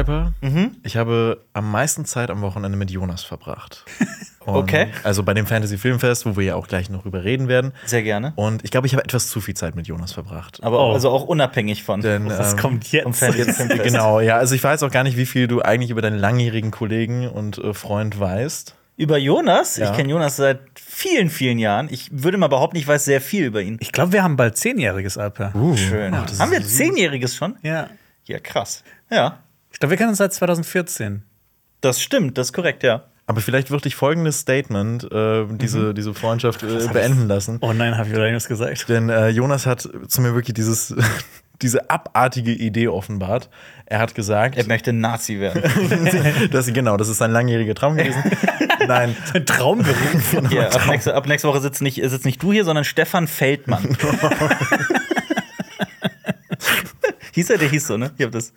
[0.00, 0.32] Alper,
[0.82, 3.84] ich habe am meisten Zeit am Wochenende mit Jonas verbracht.
[4.40, 4.88] Und Okay.
[5.04, 7.72] Also bei dem Fantasy Filmfest, wo wir ja auch gleich noch drüber reden werden.
[7.84, 8.32] Sehr gerne.
[8.36, 10.60] Und ich glaube, ich habe etwas zu viel Zeit mit Jonas verbracht.
[10.62, 10.92] Aber Oh.
[10.92, 12.00] also auch unabhängig von.
[12.00, 13.18] Denn, Was ähm, kommt vom jetzt?
[13.18, 13.82] Fantasy Filmfest.
[13.84, 14.36] Genau, ja.
[14.38, 17.58] Also ich weiß auch gar nicht, wie viel du eigentlich über deinen langjährigen Kollegen und
[17.58, 18.74] äh, Freund weißt.
[18.96, 19.76] Über Jonas?
[19.76, 19.90] Ja.
[19.90, 21.88] Ich kenne Jonas seit vielen, vielen Jahren.
[21.90, 23.76] Ich würde mal behaupten, ich weiß sehr viel über ihn.
[23.80, 25.52] Ich glaube, wir haben bald zehnjähriges Alper.
[25.76, 26.14] Schön.
[26.16, 27.56] Haben wir Zehnjähriges schon?
[27.62, 27.88] Ja.
[28.24, 28.84] Ja, krass.
[29.10, 29.38] Ja,
[29.80, 31.22] glaube, wir kennen uns seit 2014.
[31.80, 33.04] das stimmt, das ist korrekt, ja.
[33.26, 37.58] Aber vielleicht wird dich folgendes Statement äh, diese, diese Freundschaft äh, beenden lassen.
[37.60, 38.88] Oh nein, habe ich wieder irgendwas gesagt.
[38.88, 40.96] Denn äh, Jonas hat zu mir wirklich dieses,
[41.62, 43.48] diese abartige Idee offenbart.
[43.86, 45.62] Er hat gesagt, Er möchte Nazi werden.
[46.50, 48.20] dass, genau, das ist sein langjähriger Traum gewesen.
[48.88, 50.50] Nein, Ein Traumberuf.
[50.50, 53.96] ja, ab, nächste, ab nächste Woche sitzt nicht, sitzt nicht du hier, sondern Stefan Feldmann.
[57.32, 58.10] Hieß er, der hieß so, ne?
[58.16, 58.52] Ich, hab das,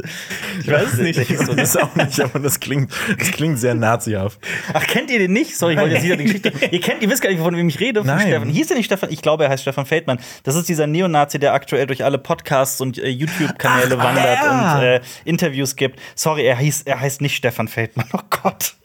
[0.60, 1.18] ich weiß es nicht.
[1.18, 1.84] Der hieß so, ne?
[1.84, 4.40] auch nicht, aber das klingt, das klingt sehr nazihaft.
[4.74, 5.58] Ach, kennt ihr den nicht?
[5.58, 6.52] Sorry, ich wollte jetzt wieder die Geschichte.
[6.72, 8.02] ihr kennt, ihr wisst gar nicht, von wem ich rede.
[8.02, 8.28] Von Nein.
[8.28, 8.50] Stefan.
[8.50, 9.12] Hieß der nicht Stefan?
[9.12, 10.20] Ich glaube, er heißt Stefan Feldmann.
[10.44, 14.78] Das ist dieser Neonazi, der aktuell durch alle Podcasts und äh, YouTube-Kanäle Ach, wandert ja.
[14.78, 16.00] und äh, Interviews gibt.
[16.16, 18.08] Sorry, er, hieß, er heißt nicht Stefan Feldmann.
[18.14, 18.76] Oh Gott.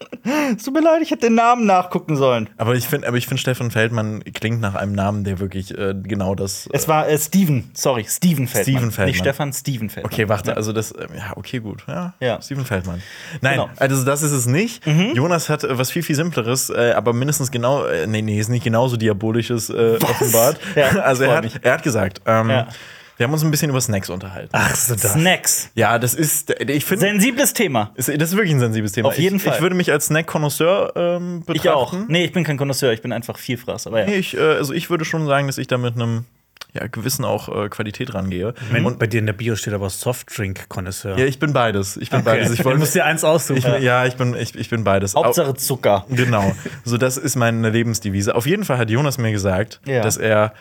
[0.55, 2.49] Es tut mir leid, ich hätte den Namen nachgucken sollen.
[2.57, 5.93] Aber ich finde, aber ich finde, Stefan Feldmann klingt nach einem Namen, der wirklich äh,
[6.01, 6.67] genau das.
[6.73, 8.63] Es war äh, Steven, sorry, Steven Feldmann.
[8.63, 9.05] Steven Feldmann.
[9.07, 10.11] Nicht Stefan, Steven Feldmann.
[10.11, 11.83] Okay, warte, also das, ähm, ja, okay, gut.
[11.87, 12.41] Ja, Ja.
[12.41, 13.01] Steven Feldmann.
[13.41, 13.69] Nein, Genau.
[13.77, 14.83] also das ist es nicht.
[15.13, 18.49] Jonas hat äh, was viel, viel Simpleres, äh, aber mindestens genau, äh, nee, nee, ist
[18.49, 20.59] nicht genauso Diabolisches äh, offenbart.
[20.75, 21.53] Ja, also er hat, mich.
[21.61, 22.67] er hat gesagt, ähm, Ja.
[23.17, 24.49] wir haben uns ein bisschen über Snacks unterhalten.
[24.53, 25.13] Ach so, das.
[25.13, 25.69] Snacks.
[25.75, 27.91] Ja, das ist, ich finde, Sensibles Thema.
[27.97, 29.09] das ist wirklich ein sensibles Thema.
[29.09, 29.55] Auf jeden ich, Fall.
[29.55, 31.57] Ich würde mich als Snack-Konnoisseur ähm, betrachten.
[31.57, 31.93] Ich auch.
[32.07, 33.87] Nee, ich bin kein Connoisseur, ich bin einfach Vielfraß.
[33.87, 34.05] Aber ja.
[34.05, 36.25] Nee, ich, äh, also ich würde schon sagen, dass ich da mit einem
[36.73, 38.53] ja, gewissen auch äh, Qualität rangehe.
[38.71, 41.17] Wenn, Und bei dir in der Bio steht aber Softdrink-Konnoisseur.
[41.17, 41.97] ja, ich bin beides.
[41.97, 42.29] Ich bin Okay.
[42.29, 42.51] beides.
[42.51, 43.57] Ich du wollte musst dir eins aussuchen.
[43.57, 45.15] ich, bin- ja, ich bin, ich, ich bin beides.
[45.15, 46.05] Au- Hauptsache Zucker.
[46.09, 46.55] Genau.
[46.85, 48.35] So, das ist meine Lebensdevise.
[48.35, 50.01] Auf jeden Fall hat Jonas mir gesagt, Ja.
[50.01, 50.53] dass er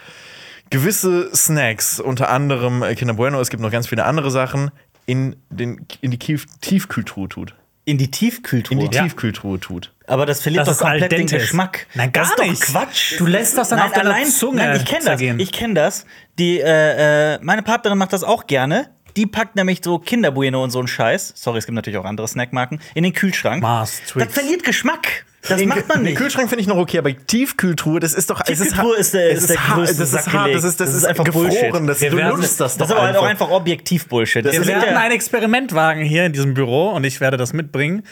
[0.71, 4.71] gewisse Snacks, unter anderem äh, Kinder Bueno, es gibt noch ganz viele andere Sachen,
[5.07, 7.55] in, den, in die Tief Tiefkühltruhe tut.
[7.89, 8.79] In die Tiefkühltruhe.
[8.83, 9.03] In die Ja.
[9.05, 9.95] Tiefkühltruhe tut.
[10.07, 11.27] Aber das verliert Das doch komplett den.
[11.27, 11.87] Geschmack.
[11.95, 12.63] Nein, gar das ist nicht.
[12.63, 13.19] Doch Quatsch.
[13.19, 15.21] Du lässt das dann nein, auf deiner allein, Zunge Nein, ich kenne das.
[15.21, 16.05] Ich kenne das.
[16.39, 18.91] Die, äh, äh, meine Partnerin macht das auch gerne.
[19.17, 21.33] Die packt nämlich so Kinderbueno und so einen Scheiß.
[21.35, 22.79] Sorry, es gibt natürlich auch andere Snackmarken.
[22.95, 23.63] In den Kühlschrank.
[23.63, 24.35] Mars, das Twix.
[24.35, 25.25] verliert Geschmack.
[25.43, 26.17] Das macht man Den nicht.
[26.17, 28.43] Kühlschrank finde ich noch okay, aber Tiefkühltruhe, das ist doch.
[28.43, 30.89] Tiefkühltruhe ist der- es ist der hart, größte Das ist hart, das ist, das Das
[30.91, 31.49] ist, ist einfach gefroren.
[31.49, 31.89] Bullshit.
[31.89, 33.47] Das, Wir du werden- lutschst das Das doch ist aber halt auch einfach.
[33.47, 34.45] einfach objektiv Bullshit.
[34.45, 37.53] Das Wir ist werden ja- ein Experimentwagen hier in diesem Büro und ich werde das
[37.53, 38.03] mitbringen.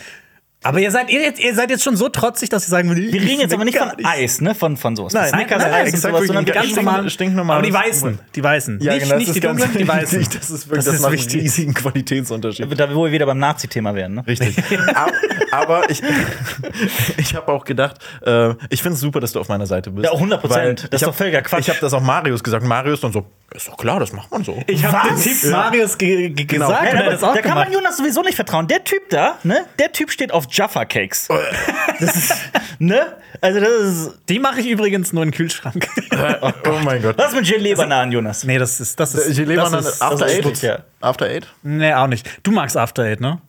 [0.67, 3.13] Aber ihr seid, ihr, jetzt- ihr seid jetzt schon so trotzig, dass ihr sagen würdet,
[3.13, 4.55] wir reden jetzt aber nicht von Eis, ne?
[4.55, 5.13] Von, von sowas.
[5.13, 7.07] Nein, Snickers, nein, Eis nein, und exakt, sowas, sondern ganz so- normal.
[7.07, 8.81] stinknormales- Aber die weißen, die weißen.
[8.81, 10.21] Ja, nicht, genau, das nicht ist die dunklen, die weißen.
[10.21, 10.41] wichtig.
[10.41, 11.33] Das ist wirklich, Das das, ist macht wichtig.
[11.35, 12.81] einen riesigen Qualitätsunterschied.
[12.81, 14.27] Da, wo wir wieder beim Nazi-Thema wären, ne?
[14.27, 14.57] Richtig.
[14.95, 15.13] aber,
[15.53, 16.03] aber ich,
[17.17, 20.05] ich habe auch gedacht, äh, ich finde es super, dass du auf meiner Seite bist.
[20.05, 20.49] Ja, 100%.
[20.51, 21.61] Weil Das ist doch völliger Quatsch.
[21.61, 22.65] Ich habe das auch Marius gesagt.
[22.65, 24.63] Marius dann so, ist doch klar, das macht man so.
[24.67, 25.17] Ich habe den?
[25.21, 26.69] Typ Marius ge ge Genau.
[26.69, 28.67] gesagt Ja, auch da kann man Jonas sowieso nicht vertrauen.
[28.67, 29.65] Der Typ da, ne?
[29.79, 31.29] Der Typ steht auf Jaffa Cakes.
[32.01, 32.35] Das ist,
[32.79, 33.17] ne?
[33.41, 34.11] Also das ist.
[34.29, 35.87] Die mache ich übrigens nur in den Kühlschrank.
[36.43, 37.17] oh mein Gott.
[37.19, 38.45] Was mit Gelee-Bananen, Jonas?
[38.45, 40.63] nee, das ist das ist an ist, After das ist Eight.
[40.63, 40.79] ja.
[41.01, 41.47] After Eight?
[41.63, 42.29] Nee, auch nicht.
[42.43, 43.41] Du magst After Eight, ne?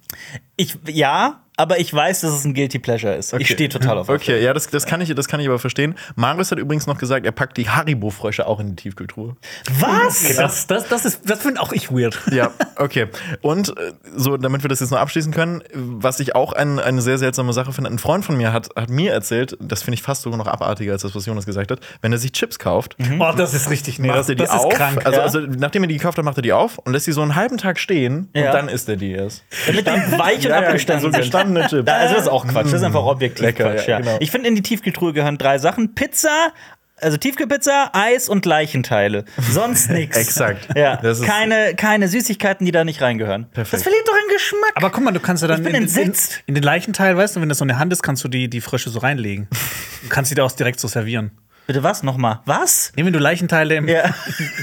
[0.55, 3.33] Ich, ja, aber ich weiß, dass es ein Guilty Pleasure ist.
[3.33, 4.09] Ich stehe total auf.
[4.09, 5.95] Okay, ja, das, das, kann ich, das kann ich aber verstehen.
[6.15, 9.35] Marius hat übrigens noch gesagt, er packt die Haribo-Frösche auch in die Tiefkühltruhe.
[9.79, 10.35] Was?
[10.35, 12.19] Das, das, das, ist, das finde auch ich weird.
[12.31, 13.07] Ja, okay.
[13.41, 17.01] Und äh, so, damit wir das jetzt noch abschließen können, was ich auch ein, eine
[17.01, 20.03] sehr seltsame Sache finde, ein Freund von mir hat, hat mir erzählt, das finde ich
[20.03, 22.95] fast sogar noch abartiger als das, was Jonas gesagt hat, wenn er sich Chips kauft,
[23.19, 23.99] Oh, das ist richtig.
[23.99, 24.71] Nee, macht das, er die das auf.
[24.71, 25.05] ist krank.
[25.05, 25.23] Also, ja.
[25.23, 27.35] also, nachdem er die gekauft hat, macht er die auf und lässt sie so einen
[27.35, 28.47] halben Tag stehen Ja.
[28.47, 29.43] und dann isst er die erst.
[29.65, 31.25] Damit die weich und Ja, ja, abgestanden so sind.
[31.53, 31.87] Gestandene Chips.
[31.87, 32.65] Ja, also das ist auch Quatsch.
[32.65, 33.87] Das ist einfach objektiv Lecker, Quatsch.
[33.87, 34.17] ja, genau.
[34.19, 36.51] Ich finde, in die Tiefkühltruhe gehören drei Sachen: Pizza,
[36.99, 39.25] also Tiefkühlpizza, Eis und Leichenteile.
[39.51, 40.17] Sonst nichts.
[40.17, 40.67] Exakt.
[40.75, 43.47] Ja, keine, keine Süßigkeiten, die da nicht reingehören.
[43.51, 43.73] Perfekt.
[43.73, 44.71] Das verliert doch an Geschmack.
[44.75, 46.13] Aber guck mal, du kannst ja dann in, in,
[46.47, 48.61] in den Leichenteil, weißt du, wenn das so eine Hand ist, kannst du die, die
[48.61, 49.47] Frösche so reinlegen.
[50.03, 51.31] Du kannst die da auch direkt so servieren.
[51.67, 52.39] Bitte was nochmal?
[52.45, 52.91] Was?
[52.95, 54.13] Nee, wenn du Leichenteile im Ja.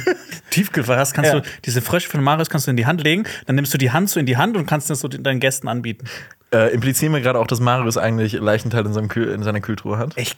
[0.50, 1.40] Tiefkühlfach hast, kannst Ja.
[1.40, 3.90] du diese Frösche von Marius kannst du in die Hand legen, dann nimmst du die
[3.90, 6.06] Hand so in die Hand und kannst das so deinen Gästen anbieten.
[6.52, 9.98] Äh, implizieren wir gerade auch, dass Marius eigentlich Leichenteil in, seinem Kühl, in seiner Kühltruhe
[9.98, 10.12] hat?
[10.16, 10.36] Ich,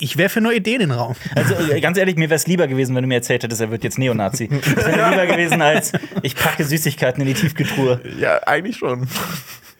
[0.00, 1.14] ich werfe nur Ideen in den Raum.
[1.36, 3.70] Also äh, ganz ehrlich, mir wäre es lieber gewesen, wenn du mir erzählt hättest, er
[3.70, 4.48] wird jetzt Neonazi.
[4.48, 5.92] Das wäre lieber gewesen, als
[6.22, 8.00] ich packe Süßigkeiten in die Tiefkühltruhe.
[8.18, 9.06] Ja, eigentlich schon.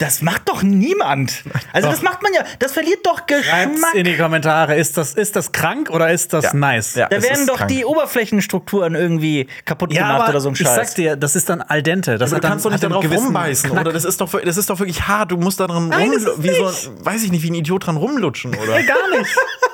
[0.02, 1.44] Das macht doch niemand.
[1.72, 2.42] Also, das macht man ja.
[2.58, 3.94] Das verliert doch Schreibt's Geschmack.
[3.94, 4.74] in die Kommentare.
[4.74, 6.54] Ist das, ist das krank oder ist das Ja.
[6.54, 6.94] nice?
[6.96, 7.08] Ja.
[7.08, 7.68] Da werden doch krank.
[7.68, 10.74] die Oberflächenstrukturen irgendwie kaputt Ja, gemacht aber oder so ein ich Scheiß.
[10.88, 12.18] sag dir, das ist dann al dente.
[12.18, 13.82] Das Du hat dann, kannst doch nicht gewissen rumbeißen, Knack.
[13.82, 13.92] oder?
[13.92, 15.30] Das ist, doch, das ist doch wirklich hart.
[15.30, 16.64] Du musst da dran Nein, rum, wie so,
[17.04, 18.82] weiß ich nicht, wie ein Idiot dran rumlutschen, oder?
[18.82, 19.30] Gar nicht.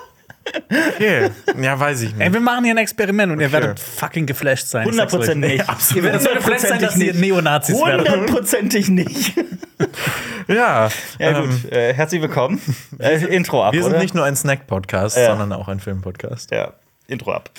[0.95, 1.31] Okay.
[1.61, 2.33] Ja, weiß ich Ey, nicht.
[2.33, 3.53] wir machen hier ein Experiment und ihr Okay.
[3.55, 4.89] werdet fucking geflasht sein.
[4.89, 5.29] Ich sag's euch.
[5.29, 5.65] 100% nicht.
[5.95, 8.09] Ihr werdet so geflasht sein, dass ihr Neonazis werdet.
[8.11, 9.35] Hundertprozentig nicht.
[10.49, 11.73] Ja, Ja, ähm, gut.
[11.73, 12.61] Äh, herzlich willkommen.
[12.99, 13.75] Äh, Intro ab.
[13.75, 14.01] wir sind oder?
[14.03, 15.27] nicht nur ein Snack-Podcast, Ja.
[15.27, 16.51] sondern auch ein Film-Podcast.
[16.51, 16.73] Ja,
[17.07, 17.51] Intro ab.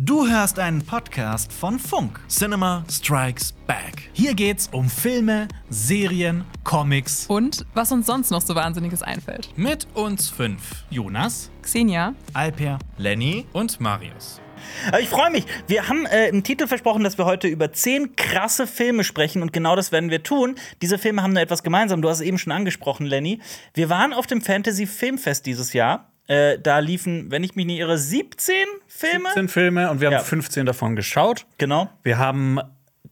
[0.00, 2.20] Du hörst einen Podcast von Funk.
[2.28, 4.10] Cinema Strikes Back.
[4.12, 7.26] Hier geht's um Filme, Serien, Comics.
[7.26, 9.48] Und was uns sonst noch so Wahnsinniges einfällt.
[9.56, 10.84] Mit uns fünf.
[10.88, 13.46] Jonas, Xenia, Alper Lenny?
[13.52, 14.40] und Marius.
[14.86, 15.46] Aber ich freue mich.
[15.66, 19.52] Wir haben äh, im Titel versprochen, dass wir heute über zehn krasse Filme sprechen und
[19.52, 20.54] genau das werden wir tun.
[20.80, 22.02] Diese Filme haben nur etwas gemeinsam.
[22.02, 23.40] Du hast es eben schon angesprochen, Lenny.
[23.74, 26.12] Wir waren auf dem Fantasy Filmfest dieses Jahr.
[26.28, 28.54] Äh, da liefen, wenn ich mich nicht irre, 17
[28.86, 29.24] Filme.
[29.28, 30.20] 17 Filme und wir haben Ja.
[30.20, 31.46] 15 davon geschaut.
[31.58, 31.90] Genau.
[32.02, 32.58] Wir haben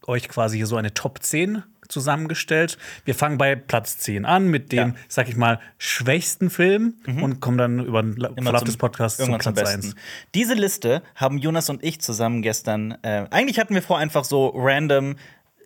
[0.07, 2.79] euch quasi hier so eine Top 10 zusammengestellt.
[3.05, 4.95] Wir fangen bei Platz 10 an mit dem, Ja.
[5.09, 9.39] sag ich mal, schwächsten Film und kommen dann über den La- Verlauf des Podcasts zum
[9.39, 9.87] Platz Besten.
[9.87, 9.95] 1.
[10.35, 12.99] Diese Liste haben Jonas und ich zusammen gestern.
[13.03, 15.17] Äh, eigentlich hatten wir vor, einfach so random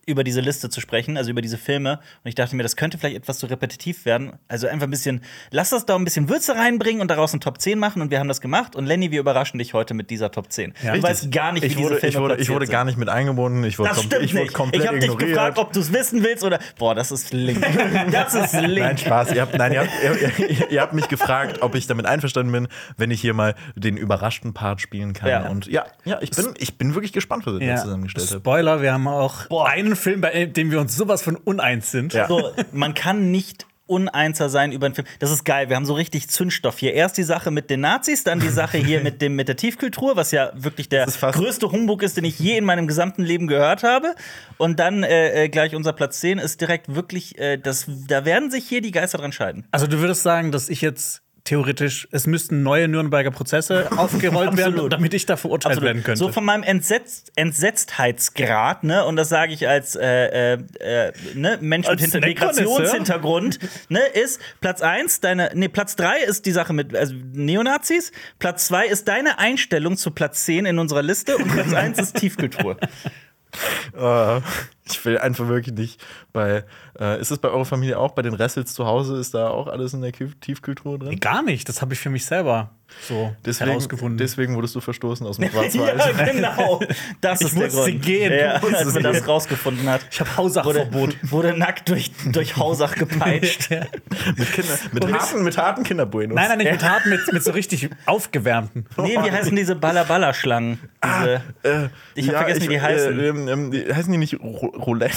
[0.07, 2.01] über diese Liste zu sprechen, also über diese Filme.
[2.25, 4.33] Und ich dachte mir, das könnte vielleicht etwas zu repetitiv werden.
[4.49, 7.61] Also einfach ein bisschen, lass das da ein bisschen Würze reinbringen und daraus eine Top
[7.61, 8.03] 10 machen.
[8.03, 8.75] Und wir haben das gemacht.
[8.77, 10.75] Und Lenny, wir überraschen dich heute mit dieser Top 10.
[10.83, 10.95] Ja.
[10.95, 12.99] du weißt gar nicht, wie Ich diese wurde, Filme ich wurde, ich wurde gar nicht
[12.99, 13.63] mit eingebunden.
[13.65, 14.55] Ich wurde, Das stimmt ich wurde nicht.
[14.55, 15.31] komplett Ich habe dich ignoriert.
[15.31, 16.59] gefragt, ob du es wissen willst oder.
[16.79, 17.61] Boah, das ist link.
[18.11, 18.79] das ist link.
[18.79, 19.33] Nein, Spaß.
[19.33, 22.53] Ihr habt, nein, ihr habt, ihr, ihr, ihr habt mich gefragt, ob ich damit einverstanden
[22.53, 25.29] bin, wenn ich hier mal den überraschten Part spielen kann.
[25.29, 25.49] Ja.
[25.49, 28.41] Und ja, ja ich, bin, ich bin wirklich gespannt, was ihr da zusammengestellt habt.
[28.41, 29.69] Spoiler, wir haben auch Boah.
[29.69, 32.13] einen Film, bei dem wir uns sowas von uneins sind.
[32.13, 32.29] Ja.
[32.29, 35.07] So, man kann nicht uneinser sein über einen Film.
[35.19, 35.69] Das ist geil.
[35.69, 36.95] Wir haben so richtig Zündstoff hier.
[36.95, 40.15] Erst die Sache mit den Nazis, dann die Sache hier mit, dem, mit der Tiefkultur,
[40.15, 43.83] was ja wirklich der größte Humbug ist, den ich je in meinem gesamten Leben gehört
[43.83, 44.15] habe.
[44.59, 48.53] Und dann äh, äh, gleich unser Platz 10 ist direkt wirklich, äh, das, da werden
[48.53, 49.67] sich hier die Geister dran scheiden.
[49.73, 54.75] Also du würdest sagen, dass ich jetzt theoretisch, es müsten neue Nürnberger Prozesse aufgerollt werden,
[54.75, 54.93] Absolut.
[54.93, 56.19] damit ich da verurteilt werden könnte.
[56.19, 61.59] So von meinem Entsetzt Entsetztheitsgrad, ne, und das sage ich als äh, äh, äh, ne,
[61.61, 62.69] Mensch mit Als Snack-Konnoisseur?
[62.69, 63.59] Migrationshintergrund,
[63.89, 68.69] ne, ist Platz 1, deine, nee, Platz 3 ist die Sache mit also Neonazis, Platz
[68.69, 72.77] 2 ist deine Einstellung zu Platz 10 in unserer Liste und Platz 1 ist Tiefkultur.
[73.97, 74.41] Äh,
[74.85, 76.65] ich will einfach wirklich nicht bei.
[76.99, 78.13] Äh, ist es bei eurer Familie auch?
[78.13, 81.19] Bei den Ressels zu Hause ist da auch alles in der Kü- Tiefkultur drin?
[81.19, 82.71] Gar nicht, das habe ich für mich selber
[83.03, 84.19] so Deswegen, herausgefunden.
[84.19, 85.99] deswegen wurdest du verstoßen aus dem Schwarzwald.
[85.99, 86.81] ja, genau.
[87.21, 88.03] Das ist der musste Grund.
[88.03, 88.33] gehen.
[88.33, 90.01] Ja, als man das rausgefunden hat.
[90.11, 90.93] ich habe Hausachverbot.
[90.93, 93.71] Wurde, wurde nackt durch, durch Hausach gepeitscht.
[93.71, 96.35] mit, Kinder, mit, harten, mit harten Kinderbuenos.
[96.35, 98.87] Nein, nein, nicht mit harten, mit, mit so richtig aufgewärmten.
[98.99, 100.79] Nee, wie heißen diese Balla-Balla-Schlangen?
[101.05, 101.43] Diese.
[101.63, 103.19] Äh, Ich hab vergessen, wie die heißen.
[103.19, 105.17] Äh, ähm, ähm, die heißen die nicht Ro- Roulette?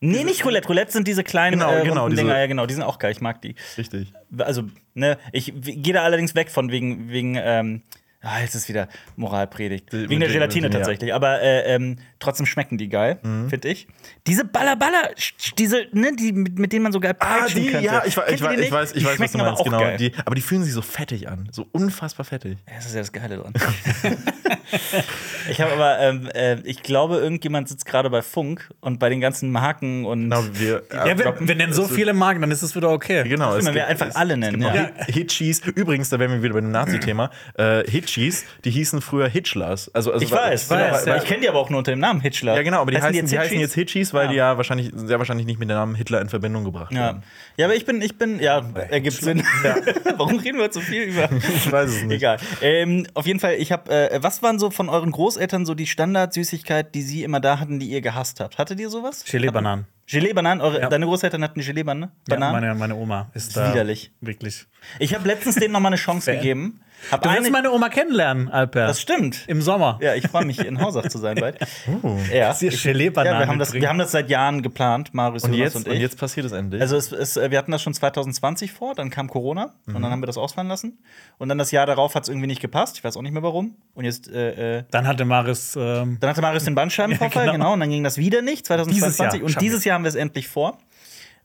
[0.00, 0.68] Nee, nicht Roulette.
[0.68, 2.38] Roulette sind diese kleinen Genau, äh, genau, diese- Dinger.
[2.38, 2.66] Ja, genau.
[2.66, 3.10] Die sind auch geil.
[3.12, 3.56] Ich mag die.
[3.76, 4.12] Richtig.
[4.38, 4.62] Also,
[4.94, 7.82] ne, ich gehe da allerdings weg von wegen, wegen, ähm,
[8.20, 9.92] ah, jetzt ist wieder Moralpredigt.
[9.92, 10.78] Wegen der Gelatine die- ja.
[10.80, 11.12] tatsächlich.
[11.14, 13.48] Aber äh, ähm, trotzdem schmecken die geil, Mhm.
[13.50, 13.86] finde ich.
[14.26, 17.84] Diese Balla-Balla, sch- diese, ne, die, mit, mit denen man so geil Ah, die, könnte.
[17.86, 18.72] ja, ich, ich, ihr wei- die ich nicht?
[18.72, 19.78] weiß, ich weiß was du meinst, genau.
[19.80, 19.96] geil.
[19.98, 21.48] Die, aber die fühlen sich so fettig an.
[21.52, 22.58] So unfassbar fettig.
[22.74, 23.52] Das ist ja das Geile dran.
[25.50, 29.20] ich habe aber, ähm, äh, ich glaube, irgendjemand sitzt gerade bei Funk und bei den
[29.20, 30.24] ganzen Marken und.
[30.30, 33.26] Genau, wir, Ja, wir, wir nennen so viele Marken, dann ist es wieder okay.
[33.28, 34.72] Genau, Können wir einfach alle nennen, ja.
[34.72, 37.30] Hit- Hitchis, übrigens, da wären wir wieder bei dem Nazi-Thema.
[37.56, 39.92] Äh, Hitchis, die hießen früher Hitchlers.
[39.94, 41.22] Also, also Ich weiß, weiß, genau, ja.
[41.22, 42.56] ich kenne die aber auch nur unter dem Namen Hitchler.
[42.56, 44.30] Ja, genau, aber die heißen, die heißen, jetzt Hitchis, weil Ja.
[44.30, 46.98] die ja wahrscheinlich, sehr wahrscheinlich nicht mit dem Namen Hitler in Verbindung gebracht Ja.
[47.00, 47.22] werden.
[47.56, 49.42] ja, aber ich bin, ich bin, ja, ergibt Sinn.
[50.16, 51.28] Warum reden wir jetzt so viel über?
[51.56, 52.16] Ich weiß es nicht.
[52.16, 52.38] Egal.
[52.62, 55.86] Ähm, auf jeden Fall, ich habe, äh, was waren so von euren Großeltern so die
[55.86, 58.58] Standardsüßigkeit, die sie immer da hatten, die ihr gehasst habt?
[58.58, 59.24] Hattet ihr sowas?
[59.24, 59.86] Gelee-Bananen.
[60.06, 60.60] Gelee-Bananen?
[60.62, 60.88] Eure, Ja.
[60.88, 62.10] Deine Großeltern hatten Gelee-Bananen?
[62.28, 63.70] Ja, meine, meine Oma ist ist da.
[63.72, 64.10] widerlich.
[64.20, 64.66] Wirklich.
[64.98, 66.80] Ich habe letztens denen noch mal eine Chance gegeben.
[67.10, 68.86] Hab Du willst eine, meine Oma kennenlernen, Alper.
[68.88, 69.44] das stimmt.
[69.46, 69.98] Im Sommer.
[70.02, 71.56] Ja, ich freue mich, in Hausach zu sein bald.
[72.32, 72.52] Ja.
[72.52, 75.54] Sie Ich- Gelee-Bananen ja wir, haben das, wir haben das seit Jahren geplant, Marius Und
[75.54, 76.00] jetzt, und und ich.
[76.00, 76.82] jetzt passiert es endlich.
[76.82, 80.02] Also es, es, wir hatten das schon 2020 vor, dann kam Corona und Mhm.
[80.02, 80.98] dann haben wir das ausfallen lassen.
[81.38, 82.96] Und dann das Jahr darauf hat es irgendwie nicht gepasst.
[82.98, 83.76] Ich weiß auch nicht mehr warum.
[83.94, 85.76] Und jetzt, äh, äh, Dann hatte Maris.
[85.76, 87.64] Ähm, dann hatte Marius den Bandscheibenvorfall, Ja, genau.
[87.64, 87.74] genau.
[87.74, 89.40] Und dann ging das wieder nicht, 2022.
[89.40, 90.78] Dieses und dieses Jahr haben wir es endlich vor.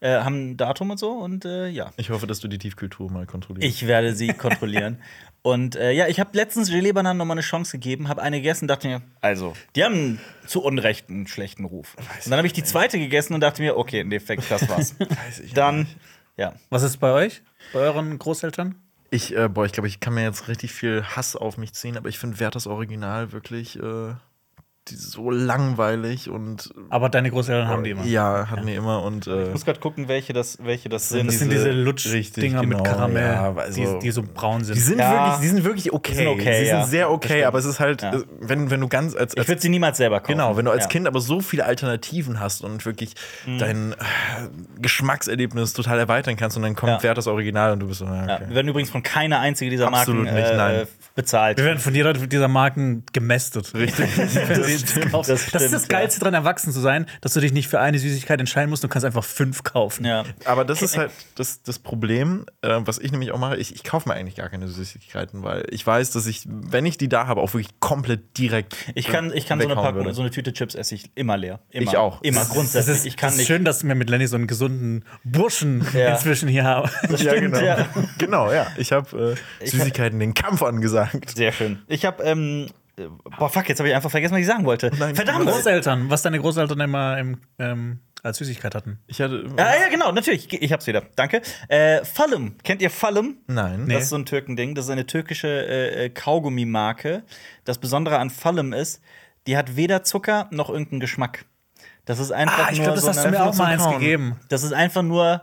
[0.02, 1.92] äh, haben ein Datum und so und äh, ja.
[1.96, 3.66] Ich hoffe, dass du die Tiefkultur mal kontrollierst.
[3.68, 4.98] Ich werde sie kontrollieren.
[5.44, 8.64] Und äh, ja, ich habe letztens Gelee-Bananen noch mal eine Chance gegeben, habe eine gegessen
[8.64, 11.96] und dachte mir, also, die haben zu Unrecht einen schlechten Ruf.
[11.98, 14.96] und dann habe ich die zweite gegessen und dachte mir, okay, in Effekt, das war's.
[15.44, 15.86] ich dann,
[16.38, 16.54] ja.
[16.70, 17.42] Was ist bei euch?
[17.74, 18.76] Bei euren Großeltern?
[19.10, 21.98] Ich, äh, boah, ich glaube, ich kann mir jetzt richtig viel Hass auf mich ziehen,
[21.98, 24.14] aber ich finde Werthers Original wirklich äh,
[24.90, 28.04] so langweilig und Aber deine Großeltern haben die immer.
[28.06, 31.28] ja, hatten die immer und äh, Ich muss gerade gucken, welche das, welche das sind.
[31.28, 34.76] Das sind diese Richtig, Lutsch-Dinger genau, mit Karamell, ja, also- die, die so braun sind.
[34.76, 35.12] die sind Ja.
[35.14, 36.12] wirklich, die sind wirklich okay.
[36.12, 36.86] Die sind okay, Sie sind ja.
[36.86, 38.14] sehr Das okay, aber es ist halt, Ja.
[38.16, 40.34] äh, wenn, wenn du ganz als, ich als würde sie niemals selber kaufen.
[40.34, 40.90] Genau, wenn du als Ja.
[40.90, 43.14] Kind aber so viele Alternativen hast und wirklich
[43.60, 43.96] dein äh,
[44.82, 47.04] Geschmackserlebnis total erweitern kannst und dann kommt Ja.
[47.04, 48.44] Werthers Original und du bist so, ja, Ja, okay.
[48.50, 50.88] wir werden übrigens von keiner einzigen dieser Absolut Marken nicht, äh, nein.
[51.16, 51.58] bezahlt.
[51.58, 53.74] Wir werden von jeder dieser Marken gemästet.
[53.74, 54.10] Richtig.
[54.82, 57.68] das, das, Das ist das stimmt, Geilste dran, erwachsen zu sein, dass du dich nicht
[57.68, 60.06] für eine Süßigkeit entscheiden musst, du kannst einfach fünf kaufen.
[60.06, 60.24] Ja.
[60.46, 63.58] Aber das ist halt das, das Problem, äh, was ich nämlich auch mache.
[63.58, 66.98] Ich, ich kaufe mir eigentlich gar keine Süßigkeiten, weil ich weiß, dass ich, wenn ich
[66.98, 68.76] die da habe, auch wirklich komplett direkt.
[68.96, 70.14] Ich kann, ich kann so eine Packung, würde.
[70.14, 71.60] so eine Tüte Chips esse ich immer leer.
[71.70, 71.92] Immer.
[71.92, 72.22] Ich auch.
[72.22, 72.86] Immer grundsätzlich.
[72.86, 73.48] Das ist, ich kann das ist nicht.
[73.48, 76.14] schön, dass wir mit Lenny so einen gesunden Burschen Ja.
[76.14, 76.90] inzwischen hier haben.
[77.10, 77.66] Das Ja, stimmt, genau.
[77.66, 77.88] ja.
[78.18, 78.68] genau, ja.
[78.78, 81.32] Ich habe äh, Süßigkeiten den Kampf angesagt.
[81.36, 81.82] Sehr schön.
[81.88, 82.70] Ich habe, ähm, äh,
[83.40, 84.92] boah, fuck, jetzt habe ich einfach vergessen, was ich sagen wollte.
[84.98, 85.48] nein, Verdammt!
[85.50, 89.00] Großeltern, was deine Großeltern immer im, ähm, als Süßigkeit hatten.
[89.08, 89.46] Ich hatte.
[89.58, 90.52] Ja, ja, genau, natürlich.
[90.54, 91.04] Ich hab's wieder.
[91.16, 91.42] Danke.
[91.68, 92.58] Äh, Fallum.
[92.64, 93.38] Kennt ihr Fallum?
[93.48, 93.90] Nein.
[93.90, 94.76] Das ist so ein Türkending.
[94.76, 97.24] Das ist eine türkische äh, äh, Kaugummimarke.
[97.66, 99.02] Das Besondere an Fallum ist,
[99.48, 101.46] die hat weder Zucker noch irgendeinen Geschmack.
[102.06, 103.90] Das ist einfach Ah, ich nur glaube, das so hast du mir auch mal eins
[103.90, 104.38] gegeben.
[104.50, 105.42] Das ist einfach nur,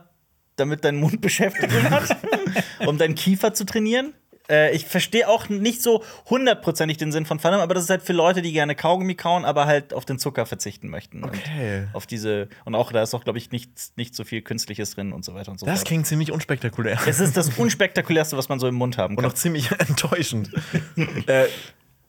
[0.55, 2.17] damit dein Mund Beschäftigung hat,
[2.87, 4.13] um deinen Kiefer zu trainieren.
[4.49, 8.01] Äh, ich verstehe auch nicht so hundertprozentig den Sinn von Fallum, aber das ist halt
[8.01, 11.23] für Leute, die gerne Kaugummi kauen, aber halt auf den Zucker verzichten möchten.
[11.23, 11.83] Okay.
[11.87, 14.91] Und auf diese, und auch da ist auch, glaube ich, nicht, nicht so viel Künstliches
[14.95, 15.87] drin und so weiter und so Das fort.
[15.87, 16.99] klingt ziemlich unspektakulär.
[17.05, 19.31] Es ist das unspektakulärste, was man so im Mund haben Und kann.
[19.31, 20.51] auch ziemlich enttäuschend.
[21.27, 21.45] äh,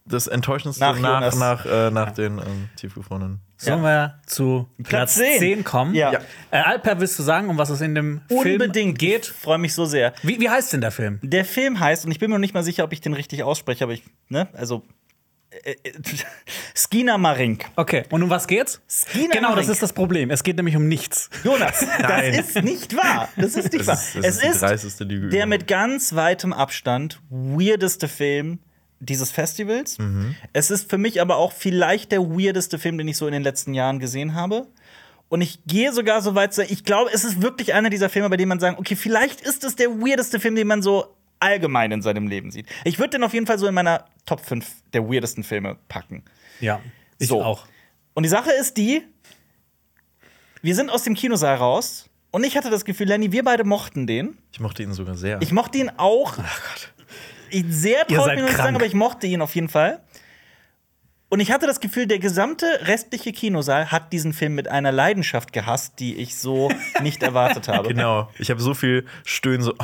[0.04, 3.40] das Enttäuschendste Nach nach, nach, äh, nach den ähm, tiefgefrorenen.
[3.56, 5.38] Sollen wir zu Platz Platz 10.
[5.38, 5.94] 10 kommen?
[5.94, 6.12] Ja.
[6.50, 9.26] Äh, Alper, willst du sagen, um was es in dem Unbedingt Film geht?
[9.26, 10.12] Ich freue mich so sehr.
[10.24, 11.20] Wie, wie heißt denn der Film?
[11.22, 13.44] Der Film heißt, und ich bin mir noch nicht mal sicher, ob ich den richtig
[13.44, 14.82] ausspreche, aber ich, ne, also.
[15.64, 15.92] Äh, äh,
[16.74, 17.66] Skina Marink.
[17.76, 18.80] Okay, und um was geht's?
[18.88, 19.70] Skina genau, das Marink.
[19.70, 20.30] ist das Problem.
[20.30, 21.30] Es geht nämlich um nichts.
[21.44, 22.34] Jonas, Nein.
[22.36, 23.28] das ist nicht wahr.
[23.36, 23.94] Das ist nicht Das wahr.
[23.94, 24.24] ist- das
[24.72, 28.58] es ist ist der mit ganz weitem Abstand weirdeste Film
[29.04, 29.98] dieses Festivals.
[29.98, 30.34] Mhm.
[30.52, 33.42] Es ist für mich aber auch vielleicht der weirdeste Film, den ich so in den
[33.42, 34.66] letzten Jahren gesehen habe.
[35.28, 38.28] Und ich gehe sogar so weit, zu- ich glaube, es ist wirklich einer dieser Filme,
[38.30, 41.90] bei denen man sagen, okay, vielleicht ist es der weirdeste Film, den man so allgemein
[41.90, 42.66] in seinem Leben sieht.
[42.84, 46.22] Ich würde den auf jeden Fall so in meiner Top 5 der weirdesten Filme packen.
[46.60, 46.80] Ja,
[47.18, 47.42] ich So.
[47.42, 47.66] auch.
[48.14, 49.02] Und die Sache ist die,
[50.60, 54.06] wir sind aus dem Kinosaal raus und ich hatte das Gefühl, Lenny, wir beide mochten
[54.06, 54.38] den.
[54.52, 55.40] Ich mochte ihn sogar sehr.
[55.42, 56.34] Ich mochte ihn auch.
[56.38, 57.01] Ich
[57.68, 58.56] sehr mir nicht krank.
[58.56, 60.00] sagen, aber ich mochte ihn auf jeden Fall.
[61.32, 65.54] Und ich hatte das Gefühl, der gesamte restliche Kinosaal hat diesen Film mit einer Leidenschaft
[65.54, 66.70] gehasst, die ich so
[67.02, 67.88] nicht erwartet habe.
[67.88, 68.28] genau.
[68.38, 69.74] Ich habe so viel Stöhnen, so.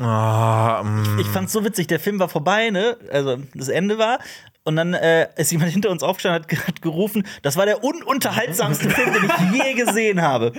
[0.00, 1.20] ah, mm.
[1.20, 2.96] Ich fand's so witzig, der Film war vorbei, ne?
[3.12, 4.18] Also das Ende war.
[4.64, 7.84] Und dann äh, ist jemand hinter uns aufgestanden und hat, hat gerufen, das war der
[7.84, 10.52] ununterhaltsamste Film, den ich je gesehen habe.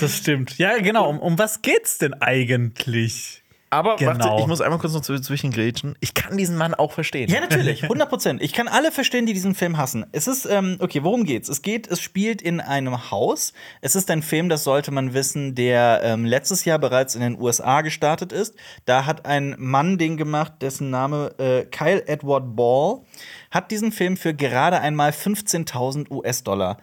[0.00, 0.58] Das stimmt.
[0.58, 1.08] Ja, genau.
[1.08, 3.39] Um, um was geht's denn eigentlich?
[3.72, 4.18] Aber Genau.
[4.18, 5.94] warte, ich muss einmal kurz noch zw- zwischengrätschen.
[6.00, 7.30] Ich kann diesen Mann auch verstehen.
[7.30, 8.42] Ja, natürlich, 100 Prozent.
[8.42, 10.04] Ich kann alle verstehen, die diesen Film hassen.
[10.10, 11.48] Es ist, ähm, okay, worum geht's?
[11.48, 13.52] Es geht, es spielt in einem Haus.
[13.80, 17.40] Es ist ein Film, das sollte man wissen, der ähm, letztes Jahr bereits in den
[17.40, 18.56] USA gestartet ist.
[18.86, 23.02] Da hat ein Mann den gemacht, dessen Name äh, Kyle Edward Ball,
[23.52, 26.76] hat diesen Film für gerade einmal 15.000 US-Dollar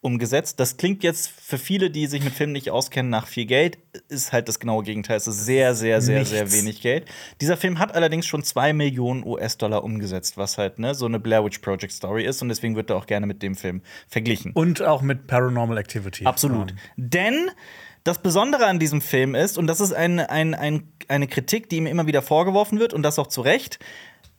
[0.00, 0.60] umgesetzt.
[0.60, 3.78] Das klingt jetzt für viele, die sich mit Filmen nicht auskennen, nach viel Geld.
[4.08, 5.16] Ist halt das genaue Gegenteil.
[5.16, 6.56] Es ist sehr, sehr, sehr, sehr Nichts.
[6.56, 7.06] wenig Geld.
[7.40, 11.44] Dieser Film hat allerdings schon 2 Millionen US-Dollar umgesetzt, was halt ne, so eine Blair
[11.44, 12.40] Witch Project Story ist.
[12.42, 14.52] Und deswegen wird er auch gerne mit dem Film verglichen.
[14.52, 16.26] Und auch mit Paranormal Activity.
[16.26, 16.74] Absolut.
[16.96, 17.50] Denn
[18.04, 21.76] das Besondere an diesem Film ist, und das ist ein, ein, ein, eine Kritik, die
[21.76, 23.80] ihm immer wieder vorgeworfen wird, und das auch zu Recht,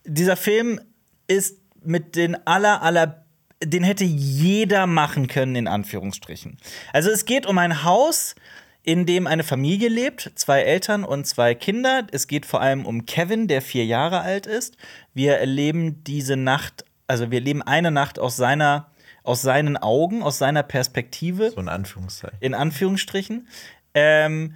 [0.06, 0.80] dieser Film
[1.28, 3.26] ist mit den aller, aller
[3.64, 6.58] den hätte jeder machen können, in Anführungsstrichen.
[6.94, 8.36] Also es geht um ein Haus,
[8.84, 12.08] in dem eine Familie lebt, zwei Eltern und zwei Kinder.
[12.12, 14.78] Es geht vor allem um Kevin, der vier Jahre alt ist.
[15.14, 18.92] Wir erleben diese Nacht, also wir erleben eine Nacht aus seiner,
[19.24, 22.38] aus seinen Augen, aus seiner Perspektive So in Anführungszeichen.
[22.40, 23.48] in Anführungsstrichen.
[23.94, 24.56] Ähm,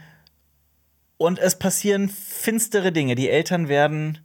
[1.18, 3.16] und es passieren finstere Dinge.
[3.16, 4.20] Die Eltern werden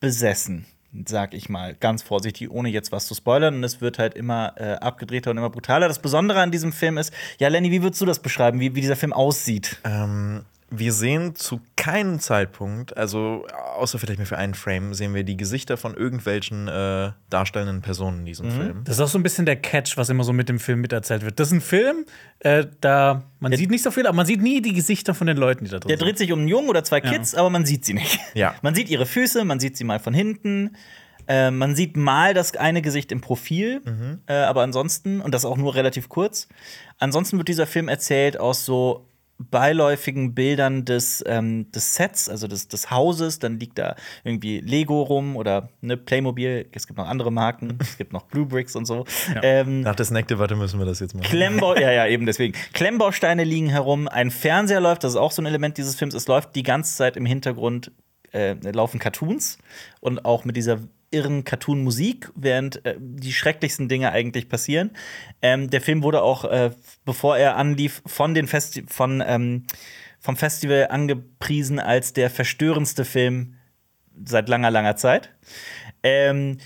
[0.00, 0.66] besessen.
[1.06, 3.56] Sag ich mal, ganz vorsichtig, ohne jetzt was zu spoilern.
[3.56, 5.88] Und es wird halt immer äh, abgedrehter und immer brutaler.
[5.88, 8.80] Das Besondere an diesem Film ist, ja, Lenny, wie würdest du das beschreiben, wie, wie
[8.80, 9.78] dieser Film aussieht?
[9.84, 13.46] Ähm, wir sehen zu keinem Zeitpunkt, also
[13.76, 18.20] außer vielleicht mal für einen Frame, sehen wir die Gesichter von irgendwelchen äh, darstellenden Personen
[18.20, 18.82] in diesem Film.
[18.84, 21.22] Das ist auch so ein bisschen der Catch, was immer so mit dem Film miterzählt
[21.24, 21.40] wird.
[21.40, 22.04] Das ist ein Film,
[22.40, 25.38] äh, da man sieht nicht so viel, aber man sieht nie die Gesichter von den
[25.38, 26.06] Leuten, die da drin Der sind.
[26.06, 28.18] dreht sich um einen Jungen oder zwei Kids, aber man sieht sie nicht.
[28.34, 28.54] Ja.
[28.62, 30.76] Man sieht ihre Füße, man sieht sie mal von hinten.
[31.26, 33.82] Äh, man sieht mal das eine Gesicht im Profil,
[34.26, 36.48] äh, aber ansonsten, und das auch nur relativ kurz,
[36.98, 39.07] ansonsten wird dieser Film erzählt aus so
[39.38, 43.38] beiläufigen Bildern des, ähm, des Sets, also des, des Hauses.
[43.38, 46.66] Dann liegt da irgendwie Lego rum oder ne, Playmobil.
[46.72, 47.78] Es gibt noch andere Marken.
[47.80, 49.04] es gibt noch Blue Bricks und so.
[49.42, 51.26] Ähm, Nach der Snackdebatte müssen wir das jetzt machen.
[51.26, 52.54] Klemmbau, ja, ja, eben deswegen.
[52.72, 56.14] Klemmbausteine liegen herum, ein Fernseher läuft, das ist auch so ein Element dieses Films.
[56.14, 57.92] Es läuft die ganze Zeit im Hintergrund,
[58.32, 59.58] äh, laufen Cartoons
[60.00, 60.80] und auch mit dieser
[61.10, 64.90] irren Cartoon-Musik, während äh, die schrecklichsten Dinge eigentlich passieren.
[65.42, 66.70] Ähm, der Film wurde auch, äh,
[67.04, 69.66] bevor er anlief, von den Festi von, ähm,
[70.20, 73.54] vom Festival angepriesen als der verstörendste Film
[74.24, 75.30] seit langer, langer Zeit.
[76.02, 76.58] Ähm,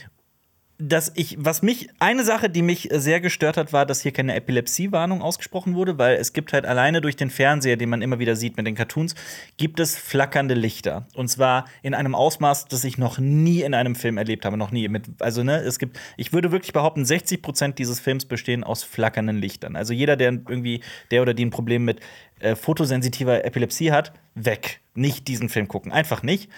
[0.88, 4.34] dass ich, was mich, eine Sache, die mich sehr gestört hat, war, dass hier keine
[4.34, 8.34] Epilepsiewarnung ausgesprochen wurde, weil es gibt halt alleine durch den Fernseher, den man immer wieder
[8.34, 9.14] sieht mit den Cartoons,
[9.56, 11.06] gibt es flackernde Lichter.
[11.14, 14.72] Und zwar in einem Ausmaß, das ich noch nie in einem Film erlebt habe, noch
[14.72, 14.88] nie.
[14.88, 18.82] Mit, also, ne, es gibt, ich würde wirklich behaupten, 60 Prozent dieses Films bestehen aus
[18.82, 19.76] flackernden Lichtern.
[19.76, 20.80] Also jeder, der irgendwie,
[21.12, 22.00] der oder die ein Problem mit
[22.40, 24.80] äh, fotosensitiver Epilepsie hat, weg.
[24.94, 25.92] Nicht diesen Film gucken.
[25.92, 26.50] Einfach nicht.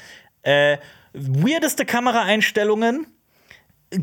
[0.43, 0.79] Äh,
[1.13, 3.07] weirdeste Kameraeinstellungen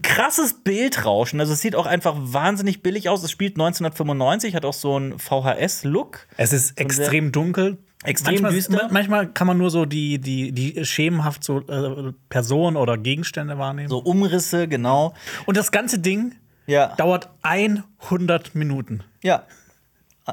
[0.02, 1.40] krasses Bildrauschen.
[1.40, 3.24] Also es sieht auch einfach wahnsinnig billig aus.
[3.24, 6.28] Es spielt 1995, hat auch so einen VHS-Look.
[6.38, 7.78] Es ist extrem dunkel.
[8.04, 8.76] Extrem manchmal, düster.
[8.78, 13.58] ma- Manchmal kann man nur so die, die, die schemenhaft so äh, Personen oder Gegenstände
[13.60, 13.90] wahrnehmen.
[13.90, 15.14] So Umrisse, genau.
[15.46, 16.34] Und das ganze Ding
[16.66, 16.96] Ja.
[16.96, 19.04] dauert 100 Minuten.
[19.22, 19.46] Ja.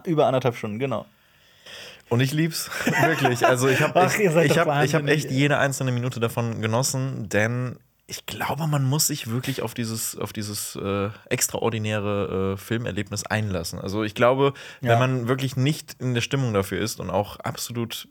[0.07, 1.05] Über anderthalb Stunden, genau.
[2.09, 2.71] Und ich lieb's
[3.03, 3.45] wirklich.
[3.47, 6.21] Also ich habe Ach, ihr seid ich, ich hab, ich hab echt jede einzelne Minute
[6.21, 7.77] davon genossen, denn
[8.11, 13.79] ich glaube, man muss sich wirklich auf dieses, auf dieses äh, extraordinäre äh, Filmerlebnis einlassen.
[13.79, 14.91] Also ich glaube, Ja.
[14.93, 18.09] wenn man wirklich nicht in der Stimmung dafür ist und auch absolut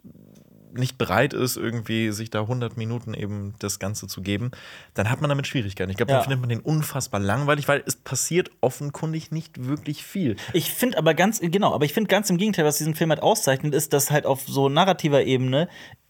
[0.73, 4.51] nicht bereit ist, irgendwie sich da 100 Minuten eben das Ganze zu geben,
[4.93, 5.89] dann hat man damit Schwierigkeiten.
[5.89, 6.17] Ich glaube, Ja.
[6.19, 10.35] dann findet man den unfassbar langweilig, weil es passiert offenkundig nicht wirklich viel.
[10.53, 13.23] Ich finde aber ganz, genau, aber ich finde ganz im Gegenteil, was diesen Film halt
[13.23, 15.67] auszeichnet, ist, dass halt auf so narrativer Ebene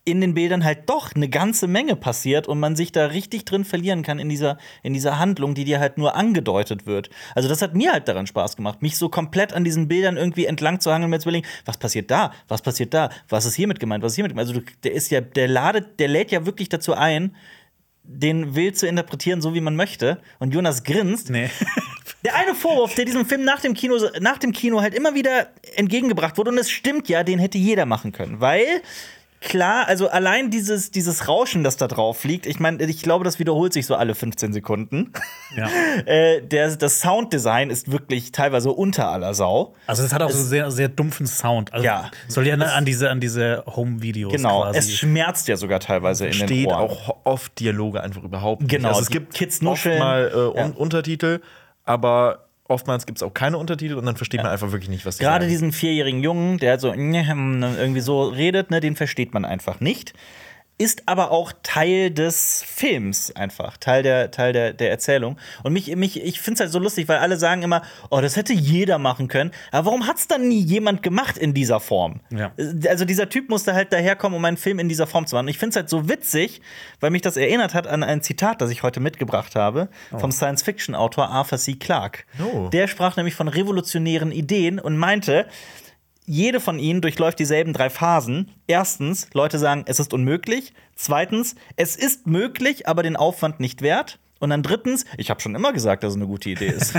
[0.08, 3.66] in den Bildern halt doch eine ganze Menge passiert und man sich da richtig drin
[3.66, 7.10] verlieren kann in dieser, in dieser Handlung, die dir halt nur angedeutet wird.
[7.36, 10.46] Also, das hat mir halt daran Spaß gemacht, mich so komplett an diesen Bildern irgendwie
[10.46, 13.82] entlang zu hangeln, mir zu überlegen, was passiert da, was passiert da, was ist hiermit
[13.82, 14.48] gemeint, was ist hiermit gemeint.
[14.48, 17.36] Also, der ist ja, der ladet, der lädt ja wirklich dazu ein,
[18.04, 20.22] den Will zu interpretieren, so wie man möchte.
[20.40, 21.30] Und Jonas grinst.
[21.30, 21.50] Nee.
[22.26, 25.50] Der eine Vorwurf, der diesem Film nach dem Kino, nach dem Kino halt immer wieder
[25.76, 28.42] entgegengebracht wurde, und es stimmt ja, den hätte jeder machen können.
[28.42, 28.82] Weil,
[29.42, 33.40] klar, also allein dieses, dieses Rauschen, das da drauf liegt, ich meine, ich glaube, das
[33.40, 35.14] wiederholt sich so alle 15 Sekunden.
[35.56, 35.70] ja.
[36.06, 39.74] äh, der, das Sounddesign ist wirklich teilweise unter aller Sau.
[39.86, 41.74] Also es hat auch so sehr, sehr dumpfen Sound.
[41.74, 42.10] Also Ja.
[42.28, 44.80] soll ja an diese, an diese Home-Videos Genau, quasi.
[44.80, 46.90] es schmerzt ja sogar teilweise in den steht Ohren.
[46.90, 48.72] auch oft Dialoge einfach überhaupt nicht.
[48.72, 50.66] Genau, Also es gibt Kids oft mal äh, Un Ja.
[50.78, 51.42] Untertitel,
[51.84, 55.18] aber oftmals gibt es auch keine Untertitel und dann versteht man einfach wirklich nicht, was
[55.18, 55.52] die Gerade sagen.
[55.52, 56.92] diesen vierjährigen Jungen, der so
[57.78, 60.14] irgendwie so redet, ne, den versteht man einfach nicht.
[60.80, 65.38] Ist aber auch Teil des Films einfach, Teil der, Teil der, der Erzählung.
[65.64, 68.36] Und mich, mich, ich finde es halt so lustig, weil alle sagen immer, oh, das
[68.36, 69.52] hätte jeder machen können.
[69.72, 72.22] Aber warum hat es dann nie jemand gemacht in dieser Form?
[72.30, 72.52] Ja.
[72.88, 75.46] Also dieser Typ musste halt daherkommen, um einen Film in dieser Form zu machen.
[75.46, 76.62] Und ich finde es halt so witzig,
[77.00, 81.30] weil mich das erinnert hat an ein Zitat, das ich heute mitgebracht habe, vom Science-Fiction-Autor
[81.30, 81.74] Arthur C.
[81.74, 82.24] Clarke.
[82.40, 82.70] Oh.
[82.70, 85.48] Der sprach nämlich von revolutionären Ideen und meinte,
[86.28, 88.52] jede von ihnen durchläuft dieselben drei Phasen.
[88.68, 90.74] Erstens, Leute sagen, es ist unmöglich.
[90.96, 94.20] Zweitens, es ist möglich, aber den Aufwand nicht wert.
[94.40, 96.94] Und dann drittens, ich habe schon immer gesagt, dass es eine gute Idee ist.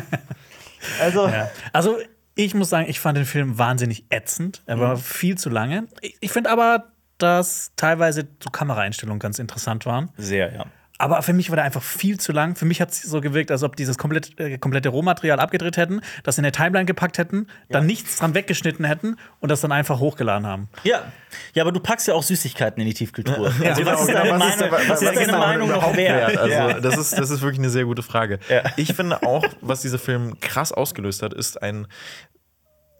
[1.01, 1.51] also, Ja.
[1.73, 1.99] Also,
[2.35, 4.63] ich muss sagen, ich fand den Film wahnsinnig ätzend.
[4.67, 4.81] Er Mhm.
[4.81, 5.87] war viel zu lange.
[6.01, 10.11] Ich, ich finde aber, dass teilweise so Kameraeinstellungen ganz interessant waren.
[10.17, 10.65] sehr, ja.
[10.99, 12.57] Aber für mich war der einfach viel zu lang.
[12.57, 16.01] Für mich hat es so gewirkt, als ob dieses komplett, äh, komplette Rohmaterial abgedreht hätten,
[16.25, 20.01] das in der Timeline gepackt hätten, dann nichts dran weggeschnitten hätten und das dann einfach
[20.01, 20.69] hochgeladen haben.
[20.83, 21.05] Ja.
[21.55, 23.53] ja, aber du packst ja auch Süßigkeiten in die Tiefkühltruhe.
[23.65, 25.97] also, Genau, was ist genau, deine was ist Meinung, was ist deine Meinung noch überhaupt
[25.97, 26.37] wert?
[26.37, 26.81] Also, Ja.
[26.81, 28.41] das, ist, das ist wirklich eine sehr gute Frage.
[28.49, 28.63] Ja.
[28.77, 31.87] Ich finde auch, was dieser Film krass ausgelöst hat, ist ein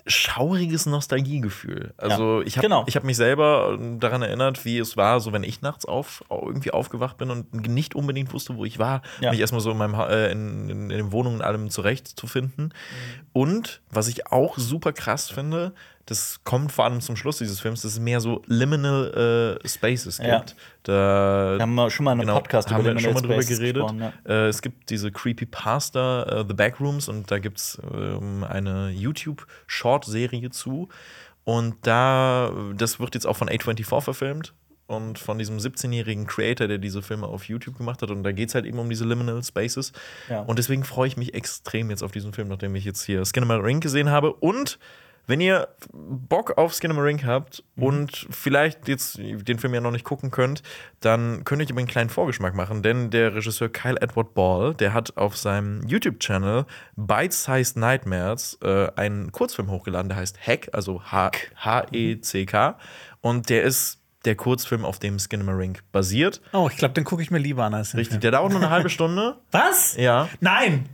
[0.09, 1.95] schauriges Nostalgiegefühl.
[1.97, 2.85] Also Ja, ich habe genau.
[2.87, 6.25] ich hab mich selber ähm, daran erinnert, wie es war, so wenn ich nachts auf,
[6.31, 9.31] irgendwie aufgewacht bin und nicht unbedingt wusste, wo ich war, Ja.
[9.31, 12.67] mich erstmal so in, meinem, äh, in, in, in den Wohnungen allem zurechtzufinden.
[12.67, 13.27] Mhm.
[13.33, 15.73] Und was ich auch super krass finde,
[16.09, 20.17] das kommt vor allem zum Schluss dieses Films, dass es mehr so Liminal äh, Spaces
[20.17, 20.27] gibt.
[20.27, 20.45] Ja.
[20.85, 23.83] Da Wir haben schon mal einen Podcast haben über wir schon mal drüber Spaces geredet.
[23.83, 24.13] gesprochen, ja.
[24.25, 30.49] Äh, es gibt diese Creepypasta, äh, The Backrooms, und da gibt es ähm, eine YouTube-Short-Serie
[30.49, 30.89] zu.
[31.45, 34.55] Und da, das wird jetzt auch von A24 verfilmt.
[34.87, 38.11] Und von diesem 17-jährigen Creator, der diese Filme auf YouTube gemacht hat.
[38.11, 39.93] Und da geht es halt eben um diese Liminal Spaces.
[40.31, 40.41] Ja.
[40.41, 43.83] Und deswegen freue ich mich extrem jetzt auf diesen Film, nachdem ich jetzt hier Skinamarink
[43.83, 44.33] gesehen habe.
[44.33, 44.79] Und
[45.29, 47.83] wenn ihr Bock auf Skinamarink habt Mhm.
[47.85, 50.63] und vielleicht jetzt den Film ja noch nicht gucken könnt,
[51.01, 54.75] dann könnt ihr euch aber einen kleinen Vorgeschmack machen, denn der Regisseur Kyle Edward Ball,
[54.75, 56.65] der hat auf seinem YouTube-Channel
[56.97, 62.79] Bite-Sized Nightmares äh, einen Kurzfilm hochgeladen, der heißt Hack, also H- H-E-C-K.
[63.21, 66.41] Und der ist der Kurzfilm, auf dem Skinamarink basiert.
[66.53, 68.21] Oh, ich glaube, den gucke ich mir lieber an als den Richtig, Film.
[68.23, 69.37] der dauert nur eine halbe Stunde.
[69.53, 69.97] Was?
[69.97, 70.29] Ja.
[70.41, 70.89] Nein!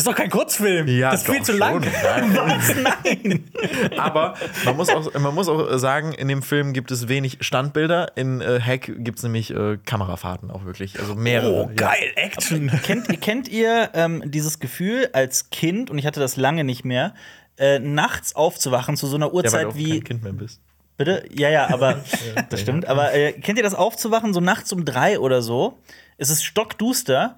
[0.00, 0.88] Das ist doch kein Kurzfilm.
[0.88, 1.84] Ja, das ist viel doch zu lang.
[1.84, 2.74] Was?
[2.74, 3.50] Nein!
[3.98, 4.34] Aber
[4.64, 8.16] man muss, auch, man muss auch sagen, in dem Film gibt es wenig Standbilder.
[8.16, 10.98] In äh, Hack gibt es nämlich äh, Kamerafahrten auch wirklich.
[10.98, 11.52] Also mehrere.
[11.52, 12.70] Oh, geil, Action.
[12.82, 17.12] kennt, kennt ihr ähm, dieses Gefühl als Kind, und ich hatte das lange nicht mehr,
[17.58, 19.90] äh, nachts aufzuwachen zu so einer Ja, weil Uhrzeit du auch wie.
[19.90, 20.62] kein Kind mehr bist.
[20.96, 21.24] Bitte?
[21.30, 22.02] Ja, ja, aber
[22.48, 22.86] das stimmt.
[22.88, 25.76] Aber äh, kennt ihr das aufzuwachen, so nachts um drei oder so?
[26.16, 27.36] Es ist stockduster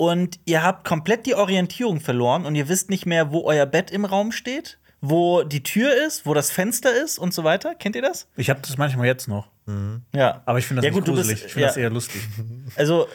[0.00, 3.90] und ihr habt komplett die Orientierung verloren und ihr wisst nicht mehr, wo euer Bett
[3.90, 7.74] im Raum steht, wo die Tür ist, wo das Fenster ist und so weiter.
[7.74, 8.26] Kennt ihr das?
[8.34, 9.48] Ich habe das manchmal jetzt noch.
[10.14, 10.40] Ja.
[10.46, 11.34] Aber ich finde das ja, gut, du gruselig.
[11.42, 11.82] bist- ich finde das ja.
[11.82, 12.22] eher lustig.
[12.76, 13.08] Also,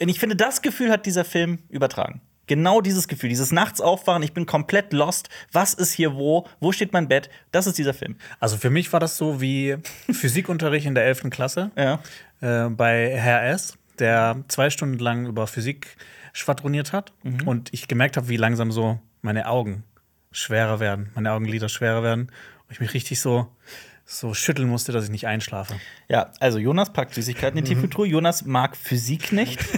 [0.00, 2.20] und ich finde, das Gefühl hat dieser Film übertragen.
[2.48, 5.28] Genau dieses Gefühl, dieses Nachts aufwachen, ich bin komplett lost.
[5.52, 6.46] Was ist hier wo?
[6.58, 7.30] Wo steht mein Bett?
[7.52, 8.16] Das ist dieser Film.
[8.40, 9.76] Also für mich war das so wie
[10.10, 11.30] Physikunterricht in der 11.
[11.30, 12.00] Klasse Ja.
[12.40, 15.96] äh, bei Herr S., der zwei Stunden lang über Physik
[16.36, 17.46] schwadroniert hat Mhm.
[17.48, 19.84] und ich gemerkt habe, wie langsam so meine Augen
[20.32, 23.48] schwerer werden, meine Augenlider schwerer werden und ich mich richtig so,
[24.04, 25.74] so schütteln musste, dass ich nicht einschlafe.
[26.08, 28.06] Ja, also Jonas packt Süßigkeiten in die Tiefkühltruhe.
[28.06, 29.58] Jonas mag Physik nicht.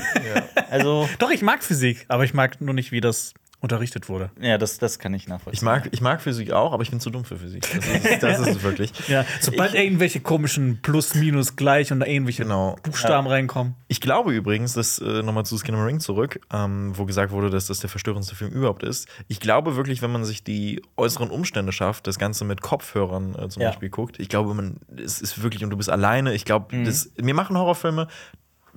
[0.71, 4.31] Also, Doch, ich mag Physik, aber ich mag nur nicht, wie das unterrichtet wurde.
[4.40, 5.59] ja, das, das kann ich nachvollziehen.
[5.59, 7.66] Ich mag, ich mag Physik auch, aber ich bin zu dumm für Physik.
[7.75, 8.92] Das ist, das ist es wirklich.
[9.09, 12.77] Ja, sobald irgendwelche komischen Plus, Minus, Gleich und irgendwelche Genau.
[12.83, 13.75] Buchstaben reinkommen.
[13.88, 17.81] Ich glaube übrigens, dass äh, nochmal zu Skinamarink zurück, ähm, wo gesagt wurde, dass das
[17.81, 19.09] der verstörendste Film überhaupt ist.
[19.29, 23.49] Ich glaube wirklich, wenn man sich die äußeren Umstände schafft, das Ganze mit Kopfhörern äh,
[23.49, 23.71] zum Ja.
[23.71, 26.35] Beispiel guckt, ich glaube, man, es ist wirklich und du bist alleine.
[26.35, 28.07] Ich glaube, das mir machen Horrorfilme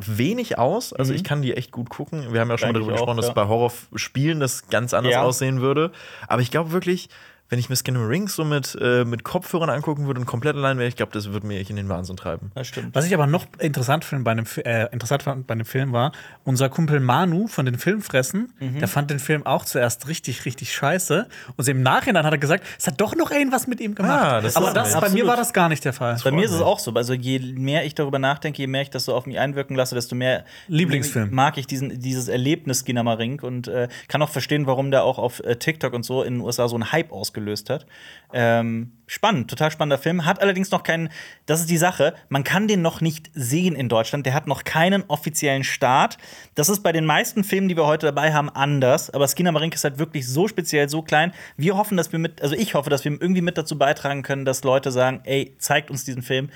[0.05, 0.93] wenig aus.
[0.93, 2.33] Also ich kann die echt gut gucken.
[2.33, 3.33] Wir haben ja schon mal Eigentlich darüber gesprochen, auch, dass ja.
[3.33, 5.23] bei Horrorspielen das ganz anders Ja.
[5.23, 5.91] aussehen würde.
[6.27, 7.09] Aber ich glaube wirklich,
[7.51, 10.87] wenn ich mir Skinamarink so mit, äh, mit Kopfhörern angucken würde und komplett allein wäre,
[10.87, 12.49] ich glaube, das würde mich in den Wahnsinn treiben.
[12.55, 12.95] Das stimmt.
[12.95, 14.31] Was ich aber noch interessant finde bei
[14.63, 16.13] äh, interessant fand bei dem Film war,
[16.45, 18.79] unser Kumpel Manu von den Filmfressen, Mhm.
[18.79, 21.27] der fand den Film auch zuerst richtig, richtig scheiße.
[21.57, 24.21] Und im Nachhinein hat er gesagt, es hat doch noch irgendwas mit ihm gemacht.
[24.21, 26.17] Ah, das aber ist das, bei mir war das gar nicht der Fall.
[26.23, 26.93] Bei mir ist es auch so.
[26.93, 29.93] Also, je mehr ich darüber nachdenke, je mehr ich das so auf mich einwirken lasse,
[29.93, 31.33] desto mehr Lieblingsfilm.
[31.35, 35.41] mag ich diesen, dieses Erlebnis Ginamaring und äh, kann auch verstehen, warum der auch auf
[35.43, 37.85] äh, TikTok und so in den USA so einen Hype ausgelöst hat.
[38.33, 40.25] Ähm, spannend, total spannender Film.
[40.25, 41.09] Hat allerdings noch keinen,
[41.45, 44.25] das ist die Sache, man kann den noch nicht sehen in Deutschland.
[44.25, 46.17] Der hat noch keinen offiziellen Start.
[46.55, 49.09] Das ist bei den meisten Filmen, die wir heute dabei haben, anders.
[49.09, 51.33] Aber Skinamarink ist halt wirklich so speziell, so klein.
[51.57, 54.45] Wir hoffen, dass wir mit, also ich hoffe, dass wir irgendwie mit dazu beitragen können,
[54.45, 56.49] dass Leute sagen, ey, zeigt uns diesen Film.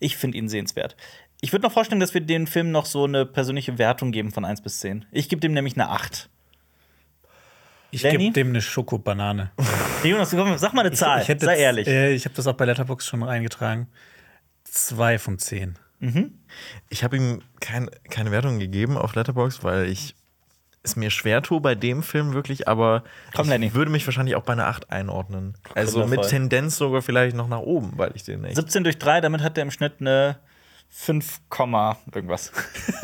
[0.00, 0.96] Ich finde ihn sehenswert.
[1.44, 4.44] Ich würde noch vorstellen, dass wir den Film noch so eine persönliche Wertung geben von
[4.44, 5.06] 1 bis 10.
[5.10, 6.28] Ich gebe dem nämlich eine 8.
[7.94, 9.52] Ich gebe dem eine Schokobanane.
[10.02, 11.86] Jonas, komm, sag mal eine Zahl, ich hätte sei ehrlich.
[11.86, 13.86] Äh, ich habe das auch bei Letterboxd schon eingetragen.
[14.64, 15.78] Zwei von zehn.
[16.88, 20.16] Ich habe ihm kein, keine Wertung gegeben auf Letterboxd, weil ich
[20.82, 23.74] es mir schwer tue bei dem Film wirklich, aber Komm, ich Lenny.
[23.74, 25.54] würde mich wahrscheinlich auch bei einer 8 einordnen.
[25.76, 26.30] Also mit Wundervoll.
[26.30, 28.56] Tendenz sogar vielleicht noch nach oben, weil ich den echt.
[28.56, 30.38] 17 durch 3, damit hat er im Schnitt eine
[30.94, 32.52] 5, Komma irgendwas.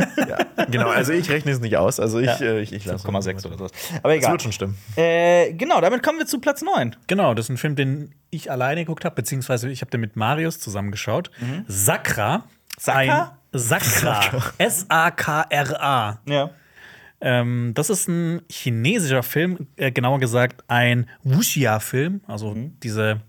[0.70, 1.98] genau, also ich rechne es nicht aus.
[1.98, 2.38] Also ich, Ja.
[2.40, 3.72] äh, ich, ich lasse 5,6 oder sowas.
[4.03, 4.33] Aber Das egal.
[4.33, 4.79] wird schon stimmen.
[4.96, 6.94] Äh, genau, damit kommen wir zu Platz 9.
[7.07, 10.16] Genau, das ist ein Film, den ich alleine geguckt habe, beziehungsweise ich habe den mit
[10.16, 11.31] Marius zusammengeschaut.
[11.66, 12.38] Sakra.
[12.38, 12.44] Mhm.
[12.79, 13.22] Sakra?
[13.53, 14.53] Ein Sakra.
[14.59, 16.20] S-A-K-R-A.
[16.27, 16.51] Ja.
[17.20, 22.20] Ähm, das ist ein chinesischer Film, äh, genauer gesagt ein Wuxia-Film.
[22.27, 23.22] Also diese,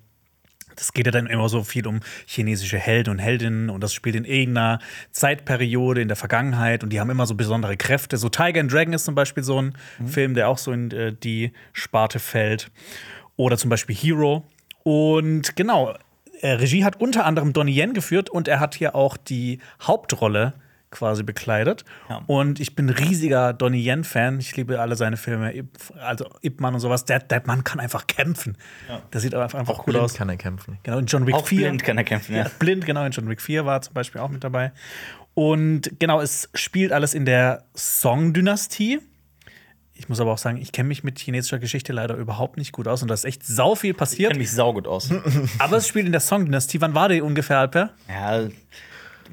[0.79, 4.15] das geht ja dann immer so viel um chinesische Helden und Heldinnen und das spielt
[4.15, 4.79] in irgendeiner
[5.11, 8.17] Zeitperiode in der Vergangenheit und die haben immer so besondere Kräfte.
[8.17, 9.73] So Tiger and Dragon ist zum Beispiel so ein
[10.05, 12.71] Film, der auch so in äh, die Sparte fällt.
[13.35, 14.45] Oder zum Beispiel Hero.
[14.83, 15.95] Und genau,
[16.41, 20.53] äh, Regie hat unter anderem Donnie Yen geführt und er hat hier auch die Hauptrolle
[20.91, 21.85] quasi bekleidet.
[22.09, 22.23] Ja.
[22.27, 24.39] Und ich bin riesiger Donnie Yen-Fan.
[24.39, 25.65] Ich liebe alle seine Filme,
[26.01, 27.05] also Ip Man und sowas.
[27.05, 28.57] Der, der Mann kann einfach kämpfen.
[29.13, 30.13] Der sieht einfach, einfach cool Blind aus.
[30.15, 30.79] kann er kämpfen.
[30.83, 31.59] Genau, in John Wick Auch 4.
[31.67, 32.43] blind kann er kämpfen, ja.
[32.45, 34.71] Ja, blind, genau, in John Wick 4 war zum Beispiel auch mit dabei.
[35.35, 38.99] Und genau, es spielt alles in der Song-Dynastie.
[39.93, 42.87] Ich muss aber auch sagen, ich kenne mich mit chinesischer Geschichte leider überhaupt nicht gut
[42.87, 44.29] aus und da ist echt sau viel Ich passiert.
[44.31, 45.11] kenne mich saugut aus.
[45.59, 46.79] Aber es spielt in der Song-Dynastie.
[46.81, 47.91] Wann war die ungefähr, Alper?
[48.07, 48.47] ja,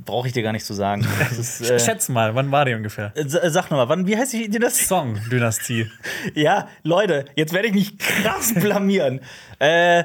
[0.05, 1.07] brauche ich dir gar nicht zu sagen.
[1.39, 3.13] Ist, äh, Schätz mal, wann war die ungefähr?
[3.15, 4.85] S- äh, Sag nochmal, wann, wie heißt die Dynastie?
[4.85, 5.91] Song-Dynastie.
[6.35, 9.21] Ja, Leute, jetzt werde ich mich krass blamieren.
[9.59, 10.05] äh,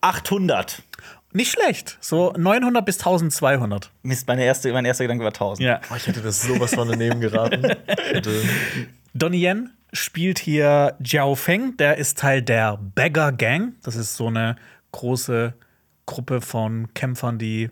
[0.00, 0.82] 800.
[1.32, 1.98] Nicht schlecht.
[2.00, 3.90] So 900 bis 1200.
[4.02, 5.66] Mist, meine erste, mein erster Gedanke war 1000.
[5.66, 5.80] Ja.
[5.90, 7.62] Oh, ich hätte das sowas von daneben geraten.
[7.86, 8.42] hätte
[9.14, 13.74] Donnie Yen spielt hier Jiao Feng, der ist Teil der Beggar Gang.
[13.82, 14.56] Das ist so eine
[14.92, 15.54] große
[16.06, 17.70] Gruppe von Kämpfern, die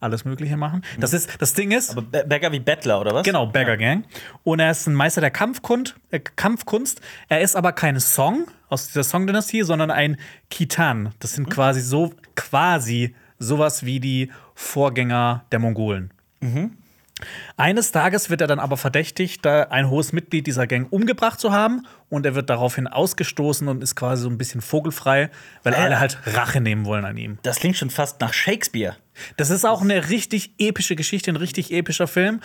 [0.00, 0.82] alles Mögliche machen.
[0.98, 3.22] Das ist das Ding ist, Aber Be- Bäcker wie Bettler, oder was?
[3.24, 4.04] genau Beggar Gang
[4.42, 7.00] und er ist ein Meister der Kampfkunst, äh, Kampfkunst.
[7.28, 10.16] Er ist aber kein Song aus dieser Song-Dynastie, sondern ein
[10.50, 11.12] Kitan.
[11.20, 16.10] Das sind quasi so quasi sowas wie die Vorgänger der Mongolen.
[17.56, 21.52] Eines Tages wird er dann aber verdächtigt, da ein hohes Mitglied dieser Gang umgebracht zu
[21.52, 25.30] haben und er wird daraufhin ausgestoßen und ist quasi so ein bisschen vogelfrei,
[25.62, 25.76] weil Äh.
[25.76, 27.38] alle halt Rache nehmen wollen an ihm.
[27.42, 28.96] Das klingt schon fast nach Shakespeare.
[29.36, 32.40] Das ist auch eine richtig epische Geschichte, ein richtig epischer Film.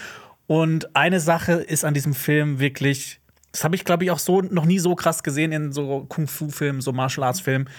[0.47, 3.19] Und eine Sache ist an diesem Film wirklich,
[3.51, 6.81] das habe ich glaube ich auch so noch nie so krass gesehen in so Kung-Fu-Filmen,
[6.81, 7.69] so Martial Arts-Filmen.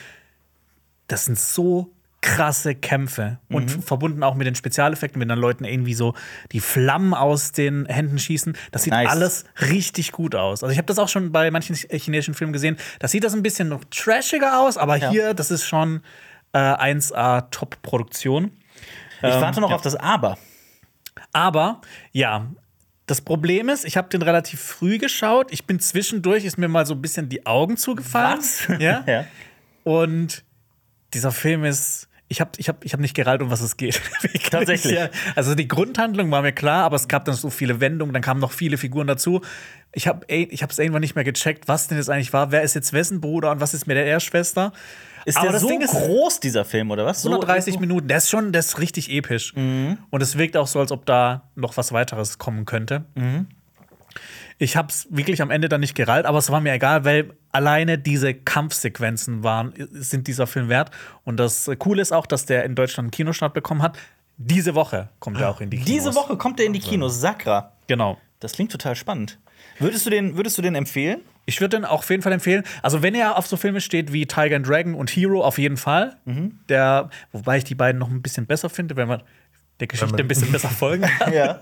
[1.07, 1.93] Das sind so
[2.35, 6.15] krasse Kämpfe und verbunden auch mit den Spezialeffekten, wenn dann Leuten irgendwie so
[6.53, 8.57] die Flammen aus den Händen schießen.
[8.73, 9.09] Das sieht Nice.
[9.11, 10.63] alles richtig gut aus.
[10.63, 12.77] Also ich habe das auch schon bei manchen chinesischen Filmen gesehen.
[12.99, 15.11] Das sieht das ein bisschen noch trashiger aus, aber Ja.
[15.11, 16.03] hier, das ist schon
[16.53, 18.51] äh, 1A Top-Produktion.
[19.19, 20.37] Ich Ähm, warte noch auf das Aber.
[21.33, 21.81] Aber
[22.13, 22.47] ja,
[23.07, 25.53] das Problem ist, ich habe den relativ früh geschaut.
[25.53, 28.39] Ich bin zwischendurch, ist mir mal so ein bisschen die Augen zugefallen.
[28.39, 28.67] Was?
[28.81, 29.05] Ja.
[29.07, 29.25] Ja.
[29.85, 30.43] Und
[31.15, 32.06] dieser Film ist.
[32.29, 34.01] Ich habe ich hab, ich hab nicht gerallt, um was es geht.
[34.51, 34.95] Tatsächlich.
[34.95, 35.09] Ja.
[35.37, 38.41] Also die Grundhandlung war mir klar, aber es gab dann so viele Wendungen, dann kamen
[38.41, 39.43] noch viele Figuren dazu.
[39.93, 42.51] Ich habe ich es irgendwann nicht mehr gecheckt, was denn jetzt eigentlich war.
[42.51, 44.73] Wer ist jetzt wessen Bruder und was ist mit der Erschwester?
[45.25, 47.23] Ist Aber der das so Ding ist- groß, dieser Film, oder was?
[47.23, 49.55] So 130 Minuten, der ist schon, der ist richtig episch.
[49.55, 53.05] Und es wirkt auch so, als ob da noch was weiteres kommen könnte.
[54.59, 57.35] Ich habe es wirklich am Ende dann nicht gerallt, aber es war mir egal, weil
[57.53, 60.91] alleine diese Kampfsequenzen waren, sind dieser Film wert.
[61.25, 63.99] Und das Coole ist auch, dass der in Deutschland einen Kinostart bekommen hat.
[64.39, 65.93] Diese Woche kommt er auch in die Kinos.
[65.93, 67.73] Diese Woche kommt er in die Kinos, Sakra.
[67.87, 68.19] Genau.
[68.41, 69.39] Das klingt total spannend.
[69.79, 71.21] Würdest du den, würdest du den empfehlen?
[71.47, 72.65] Ich würde den auch auf jeden Fall empfehlen.
[72.83, 75.77] Also, wenn ihr auf so Filme steht wie Tiger and Dragon und Hero, auf jeden
[75.77, 76.17] Fall.
[76.69, 79.23] Der, wobei ich die beiden noch ein bisschen besser finde, wenn man
[79.81, 81.33] der Geschichte ein bisschen besser folgen kann.
[81.33, 81.61] Ja.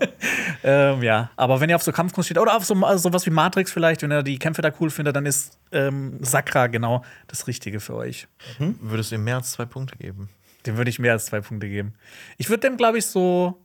[0.63, 3.29] ähm, ja, aber wenn ihr auf so Kampfkunst steht oder auf so also sowas wie
[3.29, 7.47] Matrix vielleicht, wenn ihr die Kämpfe da cool findet, dann ist ähm, Sakra genau das
[7.47, 8.27] Richtige für euch.
[8.59, 10.29] Würdest du ihm mehr als zwei Punkte geben?
[10.65, 11.93] Dem würde ich mehr als zwei Punkte geben.
[12.37, 13.61] Ich würde dem, glaube ich, so.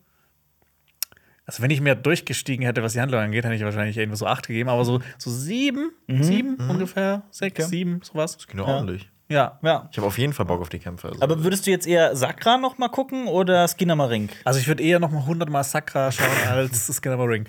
[1.46, 4.26] Also, wenn ich mehr durchgestiegen hätte, was die Handlung angeht, hätte ich wahrscheinlich irgendwo so
[4.26, 8.36] acht gegeben, aber so, so sieben, sieben ungefähr, sechs, sieben, sowas.
[8.36, 9.08] Das geht doch ordentlich.
[9.30, 9.58] Ja.
[9.62, 9.88] ja.
[9.90, 11.08] Ich habe auf jeden Fall Bock auf die Kämpfe.
[11.08, 11.22] Also.
[11.22, 14.32] Aber würdest du jetzt eher Sakra noch mal gucken oder Skinnamarink?
[14.44, 17.48] Also, ich würde eher noch mal 100 Mal Sakra schauen als Skinner Ring.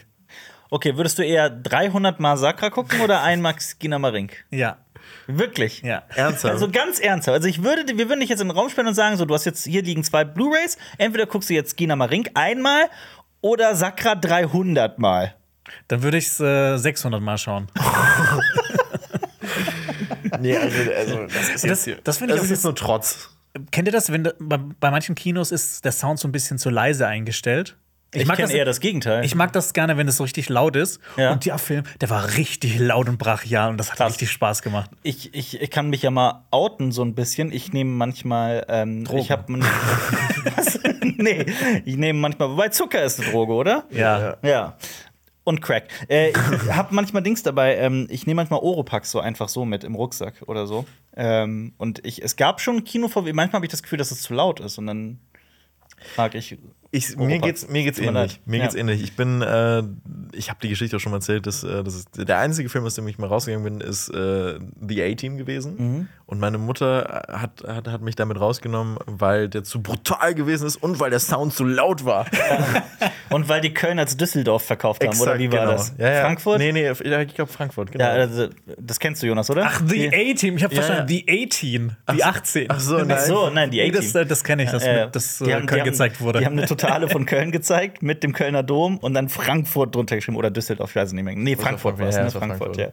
[0.69, 4.45] Okay, würdest du eher 300 Mal Sakra gucken oder einmal Skinnamarink?
[4.51, 4.77] Ja.
[5.25, 5.81] Wirklich?
[5.81, 6.03] Ja.
[6.15, 6.53] Ernsthaft?
[6.53, 7.35] Also ganz ernsthaft.
[7.35, 9.33] Also ich würde, wir würden dich jetzt in den Raum stellen und sagen, so, du
[9.33, 10.77] hast jetzt hier liegen zwei Blu-rays.
[10.97, 12.89] Entweder guckst du jetzt Gina Marink einmal
[13.41, 15.35] oder Sakra 300 Mal.
[15.87, 17.67] Dann würde ich es äh, 600 Mal schauen.
[20.41, 23.29] nee, also, also das ist Das, das finde ich das auch ist jetzt nur Trotz.
[23.71, 26.69] Kennt ihr das, wenn bei, bei manchen Kinos ist der Sound so ein bisschen zu
[26.69, 27.75] leise eingestellt?
[28.13, 29.23] Ich, mag kenne das- eher das Gegenteil.
[29.23, 30.99] Ich mag das gerne, wenn es so richtig laut ist.
[31.15, 31.31] Ja.
[31.31, 34.11] Und der Film, der war richtig laut und brachial und das hat Krass.
[34.11, 34.89] richtig Spaß gemacht.
[35.03, 37.53] ich, ich, ich kann mich ja mal outen so ein bisschen.
[37.53, 39.21] Ich nehme manchmal, ähm, Drogen.
[39.21, 39.53] ich habe
[40.57, 40.79] Was?
[41.03, 41.45] nee,
[41.85, 43.85] ich nehme manchmal, wobei Zucker ist eine Droge, oder?
[43.91, 44.35] Ja.
[44.43, 44.77] Ja.
[45.51, 45.89] Und Crack.
[46.07, 47.75] Äh, ich habe manchmal Dings dabei.
[47.75, 50.85] Ähm, ich nehme manchmal Oropax so einfach so mit im Rucksack oder so.
[51.13, 54.33] Ähm, und ich, es gab schon Kino Manchmal habe ich das Gefühl, dass es zu
[54.33, 54.77] laut ist.
[54.77, 55.19] Und dann
[56.15, 56.57] frage ich,
[56.93, 58.41] Ich, mir geht's, mir geht's ähnlich.
[58.45, 58.63] Mir Ja.
[58.63, 59.01] geht's ähnlich.
[59.01, 59.81] Ich bin, äh,
[60.33, 62.83] ich habe die Geschichte auch schon mal erzählt, dass, äh, das ist der einzige Film,
[62.85, 65.75] aus dem ich mal rausgegangen bin, ist äh, The A-Team gewesen.
[65.77, 66.07] Mhm.
[66.25, 70.77] Und meine Mutter hat, hat, hat mich damit rausgenommen, weil der zu brutal gewesen ist
[70.77, 72.25] und weil der Sound zu laut war.
[73.29, 75.71] Und weil die Köln als Düsseldorf verkauft haben, oder Exakt, wie war genau.
[75.71, 75.93] das?
[75.97, 76.21] Ja, ja.
[76.25, 76.57] Frankfurt?
[76.59, 78.03] Nee, nee, ich glaube Frankfurt, genau.
[78.03, 79.63] Ja, also, das kennst du, Jonas, oder?
[79.67, 80.57] Ach, The A-Team.
[80.57, 81.95] Ich habe Ja, verstanden, The 18.
[82.13, 82.65] Die 18.
[82.69, 83.25] Ach so, Ach nein.
[83.25, 84.11] so, nein, die Nee, A-Team.
[84.13, 86.39] das, das kenne ich, das, Äh, mit, das die äh, die Köln haben- gezeigt wurde.
[86.39, 90.15] Die haben eine Totale von Köln gezeigt mit dem Kölner Dom und dann Frankfurt drunter
[90.15, 91.35] geschrieben oder Düsseldorf, ich weiß es nicht mehr.
[91.35, 92.27] Nee, Frankfurt war es, ja, ne?
[92.27, 92.89] es Frankfurt, ja.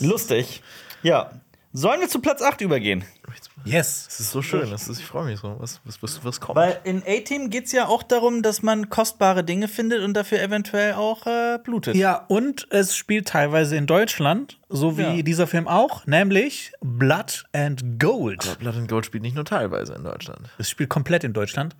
[0.00, 0.62] Lustig.
[1.02, 1.30] Ja.
[1.74, 3.02] Sollen wir zu Platz 8 übergehen?
[3.64, 4.04] yes.
[4.08, 5.56] Das ist so schön, das ist, ich freue mich so.
[5.58, 6.56] Was, was, was, was kommt?
[6.56, 10.40] Weil in A-Team geht es ja auch darum, dass man kostbare Dinge findet und dafür
[10.42, 11.94] eventuell auch äh, blutet.
[11.96, 15.22] Ja, und es spielt teilweise in Deutschland, so wie Ja.
[15.22, 18.58] dieser Film auch, nämlich Blood and Gold.
[18.58, 20.50] Blood and Gold spielt nicht nur teilweise in Deutschland.
[20.58, 21.74] Es spielt komplett in Deutschland.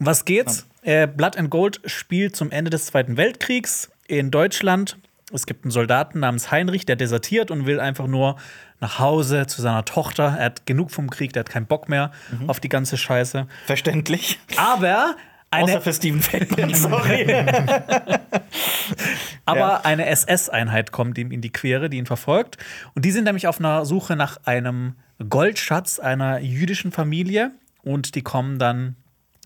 [0.00, 0.66] Was geht's?
[0.82, 4.96] Äh, Blood and Gold spielt zum Ende des Zweiten Weltkriegs in Deutschland.
[5.32, 8.36] Es gibt einen Soldaten namens Heinrich, der desertiert und will einfach nur
[8.80, 10.34] nach Hause zu seiner Tochter.
[10.38, 12.10] Er hat genug vom Krieg, der hat keinen Bock mehr
[12.48, 13.46] auf die ganze Scheiße.
[13.66, 14.40] Verständlich.
[14.56, 15.14] Aber
[15.52, 17.26] eine, Außer für Steven Feldman, sorry.
[19.46, 19.80] Aber Ja.
[19.84, 22.56] eine SS-Einheit kommt ihm in die Quere, die ihn verfolgt.
[22.94, 24.94] Und die sind nämlich auf einer Suche nach einem
[25.28, 27.52] Goldschatz einer jüdischen Familie.
[27.82, 28.96] Und die kommen dann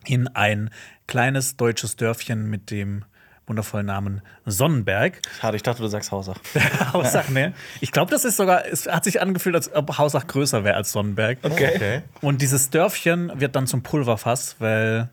[0.07, 0.71] in ein
[1.07, 3.05] kleines deutsches Dörfchen mit dem
[3.47, 5.21] wundervollen Namen Sonnenberg.
[5.41, 6.39] Schade, ich dachte, du sagst Hausach.
[6.93, 7.53] Hausach, ne?
[7.81, 10.93] Ich glaube, das ist sogar, es hat sich angefühlt, als ob Hausach größer wäre als
[10.93, 11.39] Sonnenberg.
[11.43, 12.03] Okay.
[12.21, 15.11] Und dieses Dörfchen wird dann zum Pulverfass, weil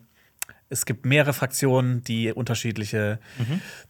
[0.70, 3.18] es gibt mehrere Fraktionen, die unterschiedliche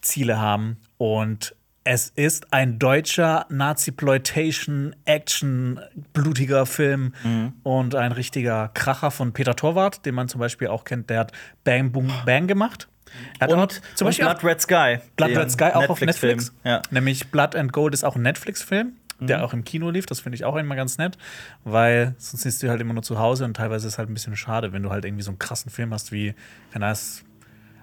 [0.01, 0.79] Ziele haben.
[0.99, 5.81] Und es ist ein deutscher Nazi-Ploitation, Action,
[6.13, 7.13] blutiger Film
[7.63, 11.11] und ein richtiger Kracher von Peter Torwart, den man zum Beispiel auch kennt.
[11.11, 11.33] Der hat
[11.65, 12.89] Bang Boom Bang gemacht.
[13.39, 14.99] Er hat auch Und, zum und Beispiel auch Blood Red Sky.
[15.17, 16.37] Blood Red Sky auch auf Netflix-Film.
[16.39, 16.55] Netflix.
[16.65, 16.83] Ja.
[16.91, 20.07] Nämlich Blood and Gold ist auch ein Netflix-Film, der auch im Kino lief.
[20.07, 21.19] Das finde ich auch immer ganz nett,
[21.65, 24.15] weil sonst siehst du halt immer nur zu Hause und teilweise ist es halt ein
[24.15, 26.35] bisschen schade, wenn du halt irgendwie so einen krassen Film hast wie,
[26.73, 26.99] keine Ahnung,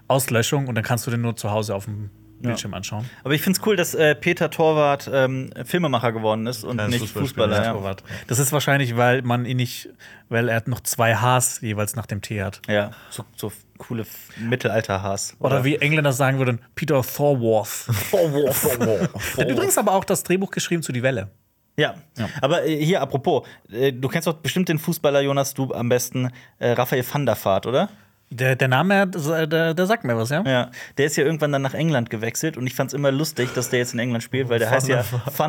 [0.08, 2.10] Auslöschung und dann kannst du den nur zu Hause auf dem
[2.42, 3.10] Bildschirm anschauen.
[3.24, 7.02] Aber ich finde es cool, dass äh, Peter Torwart ähm, Filmemacher geworden ist und Kleines
[7.02, 7.64] nicht Fußballer.
[7.64, 7.74] Ja.
[7.74, 8.04] Torwart.
[8.28, 9.90] Das ist wahrscheinlich, weil man ihn nicht,
[10.30, 12.62] weil er noch zwei Hs jeweils nach dem T hat.
[12.68, 15.36] ja, so, so coole F- Mittelalter-Hass.
[15.40, 17.88] Oder wie Engländer sagen würden, Peter Thorwarth.
[18.12, 19.08] Thorwarth.
[19.38, 21.30] Er hat übrigens aber auch das Drehbuch geschrieben zu Die Welle.
[21.78, 21.96] Ja.
[22.42, 26.30] aber äh, hier, apropos, äh, du kennst doch bestimmt den Fußballer, Jonas, du am besten,
[26.58, 27.90] äh, Raphael van der Vaart, oder?
[28.32, 30.44] Der, der Name, der, der sagt mir was, ja?
[30.46, 33.70] Ja, der ist ja irgendwann dann nach England gewechselt und ich fand's immer lustig, dass
[33.70, 35.04] der jetzt in England spielt, weil der heißt ja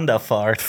[0.07, 0.63] der Vaart.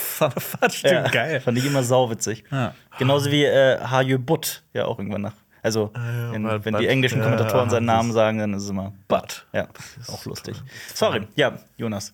[0.74, 1.40] Stimmt, Ja, geil.
[1.40, 2.44] Fand ich immer sauwitzig.
[2.52, 2.74] Ja.
[3.00, 5.34] Genauso wie äh, Hajö Butt, ja auch irgendwann nach.
[5.64, 8.64] Also, ja, wenn, weil wenn Butt- die englischen ja, Kommentatoren seinen Namen sagen, dann ist
[8.64, 9.46] es immer Butt.
[9.54, 9.68] Ja,
[10.08, 10.62] auch lustig.
[10.94, 12.14] Sorry, ja, Jonas.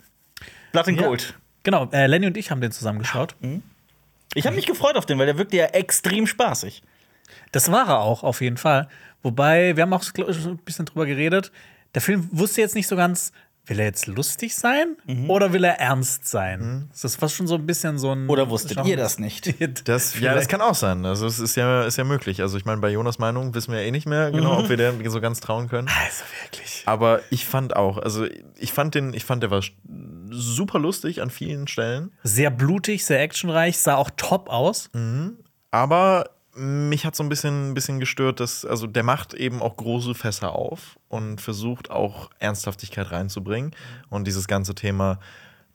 [0.73, 1.07] Blood and Ja.
[1.07, 1.33] Gold.
[1.63, 3.35] Genau, äh, Lenny und ich haben den zusammen geschaut.
[4.35, 6.83] Ich habe mich gefreut auf den, weil der wirkte ja extrem spaßig.
[7.51, 8.87] Das war er auch, auf jeden Fall.
[9.27, 11.51] Wobei, wir haben auch glaub ein bisschen drüber geredet.
[11.95, 13.33] Der Film wusste jetzt nicht so ganz,
[13.65, 14.95] will er jetzt lustig sein
[15.27, 16.89] oder will er ernst sein?
[17.01, 18.29] Das war schon so ein bisschen so ein.
[18.29, 19.53] Oder wusstet ihr das nicht?
[19.83, 21.05] Das, ja, das kann auch sein.
[21.05, 22.41] Also es ist ja, ist ja möglich.
[22.41, 24.93] Also ich meine, bei Jonas Meinung wissen wir eh nicht mehr genau, ob wir der
[25.09, 25.89] so ganz trauen können.
[25.89, 26.83] Also wirklich.
[26.85, 29.61] Aber ich fand auch, also ich fand den, ich fand der war
[30.29, 32.13] super lustig an vielen Stellen.
[32.23, 34.89] Sehr blutig, sehr actionreich, sah auch top aus.
[35.71, 39.77] Aber mich hat so ein bisschen, ein bisschen gestört, dass, also der macht eben auch
[39.77, 43.71] große Fässer auf und versucht auch Ernsthaftigkeit reinzubringen.
[44.09, 45.19] Und dieses ganze Thema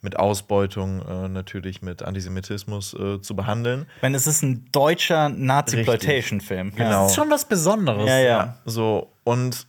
[0.00, 3.86] mit Ausbeutung, äh, natürlich mit Antisemitismus äh, zu behandeln.
[3.96, 6.74] Ich meine, es ist ein deutscher Nazi-Ploitation-Film.
[6.74, 7.02] Genau.
[7.04, 8.08] Das ist schon was Besonderes.
[8.08, 8.56] Ja, ja.
[8.64, 9.66] So, und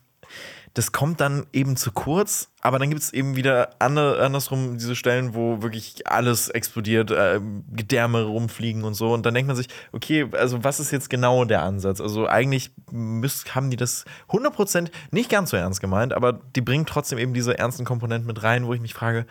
[0.75, 4.95] das kommt dann eben zu kurz, aber dann gibt es eben wieder andere, andersrum diese
[4.95, 7.39] Stellen, wo wirklich alles explodiert, äh,
[7.71, 9.13] Gedärme rumfliegen und so.
[9.13, 12.01] Und dann denkt man sich, okay, also was ist jetzt genau der Ansatz?
[12.01, 16.87] Also eigentlich müß, haben die das 100% nicht ganz so ernst gemeint, aber die bringen
[16.87, 19.27] trotzdem eben diese ernsten Komponenten mit rein, wo ich mich frage,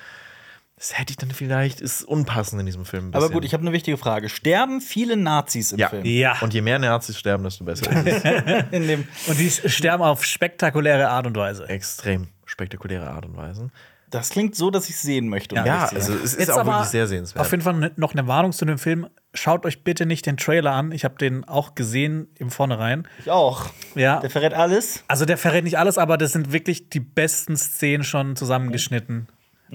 [0.82, 3.10] das hätte ich dann vielleicht, ist unpassend in diesem Film.
[3.14, 4.28] Aber gut, ich habe eine wichtige Frage.
[4.28, 5.88] Sterben viele Nazis im ja.
[5.88, 6.04] Film?
[6.04, 6.36] Ja.
[6.40, 8.64] Und je mehr Nazis sterben, desto besser ist es.
[8.72, 11.68] In dem Und die sterben auf spektakuläre Art und Weise.
[11.68, 13.70] Extrem spektakuläre Art und Weise.
[14.10, 15.54] das klingt so, dass ich es sehen möchte.
[15.54, 15.98] um Ja, sein.
[15.98, 17.40] also es ist Jetzt auch wirklich sehr sehenswert.
[17.46, 19.06] Auf jeden Fall ne- noch eine Warnung zu dem Film.
[19.34, 20.90] Schaut euch bitte nicht den Trailer an.
[20.90, 23.06] Ich habe den auch gesehen im Vornherein.
[23.20, 23.66] ich auch.
[23.94, 24.18] Ja.
[24.18, 25.04] Der verrät alles.
[25.06, 29.28] Also der verrät nicht alles, aber das sind wirklich die besten Szenen schon zusammengeschnitten.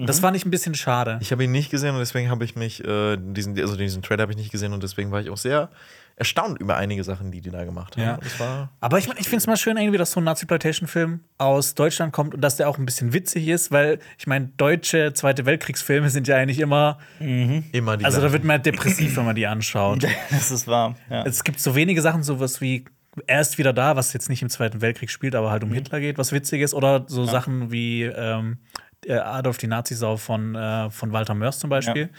[0.06, 1.18] Das fand ich ein bisschen schade.
[1.20, 4.22] Ich habe ihn nicht gesehen und deswegen habe ich mich, äh, diesen, also diesen Trailer
[4.22, 5.70] habe ich nicht gesehen und deswegen war ich auch sehr
[6.18, 8.02] erstaunt über einige Sachen, die die da gemacht haben.
[8.02, 8.14] Ja.
[8.14, 10.24] Und Das war Aber ich, mein, ich finde es mal schön, irgendwie, dass so ein
[10.24, 14.50] Nazi-Plantation-Film aus Deutschland kommt und dass der auch ein bisschen witzig ist, weil ich meine,
[14.56, 16.98] deutsche Zweite Weltkriegsfilme sind ja eigentlich immer.
[17.20, 20.04] immer die Also da wird man depressiv, wenn man die anschaut.
[20.30, 20.96] Das ist wahr.
[21.10, 21.24] Ja.
[21.24, 22.84] Es gibt so wenige Sachen, sowas wie
[23.26, 26.00] Er ist wieder da, was jetzt nicht im Zweiten Weltkrieg spielt, aber halt um Hitler
[26.00, 26.74] geht, was witzig ist.
[26.74, 28.58] Oder so Sachen wie ähm,
[29.06, 32.10] äh, Adolf die Nazisau von, äh, von Walter Mörs zum Beispiel.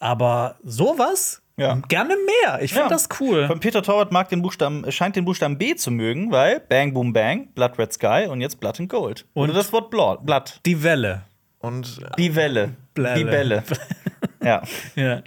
[0.00, 1.74] Aber sowas Ja.
[1.88, 2.60] gerne mehr.
[2.62, 2.90] Ich finde Ja.
[2.90, 3.46] das cool.
[3.46, 7.12] Von Peter Torwart mag den Buchstaben, scheint den Buchstaben B zu mögen, weil Bang Boom
[7.12, 9.24] Bang, Blood Red Sky und jetzt Blood and Gold.
[9.32, 10.60] Und- Oder das Wort Blood.
[10.66, 11.22] Die Welle.
[11.58, 12.74] Und Die Welle.
[12.94, 13.18] Blälle.
[13.18, 13.62] Die Bälle.
[14.42, 14.62] ja.
[14.94, 15.22] Ja.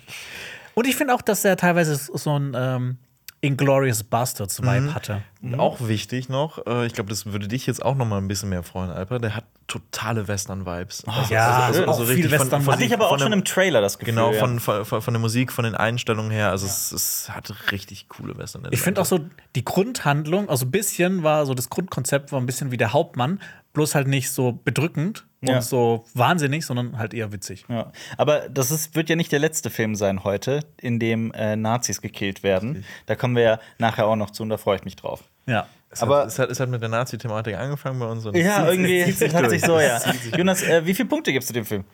[0.75, 2.97] Und ich finde auch, dass er teilweise so ein ähm,
[3.41, 5.21] Inglorious Bastards Vibe hatte.
[5.57, 8.49] auch wichtig noch, äh, ich glaube, das würde dich jetzt auch noch mal ein bisschen
[8.49, 9.19] mehr freuen, Alper.
[9.19, 11.05] Der hat totale Western-Vibes.
[11.07, 13.45] Also, ja, auch viel richtig von- Western- von Hatte ich aber auch von schon im
[13.45, 14.13] Trailer das Gefühl.
[14.15, 14.39] Genau, ja.
[14.39, 16.49] von, von, von von der Musik, von den Einstellungen her.
[16.49, 18.67] Also es, es hat richtig coole Western.
[18.71, 19.19] Ich finde auch so
[19.55, 23.39] die Grundhandlung, also ein bisschen war so das Grundkonzept war ein bisschen wie der Hauptmann,
[23.73, 25.55] bloß halt nicht so bedrückend Ja.
[25.57, 27.65] und so wahnsinnig, sondern halt eher witzig.
[27.69, 27.91] Ja.
[28.17, 32.01] Aber das ist, wird ja nicht der letzte Film sein heute, in dem äh, Nazis
[32.01, 32.83] gekillt werden.
[33.05, 35.23] Da kommen wir ja nachher auch noch zu und da freue ich mich drauf.
[35.45, 35.67] Ja.
[35.89, 38.25] Es aber- hat, es, hat, es hat mit der Nazi-Thematik angefangen bei uns.
[38.25, 39.97] Und Ja, es irgendwie zieht sich hat sich so, ja.
[40.05, 41.85] Es Jonas, äh, wie viele Punkte gibst du dem Film?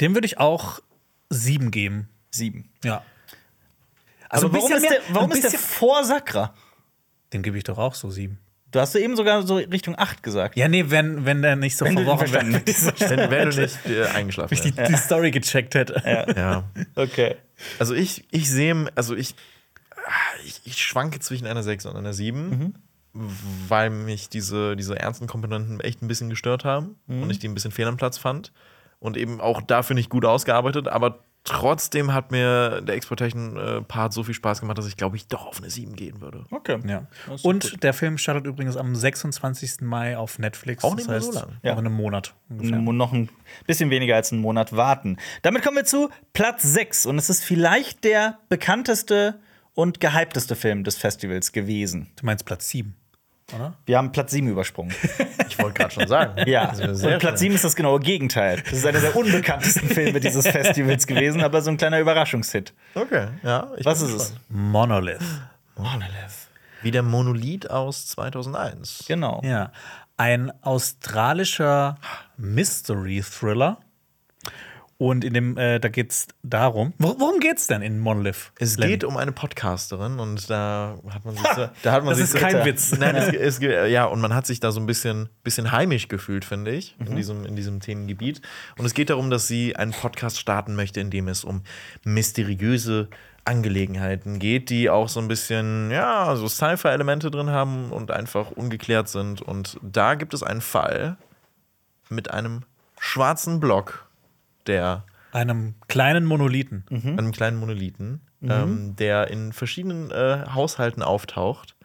[0.00, 0.80] Dem würde ich auch
[1.28, 2.08] sieben geben.
[2.30, 2.70] Sieben.
[2.82, 3.02] Ja.
[4.28, 6.54] Also ein warum, bisschen ist der, warum ist der vor Sakra?
[7.32, 8.38] Dem gebe ich doch auch so sieben.
[8.70, 10.56] Du hast du eben sogar so Richtung acht gesagt.
[10.56, 13.00] Ja, nee, wenn, wenn der nicht so Wenn verworren wäre, hättest.
[13.00, 14.92] Wenn, wenn du nicht äh, eingeschlafen ich die, wärst.
[14.92, 16.02] die Story gecheckt hätte.
[16.36, 16.64] Ja.
[16.94, 17.36] Okay.
[17.78, 19.34] Also ich, ich sehe, also ich,
[20.06, 20.10] ah,
[20.46, 22.74] ich, ich schwanke zwischen einer 6 und einer 7,
[23.68, 27.54] weil mich diese, diese ernsten Komponenten echt ein bisschen gestört haben und ich die ein
[27.54, 28.52] bisschen fehl am Platz fand.
[29.00, 34.34] Und eben auch dafür nicht gut ausgearbeitet, aber trotzdem hat mir der Exploitation-Part so viel
[34.34, 36.44] Spaß gemacht, dass ich glaube ich doch auf eine 7 gehen würde.
[36.50, 36.78] Okay.
[36.86, 37.06] Ja.
[37.42, 39.80] Und der Film startet übrigens am 26.
[39.80, 40.84] Mai auf Netflix.
[40.84, 41.58] Auch nicht mehr so das heißt, lang.
[41.62, 41.72] Ja.
[41.72, 42.78] Noch in einem Monat ungefähr.
[42.78, 43.28] Noch ein
[43.66, 45.16] bisschen weniger als einen Monat warten.
[45.42, 49.40] Damit kommen wir zu Platz 6 und es ist vielleicht der bekannteste
[49.74, 52.10] und gehypteste Film des Festivals gewesen.
[52.16, 52.94] Du meinst Platz 7,
[53.54, 53.74] oder?
[53.86, 54.94] Wir haben Platz 7 übersprungen.
[55.50, 56.48] Ich wollte gerade schon sagen.
[56.48, 57.50] Ja, sehr Platz schön.
[57.50, 58.62] 7 ist das genaue Gegenteil.
[58.62, 62.72] Das ist einer der unbekanntesten Filme dieses Festivals gewesen, aber so ein kleiner Überraschungshit.
[62.94, 63.66] Okay, ja.
[63.76, 64.18] Ich Was ist es?
[64.30, 64.40] gespannt.
[64.48, 65.20] Monolith.
[66.82, 69.04] Wie der Monolith aus 2001.
[69.08, 69.42] Genau.
[69.44, 69.72] Ja.
[70.16, 71.98] Ein australischer
[72.36, 73.78] Mystery-Thriller.
[75.00, 76.92] Und in dem, äh, da geht's darum.
[76.98, 78.52] Wor worum geht's denn in Monolith?
[78.58, 78.92] Es Lenny?
[78.92, 82.24] geht um eine Podcasterin und da hat man sich so, da hat man Das sich
[82.26, 82.92] ist so, kein Witz.
[82.98, 83.28] Nein, es,
[83.58, 86.96] es, ja, und man hat sich da so ein bisschen, bisschen heimisch gefühlt, finde ich,
[86.98, 87.06] Mhm.
[87.06, 88.42] in, diesem, in diesem Themengebiet.
[88.76, 91.62] Und es geht darum, dass sie einen Podcast starten möchte, in dem es um
[92.04, 93.08] mysteriöse
[93.46, 99.08] Angelegenheiten geht, die auch so ein bisschen, ja, so Sci-Fi-Elemente drin haben und einfach ungeklärt
[99.08, 99.40] sind.
[99.40, 101.16] Und da gibt es einen Fall
[102.10, 102.64] mit einem
[102.98, 104.06] schwarzen Block,
[104.70, 106.84] der Einem kleinen Monolithen.
[106.90, 111.76] einem kleinen Monolithen, ähm, der in verschiedenen äh, Haushalten auftaucht.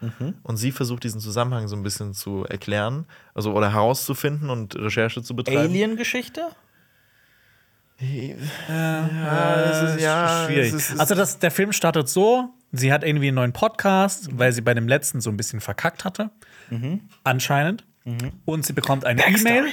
[0.44, 5.22] Und sie versucht, diesen Zusammenhang so ein bisschen zu erklären, also oder herauszufinden und Recherche
[5.22, 5.60] zu betreiben.
[5.70, 6.42] Alien-Geschichte?
[8.00, 10.68] Ja, es ist, ja, Schwierig.
[10.68, 14.38] es ist, es also das, der Film startet so, sie hat irgendwie einen neuen Podcast,
[14.38, 16.30] weil sie bei dem letzten so ein bisschen verkackt hatte.
[17.24, 17.86] Anscheinend.
[18.46, 19.22] Und sie bekommt eine.
[19.26, 19.66] E-Mail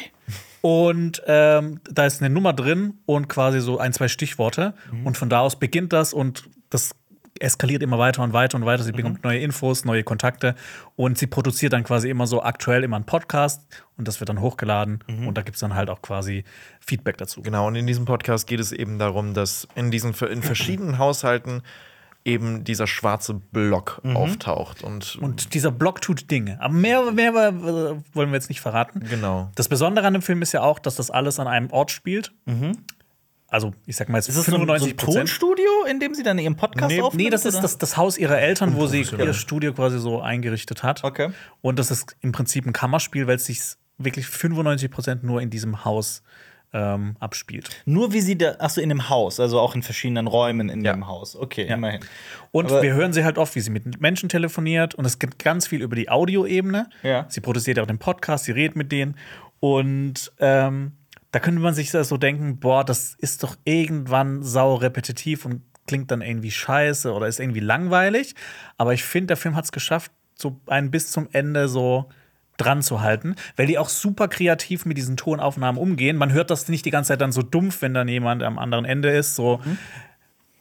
[0.62, 4.74] und ähm, da ist eine Nummer drin und quasi so ein, zwei Stichworte.
[5.04, 6.94] Und von da aus beginnt das und das
[7.40, 8.84] eskaliert immer weiter und weiter und weiter.
[8.84, 10.54] Sie bekommt neue Infos, neue Kontakte
[10.94, 13.66] und sie produziert dann quasi immer so aktuell immer einen Podcast
[13.98, 16.44] und das wird dann hochgeladen und da gibt es dann halt auch quasi
[16.80, 17.42] Feedback dazu.
[17.42, 21.62] Genau, und in diesem Podcast geht es eben darum, dass in diesen in verschiedenen Haushalten
[22.24, 24.82] eben dieser schwarze Block auftaucht.
[24.82, 26.56] Und, Und dieser Block tut Dinge.
[26.60, 27.52] Aber mehr, mehr äh,
[28.14, 29.00] wollen wir jetzt nicht verraten.
[29.08, 29.50] genau.
[29.54, 32.32] Das Besondere an dem Film ist ja auch, dass das alles an einem Ort spielt.
[33.48, 34.96] Also, ich sag mal jetzt Ist das so ein, so 95 ein.
[34.96, 37.24] Tonstudio, in dem sie dann ihren Podcast Nee, aufnimmt?
[37.24, 37.62] Nee, das ist oder?
[37.62, 41.04] das, das Haus ihrer Eltern, wo sie ihr Studio quasi so eingerichtet hat.
[41.04, 41.30] Okay.
[41.60, 43.60] Und das ist im Prinzip ein Kammerspiel, weil es sich
[43.98, 46.22] wirklich 95 Prozent nur in diesem Haus
[46.74, 47.68] ähm, abspielt.
[47.84, 50.92] Nur wie sie da, achso, in dem Haus, also auch in verschiedenen Räumen in Ja.
[50.92, 51.36] dem Haus.
[51.36, 52.00] Okay, immerhin.
[52.50, 54.94] Und Aber- wir hören sie halt oft, wie sie mit Menschen telefoniert.
[54.94, 56.88] Und es gibt ganz viel über die Audioebene.
[57.02, 57.26] Ja.
[57.28, 59.16] Sie produziert auch den Podcast, sie redet mit denen.
[59.60, 60.92] Und ähm,
[61.30, 66.10] da könnte man sich so denken: Boah, das ist doch irgendwann sau repetitiv und klingt
[66.10, 68.34] dann irgendwie scheiße oder ist irgendwie langweilig.
[68.78, 72.08] Aber ich finde, der Film hat es geschafft, so einen bis zum Ende so
[72.56, 76.16] dran zu halten, weil die auch super kreativ mit diesen Tonaufnahmen umgehen.
[76.16, 78.84] Man hört das nicht die ganze Zeit dann so dumpf, wenn dann jemand am anderen
[78.84, 79.60] Ende ist, so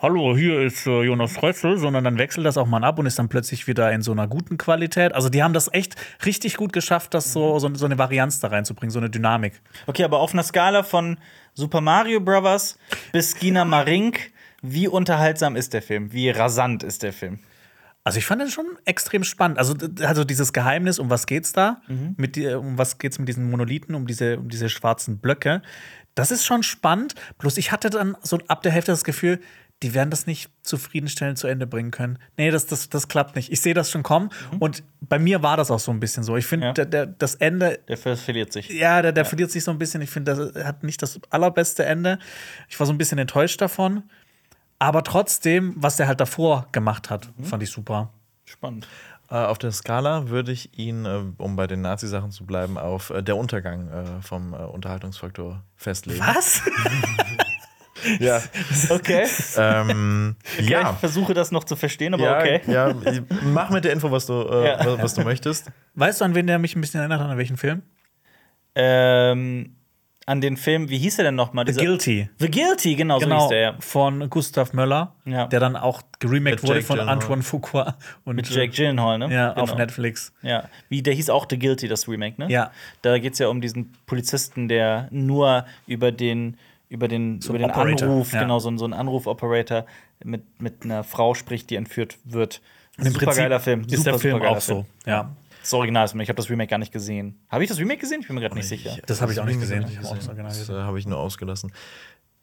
[0.01, 3.19] Hallo, hier ist äh, Jonas Reuzel, sondern dann wechselt das auch mal ab und ist
[3.19, 5.13] dann plötzlich wieder in so einer guten Qualität.
[5.13, 8.47] Also die haben das echt richtig gut geschafft, das so, so, so eine Varianz da
[8.47, 9.61] reinzubringen, so eine Dynamik.
[9.85, 11.19] Okay, aber auf einer Skala von
[11.53, 12.79] Super Mario Bros.
[13.11, 14.31] bis Gina Marink,
[14.63, 16.11] wie unterhaltsam ist der Film?
[16.11, 17.37] Wie rasant ist der Film?
[18.03, 19.59] Also ich fand den schon extrem spannend.
[19.59, 21.81] Also, also dieses Geheimnis, um was geht's da?
[22.17, 25.61] Mit, die- um was geht's mit diesen Monolithen, um diese, um diese schwarzen Blöcke?
[26.15, 27.13] Das ist schon spannend.
[27.37, 29.39] Bloß ich hatte dann so ab der Hälfte das Gefühl,
[29.83, 32.19] die werden das nicht zufriedenstellend zu Ende bringen können.
[32.37, 33.51] Nee, das, das, das klappt nicht.
[33.51, 34.29] Ich sehe das schon kommen.
[34.59, 36.37] Und bei mir war das auch so ein bisschen so.
[36.37, 36.73] Ich finde, Ja.
[36.73, 38.69] der, der, das Ende Der verliert sich.
[38.69, 40.03] ja, der, der verliert sich so ein bisschen.
[40.03, 42.19] Ich finde, das hat nicht das allerbeste Ende.
[42.69, 44.03] Ich war so ein bisschen enttäuscht davon.
[44.81, 48.09] Aber trotzdem, was der halt davor gemacht hat, fand ich super.
[48.45, 48.87] Spannend.
[49.29, 53.11] Äh, auf der Skala würde ich ihn, äh, um bei den Nazi-Sachen zu bleiben, auf
[53.11, 56.19] äh, der Untergang äh, vom äh, Unterhaltungsfaktor festlegen.
[56.19, 56.63] Was?
[58.19, 58.41] Ja.
[58.89, 59.27] Okay.
[59.57, 60.63] ähm, Ja.
[60.63, 60.91] ja.
[60.93, 62.61] Ich versuche das noch zu verstehen, aber Ja, okay.
[62.65, 62.95] ja,
[63.43, 64.79] mach mit der Info, was du, äh, Ja.
[64.83, 65.67] was, was du möchtest.
[65.93, 67.83] Weißt du, an wen der mich ein bisschen erinnert, an welchen Film?
[68.73, 69.75] Ähm,
[70.27, 71.65] an den Film, wie hieß er denn nochmal?
[71.67, 72.29] The Guilty.
[72.37, 73.75] The Guilty, genau, so Genau, hieß der, ja.
[73.79, 75.47] von Gustav Möller, Ja.
[75.47, 77.15] der dann auch geremaked wurde von Gyllenhaal.
[77.17, 77.95] Antoine Fuqua.
[78.23, 79.33] Und Mit Jake Gyllenhaal, ne?
[79.33, 79.79] Ja, auf Genau.
[79.81, 80.31] Netflix.
[80.43, 82.49] Ja, wie der hieß auch The Guilty, das Remake, ne?
[82.51, 82.71] Ja.
[83.01, 86.57] Da geht es ja um diesen Polizisten, der nur über den,
[86.89, 88.41] über den, über den Operator, Anruf, ja.
[88.41, 89.85] genau, so, ein- so ein Anruf-Operator
[90.23, 92.61] mit, mit einer Frau spricht, die entführt wird.
[92.99, 93.81] Und im Super Prinzip geiler Film.
[93.81, 94.85] Ist Super, der Film auch so.
[95.07, 95.31] Ja.
[95.61, 97.39] Das Original ist, ich habe das Remake gar nicht gesehen.
[97.49, 98.21] Habe ich das Remake gesehen?
[98.21, 98.97] Ich bin mir gerade nicht sicher.
[99.05, 99.83] Das habe ich auch nicht gesehen.
[99.83, 100.75] hab ich das gesehen.
[100.75, 101.71] äh, habe ich nur ausgelassen.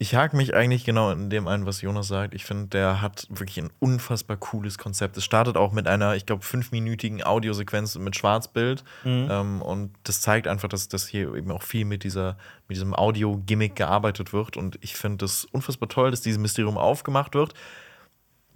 [0.01, 2.33] Ich hake mich eigentlich genau in dem ein, was Jonas sagt.
[2.33, 5.17] Ich finde, der hat wirklich ein unfassbar cooles Konzept.
[5.17, 8.85] Es startet auch mit einer, ich glaube, fünfminütigen Audiosequenz mit Schwarzbild.
[9.29, 12.37] Ähm, und das zeigt einfach, dass, dass hier eben auch viel mit, dieser,
[12.69, 14.55] mit diesem Audio-Gimmick gearbeitet wird.
[14.55, 17.53] Und ich finde das unfassbar toll, dass dieses Mysterium aufgemacht wird.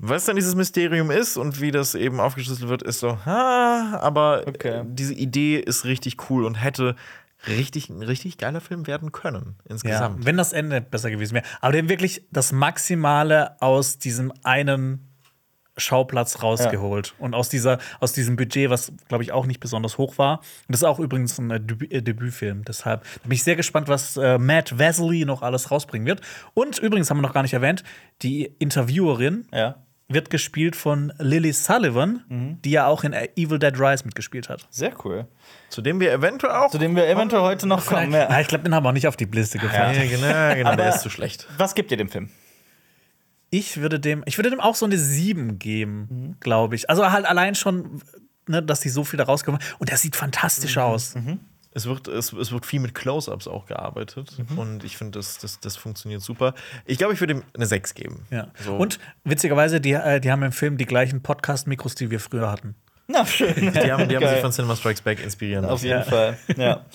[0.05, 4.43] Was dann dieses Mysterium ist und wie das eben aufgeschlüsselt wird, ist so, ha, aber
[4.47, 4.79] Okay.
[4.81, 6.95] äh, diese Idee ist richtig cool und hätte
[7.47, 10.25] richtig, ein richtig geiler Film werden können Ja, insgesamt.
[10.25, 11.45] wenn das Ende besser gewesen wäre.
[11.61, 15.09] Aber der wirklich das Maximale aus diesem einen
[15.75, 17.15] Schauplatz rausgeholt.
[17.17, 20.37] Und aus, dieser, aus diesem Budget, was, glaube ich, auch nicht besonders hoch war.
[20.39, 22.63] Und das ist auch übrigens ein äh, Debü äh, Debütfilm.
[22.63, 26.21] Deshalb bin ich sehr gespannt, was äh, Matt Vasily noch alles rausbringen wird.
[26.53, 27.83] Und übrigens haben wir noch gar nicht erwähnt,
[28.21, 29.82] die Interviewerin Ja.
[30.09, 32.61] Wird gespielt von Lily Sullivan, Mhm.
[32.61, 34.67] die ja auch in Evil Dead Rise mitgespielt hat.
[34.69, 35.27] Sehr cool.
[35.69, 36.69] Zu dem wir eventuell auch.
[36.71, 38.11] Zu dem wir eventuell heute noch kommen.
[38.11, 38.29] Ja.
[38.29, 39.95] Ja, ich glaube, den haben wir auch nicht auf die Liste gepackt.
[39.95, 41.47] Ja, genau, genau Aber- der ist zu schlecht.
[41.57, 42.29] Was gibt ihr dem Film?
[43.49, 46.35] Ich würde dem, ich würde dem auch so eine 7 geben, Mhm.
[46.39, 46.89] glaube ich.
[46.89, 48.01] Also halt allein schon,
[48.47, 49.61] ne, dass die so viel da rauskommen.
[49.79, 50.81] Und der sieht fantastisch Mhm.
[50.81, 51.15] aus.
[51.75, 54.37] Es wird, es, es wird viel mit Close-Ups auch gearbeitet.
[54.37, 54.57] Mhm.
[54.57, 56.53] Und ich finde, das, das, das funktioniert super.
[56.85, 58.25] Ich glaube, ich würde ihm eine 6 geben.
[58.29, 58.47] Ja.
[58.63, 58.75] So.
[58.75, 62.75] Und witzigerweise, die, äh, die haben im Film die gleichen Podcast-Mikros, die wir früher hatten.
[63.07, 63.53] Na, schön.
[63.55, 65.87] die haben, die haben sich von Cinema Strikes Back inspirieren Auf lassen.
[65.87, 66.37] jeden Fall.
[66.55, 66.85] Ja.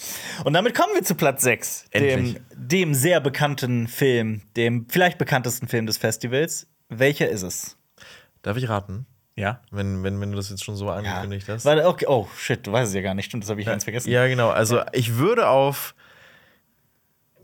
[0.44, 5.68] Und damit kommen wir zu Platz 6, dem, dem sehr bekannten Film, dem vielleicht bekanntesten
[5.68, 6.66] Film des Festivals.
[6.88, 7.76] Welcher ist es?
[8.42, 9.06] Darf ich raten?
[9.38, 9.60] Ja.
[9.70, 11.64] Wenn, wenn, wenn du das jetzt schon so angekündigt hast.
[11.64, 12.06] Warte, okay.
[12.08, 13.26] Oh, shit, du weißt es ja gar nicht.
[13.26, 14.10] Stimmt, das habe ich ganz vergessen.
[14.10, 14.50] Ja, genau.
[14.50, 15.94] Also ich würde auf.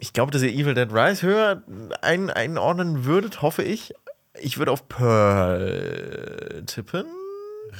[0.00, 1.62] Ich glaube, dass ihr Evil Dead Rise höher
[2.02, 3.94] ein, einordnen würdet, hoffe ich.
[4.40, 7.06] Ich würde auf Pearl tippen.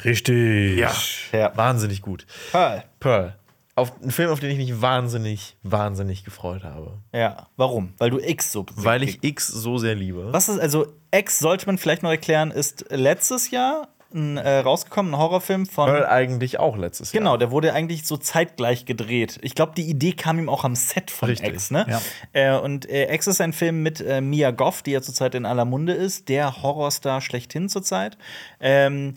[0.05, 0.79] Richtig.
[0.79, 1.53] Ja.
[1.57, 2.25] Wahnsinnig gut.
[2.53, 2.85] Pearl.
[3.01, 3.37] Pearl.
[3.75, 6.99] Auf einen Film, auf den ich mich wahnsinnig, wahnsinnig gefreut habe.
[7.13, 7.49] Ja.
[7.57, 7.95] Warum?
[7.99, 10.33] Weil du X so Weil ich X so sehr liebe.
[10.33, 15.19] Was ist also X sollte man vielleicht noch erklären, ist letztes Jahr äh, rausgekommen, ein
[15.19, 17.21] Horrorfilm von Pearl eigentlich auch letztes Jahr.
[17.21, 19.39] Genau, der wurde eigentlich so zeitgleich gedreht.
[19.43, 21.87] Ich glaube, die Idee kam ihm auch am Set von Richtig, X, ne?
[21.89, 22.01] ja.
[22.33, 25.45] Äh, und äh, X ist ein Film mit äh, Mia Goff, die ja zurzeit in
[25.45, 28.17] aller Munde ist, der Horrorstar schlechthin zurzeit.
[28.61, 29.15] Ähm,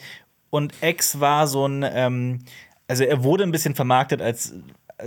[0.50, 2.40] und X war so ein, ähm,
[2.88, 4.56] also er wurde ein bisschen vermarktet als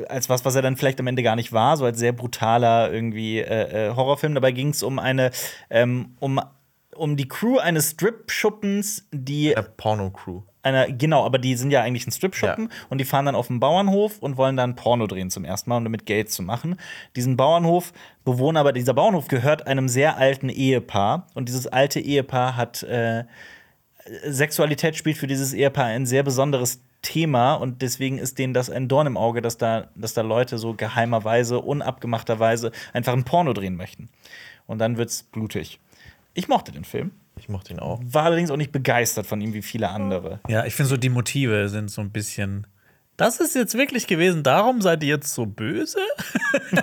[0.09, 2.93] als was, was er dann vielleicht am Ende gar nicht war, so als sehr brutaler
[2.93, 4.35] irgendwie äh, äh, Horrorfilm.
[4.35, 5.33] Dabei ging es um eine,
[5.69, 6.41] ähm, um,
[7.01, 10.43] um die Crew eines Strip-Schuppens, die Der Porno-Crew.
[10.63, 12.75] einer, genau, aber die sind ja eigentlich ein Strip-Shoppen Ja.
[12.91, 15.79] und die fahren dann auf den Bauernhof und wollen dann Porno drehen zum ersten Mal,
[15.79, 16.77] um damit Geld zu machen.
[17.17, 17.93] Diesen Bauernhof
[18.25, 23.25] bewohnen aber, dieser Bauernhof gehört einem sehr alten Ehepaar und dieses alte Ehepaar hat äh,
[24.27, 28.89] Sexualität spielt für dieses Ehepaar ein sehr besonderes Thema und deswegen ist denen das ein
[28.89, 33.77] Dorn im Auge, dass da, dass da Leute so geheimerweise, unabgemachterweise einfach ein Porno drehen
[33.77, 34.11] möchten.
[34.67, 35.81] Und dann wird's blutig.
[36.35, 38.01] Ich mochte den Film, Ich mochte ihn auch.
[38.05, 40.41] war allerdings auch nicht begeistert von ihm wie viele andere.
[40.49, 42.67] Ja, ich finde so, die Motive sind so ein bisschen
[43.21, 45.99] das ist jetzt wirklich gewesen, darum seid ihr jetzt so böse?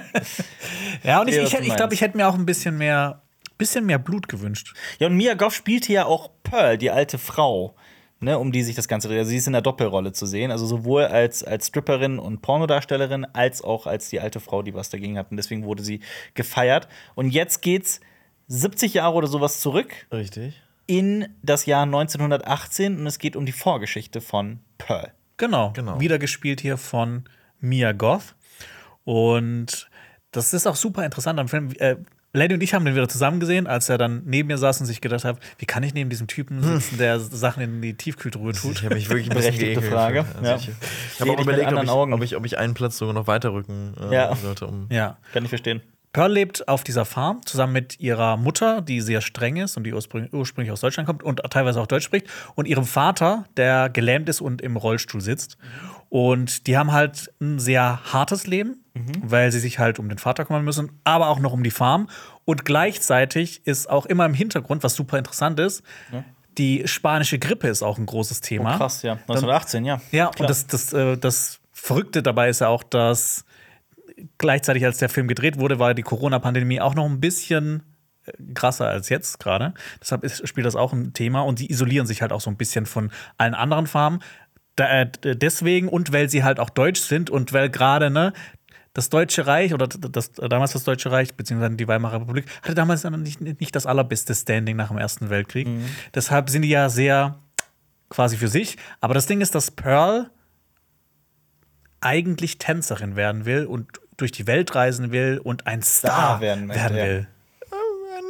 [1.03, 3.23] ja, und ich, ich, ich glaube, ich hätte mir auch ein bisschen mehr,
[3.57, 4.75] bisschen mehr Blut gewünscht.
[4.99, 7.75] Ja, und Mia Goff spielte ja auch Pearl, die alte Frau,
[8.19, 9.17] ne, um die sich das Ganze dreht.
[9.17, 13.25] Also sie ist in der Doppelrolle zu sehen, also sowohl als, als Stripperin und Pornodarstellerin,
[13.33, 15.31] als auch als die alte Frau, die was dagegen hat.
[15.31, 16.01] Und deswegen wurde sie
[16.35, 16.87] gefeiert.
[17.15, 17.99] Und jetzt geht's
[18.47, 20.61] 70 Jahre oder sowas zurück Richtig.
[20.85, 25.11] in das Jahr 1918 und es geht um die Vorgeschichte von Pearl.
[25.37, 25.99] Genau, Genau.
[25.99, 27.25] wieder gespielt hier von
[27.59, 28.35] Mia Goth.
[29.03, 29.89] Und
[30.31, 31.71] das ist auch super interessant am Film.
[31.79, 31.95] Äh,
[32.33, 34.85] Lady und ich haben den wieder zusammen gesehen, als er dann neben mir saß und
[34.85, 38.51] sich gedacht hat, wie kann ich neben diesem Typen sitzen, der Sachen in die Tiefkühltruhe
[38.53, 38.77] tut?
[38.79, 39.85] Ich habe mich wirklich ein bisschen geekelt.
[39.91, 40.25] Frage.
[40.35, 40.55] Also Ja.
[40.57, 40.73] Ich, Sehe
[41.15, 42.13] ich habe auch überlegt, ob ich, Augen.
[42.13, 44.35] ob, ich, ob ich einen Platz sogar noch weiter rücken äh, Ja.
[44.35, 44.67] sollte.
[44.67, 45.17] Um Ja.
[45.33, 45.81] Kann ich verstehen.
[46.17, 49.93] Pearl lebt auf dieser Farm zusammen mit ihrer Mutter, die sehr streng ist und die
[49.93, 54.41] ursprünglich, aus Deutschland kommt und teilweise auch Deutsch spricht, und ihrem Vater, der gelähmt ist
[54.41, 55.59] und im Rollstuhl sitzt.
[56.09, 58.83] Und die haben halt ein sehr hartes Leben,
[59.21, 62.09] weil sie sich halt um den Vater kümmern müssen, aber auch noch um die Farm.
[62.45, 65.83] Und gleichzeitig ist auch immer im Hintergrund, was super interessant ist,
[66.57, 68.73] die spanische Grippe ist auch ein großes Thema.
[68.73, 69.13] Oh, krass, ja.
[69.13, 70.01] 1918, ja.
[70.11, 70.39] Ja, Klar.
[70.39, 73.45] und das, das, äh, das Verrückte dabei ist ja auch, dass
[74.37, 77.83] gleichzeitig, als der Film gedreht wurde, war die Corona-Pandemie auch noch ein bisschen
[78.25, 79.73] äh, krasser als jetzt gerade.
[80.01, 82.57] Deshalb ist, spielt das auch ein Thema und die isolieren sich halt auch so ein
[82.57, 84.21] bisschen von allen anderen Farmen.
[84.75, 88.33] Da, äh, deswegen und weil sie halt auch deutsch sind und weil gerade ne
[88.93, 93.03] das Deutsche Reich oder das, damals das Deutsche Reich, beziehungsweise die Weimarer Republik, hatte damals
[93.03, 95.67] nicht, nicht das allerbeste Standing nach dem Ersten Weltkrieg.
[96.15, 97.37] Deshalb sind die ja sehr
[98.09, 98.77] quasi für sich.
[98.99, 100.31] Aber das Ding ist, dass Pearl
[102.01, 106.67] eigentlich Tänzerin werden will und durch die Welt reisen will und ein Star, werden werden,
[106.67, 107.05] möchte, ja.
[107.05, 107.27] will.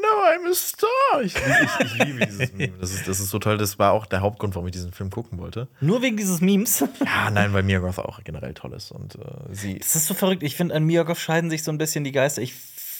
[0.07, 1.21] No, I'm a star.
[1.21, 2.73] Ich, ich, ich liebe dieses Meme.
[2.79, 3.57] Das ist, das ist so toll.
[3.57, 5.67] Das war auch der Hauptgrund, warum ich diesen Film gucken wollte.
[5.81, 6.79] Nur wegen dieses Memes.
[7.03, 8.91] Ja, nein, weil Mia Goth auch generell toll ist.
[8.91, 9.19] Und äh,
[9.51, 9.79] sie.
[9.79, 10.43] Das ist so verrückt.
[10.43, 12.41] Ich finde, an Mia Goth scheiden sich so ein bisschen die Geister.
[12.41, 12.53] Ich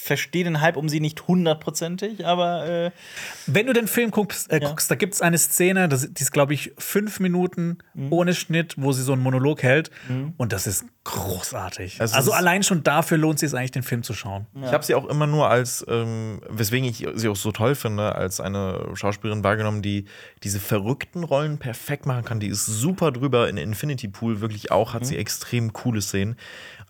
[0.08, 2.90] verstehe den Hype um sie nicht hundertprozentig, aber äh,
[3.46, 4.68] Wenn du den Film guckst, äh, Ja.
[4.68, 8.12] guckst da gibt es eine Szene, das, die ist, glaube ich, fünf Minuten Mhm.
[8.12, 9.90] ohne Schnitt, wo sie so einen Monolog hält.
[10.36, 12.00] Und das ist großartig.
[12.00, 14.46] Also Also, allein schon dafür lohnt es sich eigentlich, den Film zu schauen.
[14.64, 18.14] Ich habe sie auch immer nur als, ähm, weswegen ich sie auch so toll finde,
[18.14, 20.04] als eine Schauspielerin wahrgenommen, die
[20.42, 22.40] diese verrückten Rollen perfekt machen kann.
[22.40, 23.48] Die ist super drüber.
[23.48, 26.36] In Infinity Pool wirklich auch, hat sie extrem coole Szenen.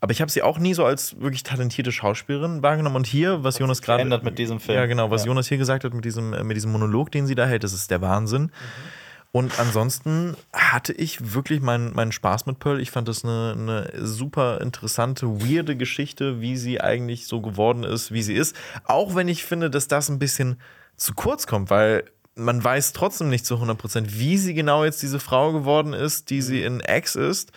[0.01, 2.97] Aber ich habe sie auch nie so als wirklich talentierte Schauspielerin wahrgenommen.
[2.97, 3.99] Und hier, was Jonas gerade.
[3.99, 4.79] verändert mit diesem Film.
[4.79, 5.29] Ja, genau, was Ja.
[5.29, 7.73] Jonas hier gesagt hat mit diesem, äh, mit diesem Monolog, den sie da hält, das
[7.73, 8.53] ist der Wahnsinn.
[9.31, 12.81] Und ansonsten hatte ich wirklich meinen, meinen Spaß mit Pearl.
[12.81, 18.11] Ich fand das eine, eine super interessante, weirde Geschichte, wie sie eigentlich so geworden ist,
[18.11, 18.57] wie sie ist.
[18.85, 20.59] Auch wenn ich finde, dass das ein bisschen
[20.97, 22.05] zu kurz kommt, weil
[22.37, 26.41] man weiß trotzdem nicht zu 100%, wie sie genau jetzt diese Frau geworden ist, die
[26.41, 27.53] sie in X ist.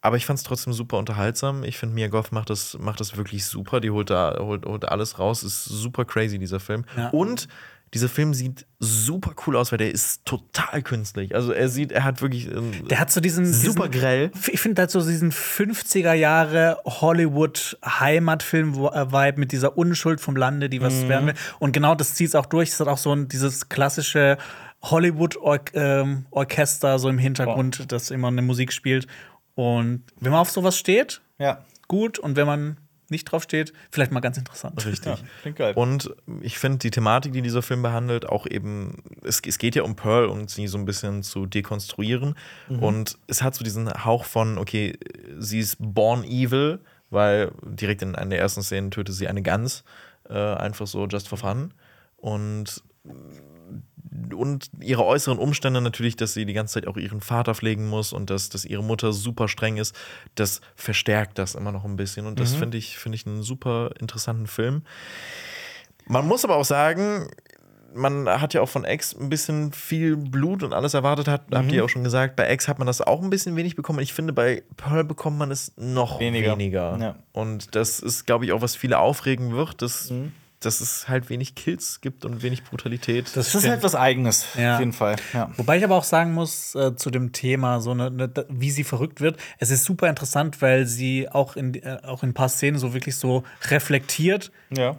[0.00, 1.64] Aber ich fand es trotzdem super unterhaltsam.
[1.64, 3.80] Ich finde, Mia Goth macht das, macht das wirklich super.
[3.80, 5.42] Die holt da holt, holt alles raus.
[5.42, 6.84] Ist super crazy, dieser Film.
[6.96, 7.08] Ja.
[7.08, 7.48] Und
[7.94, 11.34] dieser Film sieht super cool aus, weil der ist total künstlich.
[11.34, 14.30] Also er sieht, er hat wirklich ähm, Der hat so diesen super diesen, grell.
[14.52, 20.82] Ich finde halt so diesen 50er Jahre Hollywood Heimatfilm-Vibe mit dieser Unschuld vom Lande, die
[20.82, 21.08] was Mhm.
[21.08, 21.34] werden will.
[21.60, 22.68] Und genau das zieht es auch durch.
[22.68, 24.36] Es hat auch so ein, dieses klassische
[24.82, 29.06] Hollywood-Orchester so im Hintergrund, das immer eine Musik spielt.
[29.58, 31.64] Und wenn man auf sowas steht, ja.
[31.88, 32.20] gut.
[32.20, 32.76] Und wenn man
[33.08, 34.86] nicht drauf steht, vielleicht mal ganz interessant.
[34.86, 35.04] Richtig.
[35.04, 35.74] ja, klingt geil.
[35.74, 39.82] Und ich finde die Thematik, die dieser Film behandelt, auch eben, es, es geht ja
[39.82, 42.36] um Pearl, um sie so ein bisschen zu dekonstruieren.
[42.68, 44.96] Und es hat so diesen Hauch von, okay,
[45.38, 46.78] sie ist born evil,
[47.10, 49.82] weil direkt in einer der ersten Szenen tötet sie eine Gans,
[50.30, 51.74] äh, einfach so just for fun.
[52.16, 52.84] Und
[54.34, 58.12] und ihre äußeren Umstände natürlich, dass sie die ganze Zeit auch ihren Vater pflegen muss
[58.12, 59.94] und dass, dass ihre Mutter super streng ist,
[60.34, 62.26] das verstärkt das immer noch ein bisschen.
[62.26, 64.82] Und das finde ich, finde ich einen super interessanten Film.
[66.06, 67.28] Man muss aber auch sagen,
[67.94, 71.72] man hat ja auch von X ein bisschen viel Blut und alles erwartet, hat, habt
[71.72, 72.36] ihr auch schon gesagt.
[72.36, 74.00] Bei X hat man das auch ein bisschen wenig bekommen.
[74.00, 76.52] Ich finde, bei Pearl bekommt man es noch Weniger.
[76.52, 76.98] weniger.
[77.00, 77.16] Ja.
[77.32, 80.12] Und das ist, glaube ich, auch, was viele aufregen wird, dass,
[80.60, 83.30] dass es halt wenig Kills gibt und wenig Brutalität.
[83.36, 84.74] Das ist halt was Eigenes, Ja.
[84.74, 85.16] auf jeden Fall.
[85.32, 85.50] Ja.
[85.56, 88.84] Wobei ich aber auch sagen muss, äh, zu dem Thema, so eine, ne, wie sie
[88.84, 92.48] verrückt wird, es ist super interessant, weil sie auch in, äh, auch in ein paar
[92.48, 94.96] Szenen so wirklich so reflektiert ja.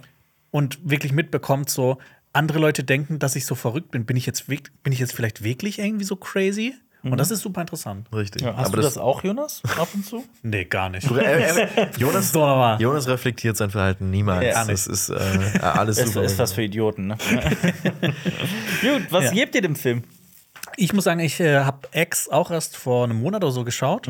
[0.51, 1.97] und wirklich mitbekommt, so
[2.32, 4.05] andere Leute denken, dass ich so verrückt bin.
[4.05, 6.76] Bin ich jetzt, bin ich jetzt vielleicht wirklich irgendwie so crazy?
[7.02, 8.08] Und das ist super interessant.
[8.14, 8.43] Richtig.
[8.43, 9.62] Hast Aber du das, auch, Jonas?
[9.78, 10.26] Ab und zu?
[10.43, 11.10] Nee, gar nicht.
[11.10, 12.34] Äh, äh, Jonas.
[12.34, 14.45] Jonas reflektiert sein Verhalten niemals.
[14.45, 14.66] Ja.
[14.66, 16.24] Das ist äh, alles super.
[16.24, 17.18] ist was für Idioten, ne?
[18.82, 19.32] Gut, was Ja.
[19.32, 20.04] gebt ihr dem Film?
[20.78, 24.10] Ich muss sagen, ich äh, habe X auch erst vor einem Monat oder so geschaut.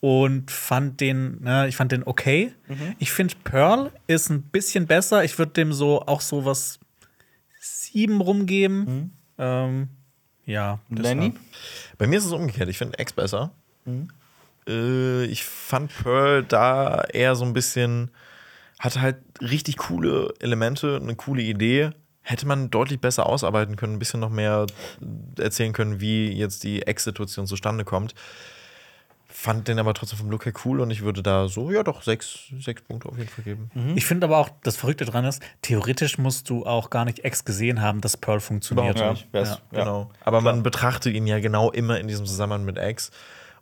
[0.00, 2.52] und fand den, ne, ich fand den okay.
[2.98, 5.22] Ich finde Pearl ist ein bisschen besser.
[5.24, 6.80] Ich würde dem so auch so was
[7.60, 9.12] sieben rumgeben.
[9.38, 9.88] Ähm,
[10.46, 10.78] ja.
[10.88, 11.34] Lenny?
[11.98, 12.68] Bei mir ist es umgekehrt.
[12.68, 13.50] Ich finde X besser.
[14.68, 18.10] Äh, ich fand Pearl da eher so ein bisschen,
[18.78, 21.90] hatte halt richtig coole Elemente, eine coole Idee.
[22.22, 24.66] Hätte man deutlich besser ausarbeiten können, ein bisschen noch mehr
[25.38, 28.14] erzählen können, wie jetzt die Ex-Situation zustande kommt.
[29.42, 32.02] Fand den aber trotzdem vom Look her cool und ich würde da so, ja doch,
[32.02, 33.72] sechs, sechs Punkte auf jeden Fall geben.
[33.96, 37.44] Ich finde aber auch, das Verrückte dran ist, theoretisch musst du auch gar nicht X
[37.44, 38.94] gesehen haben, dass Pearl funktioniert.
[38.98, 39.34] Überhaupt nicht.
[39.34, 39.58] Ja, ja.
[39.72, 40.10] Genau.
[40.24, 43.10] Aber man betrachtet ihn ja genau immer in diesem Zusammenhang mit X.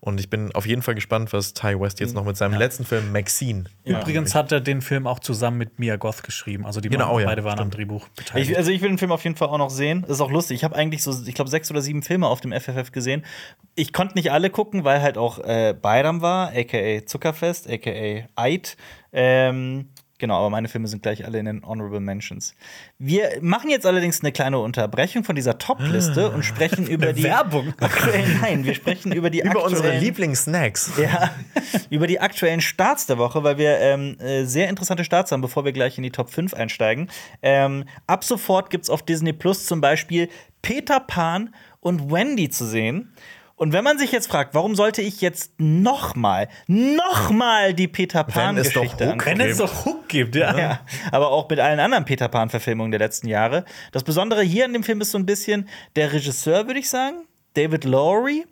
[0.02, 2.86] Und ich bin auf jeden Fall gespannt, was Ty West jetzt noch mit seinem letzten
[2.86, 3.64] Film Maxine.
[3.84, 6.64] Übrigens hat er den Film auch zusammen mit Mia Goth geschrieben.
[6.64, 7.76] Also die Genau, beiden- ja, beide waren am stimmt.
[7.76, 8.50] Drehbuch beteiligt.
[8.50, 10.00] Ich, also ich will den Film auf jeden Fall auch noch sehen.
[10.02, 10.56] Das ist auch lustig.
[10.56, 13.26] Ich habe eigentlich so, ich glaube, sechs oder sieben Filme auf dem FFF gesehen.
[13.74, 18.78] Ich konnte nicht alle gucken, weil halt auch äh, Bayram war, aka Zuckerfest, aka Eid.
[19.12, 19.90] Ähm,
[20.20, 22.54] genau, aber meine Filme sind gleich alle in den Honorable Mentions.
[22.98, 27.74] Wir machen jetzt allerdings eine kleine Unterbrechung von dieser Top-Liste und sprechen über die Werbung.
[27.80, 28.38] aktuellen.
[28.40, 30.92] Nein, wir sprechen über die Über unsere aktuellen- Lieblingssnacks.
[31.02, 31.30] ja,
[31.90, 35.64] über die aktuellen Starts der Woche, weil wir ähm, äh, sehr interessante Starts haben, bevor
[35.64, 37.10] wir gleich in die Top 5 einsteigen.
[37.42, 40.28] Ähm, ab sofort gibt es auf Disney Plus zum Beispiel
[40.62, 43.12] Peter Pan und Wendy zu sehen.
[43.60, 49.12] Und wenn man sich jetzt fragt, warum sollte ich jetzt nochmal, nochmal die Peter Pan-Geschichte
[49.12, 49.38] angucken?
[49.38, 50.58] Wenn es doch Hook gibt, ja.
[50.58, 50.80] Ja,
[51.12, 53.66] aber auch mit allen anderen Peter Pan-Verfilmungen der letzten Jahre.
[53.92, 57.26] Das Besondere hier in dem Film ist so ein bisschen der Regisseur, würde ich sagen,
[57.52, 58.46] David Lowry.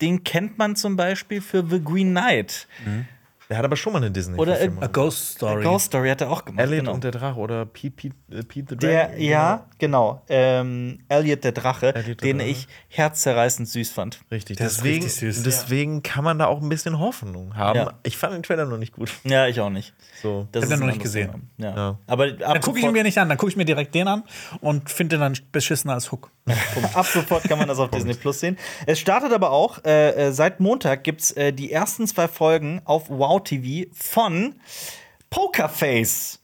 [0.00, 2.68] Den kennt man zum Beispiel für The Green Knight.
[3.54, 5.62] Der hat aber schon mal eine disney Oder, äh, A Ghost Story.
[5.62, 6.60] Ghost Story hat er auch gemacht.
[6.60, 6.94] Elliot genau.
[6.94, 9.22] und der Drache oder Pete, Pete, äh, Pete the der, Dragon.
[9.22, 10.22] ja, genau.
[10.28, 12.50] Ähm, Elliot der Drache, Elliot der den Drache.
[12.50, 14.18] ich herzzerreißend süß fand.
[14.32, 14.56] Richtig.
[14.56, 15.44] Der ist Deswegen, richtig süß.
[15.44, 17.76] deswegen kann man da auch ein bisschen Hoffnung haben.
[17.76, 17.92] Ja.
[18.02, 19.12] Ich fand den Trailer noch nicht gut.
[19.22, 19.94] Ja, ich auch nicht.
[20.20, 20.48] So.
[20.50, 21.48] Das Hab den ist noch nicht gesehen.
[21.56, 21.76] Ja.
[21.76, 21.98] Ja.
[22.08, 24.08] Aber ab Dann gucke ich ihn mir nicht an, dann gucke ich mir direkt den
[24.08, 24.24] an
[24.62, 26.32] und finde den dann beschissener als Hook.
[26.94, 28.58] Ab sofort kann man das auf Disney Plus sehen.
[28.86, 32.82] Es startet aber auch, äh, äh, seit Montag gibt es äh, die ersten zwei Folgen
[32.84, 34.54] auf Wow TV von
[35.30, 36.40] Pokerface.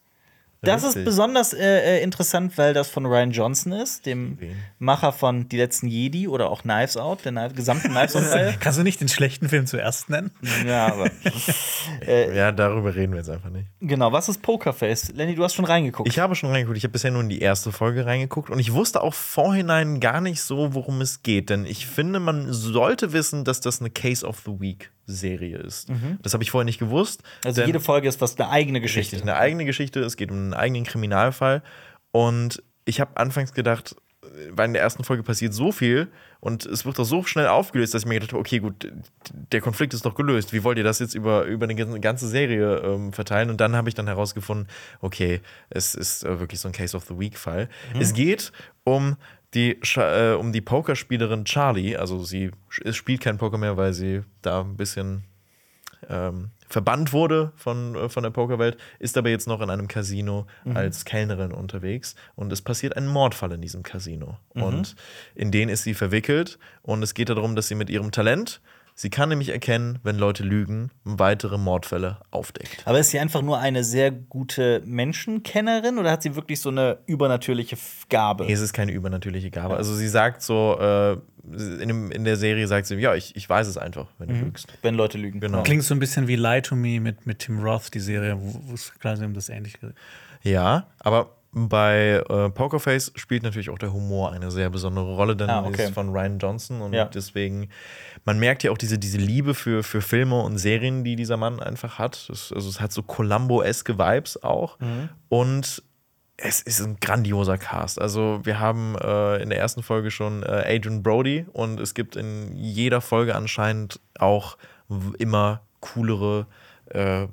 [0.62, 1.04] Das ist Richtig.
[1.06, 4.56] besonders äh, äh, interessant, weil das von Ryan Johnson ist, dem Wen?
[4.78, 8.56] Macher von Die letzten Jedi oder auch Knives Out, der gesamten Knives Out-Reihe.
[8.60, 10.30] Kannst du nicht den schlechten Film zuerst nennen?
[10.66, 11.10] ja, aber.
[12.06, 13.66] Ja, darüber reden wir jetzt einfach nicht.
[13.80, 15.12] Genau, was ist Pokerface?
[15.14, 16.08] Lenny, du hast schon reingeguckt.
[16.08, 16.76] Ich habe schon reingeguckt.
[16.76, 20.20] Ich habe bisher nur in die erste Folge reingeguckt und ich wusste auch vorhinein gar
[20.20, 21.50] nicht so, worum es geht.
[21.50, 25.88] Denn ich finde, man sollte wissen, dass das eine Case of the Week Serie ist.
[26.22, 27.22] Das habe ich vorher nicht gewusst.
[27.44, 29.16] also jede Folge ist was eine eigene Geschichte.
[29.16, 30.00] Richtig, eine eigene Geschichte.
[30.00, 31.62] Es geht um einen eigenen Kriminalfall.
[32.12, 33.94] Und ich habe anfangs gedacht,
[34.50, 36.08] weil in der ersten Folge passiert so viel
[36.38, 38.90] und es wird doch so schnell aufgelöst, dass ich mir gedacht habe, okay, gut,
[39.52, 40.52] der Konflikt ist doch gelöst.
[40.52, 43.50] Wie wollt ihr das jetzt über, über eine ganze- Serie ähm, verteilen?
[43.50, 44.68] Und dann habe ich dann herausgefunden,
[45.00, 47.68] okay, es ist äh, wirklich so ein Case of the Week-Fall.
[47.98, 48.52] Es geht
[48.84, 49.16] um
[49.54, 51.96] die, äh, um die Pokerspielerin Charlie.
[51.96, 55.24] Also sie spielt kein Poker mehr, weil sie da ein bisschen
[56.08, 60.46] ähm, verbannt wurde von, äh, von der Pokerwelt, ist aber jetzt noch in einem Casino
[60.74, 64.38] als Kellnerin unterwegs und es passiert ein Mordfall in diesem Casino.
[64.54, 64.94] Und
[65.34, 68.60] in den ist sie verwickelt und es geht darum, dass sie mit ihrem Talent,
[69.00, 72.82] sie kann nämlich erkennen, wenn Leute lügen, weitere Mordfälle aufdeckt.
[72.84, 76.98] Aber ist sie einfach nur eine sehr gute Menschenkennerin oder hat sie wirklich so eine
[77.06, 77.78] übernatürliche
[78.10, 78.44] Gabe?
[78.44, 79.76] Nee, es ist keine übernatürliche Gabe.
[79.76, 81.12] Also sie sagt so, äh,
[81.82, 84.34] in, dem, in der Serie sagt sie, ja, ich, ich weiß es einfach, wenn du
[84.34, 84.68] lügst.
[84.82, 85.40] Wenn Leute lügen.
[85.40, 85.62] Genau.
[85.62, 88.60] Klingt so ein bisschen wie Lie to Me mit, mit Tim Roth, die Serie, wo
[88.66, 89.94] wo es quasi um das ähnlich geht.
[90.42, 95.50] Ja, aber bei äh, Pokerface spielt natürlich auch der Humor eine sehr besondere Rolle, denn
[95.50, 95.86] Ah, okay.
[95.86, 97.06] ist von Ryan Johnson und Ja.
[97.06, 97.70] deswegen,
[98.24, 101.60] man merkt ja auch diese, diese Liebe für, für Filme und Serien, die dieser Mann
[101.60, 102.28] einfach hat.
[102.28, 105.08] Das, also es hat so Columbo-eske Vibes auch Mhm.
[105.28, 105.82] und
[106.42, 108.00] es ist ein grandioser Cast.
[108.00, 112.16] Also wir haben äh, in der ersten Folge schon äh, Adrian Brody und es gibt
[112.16, 114.56] in jeder Folge anscheinend auch
[115.18, 116.46] immer coolere
[116.86, 117.26] äh,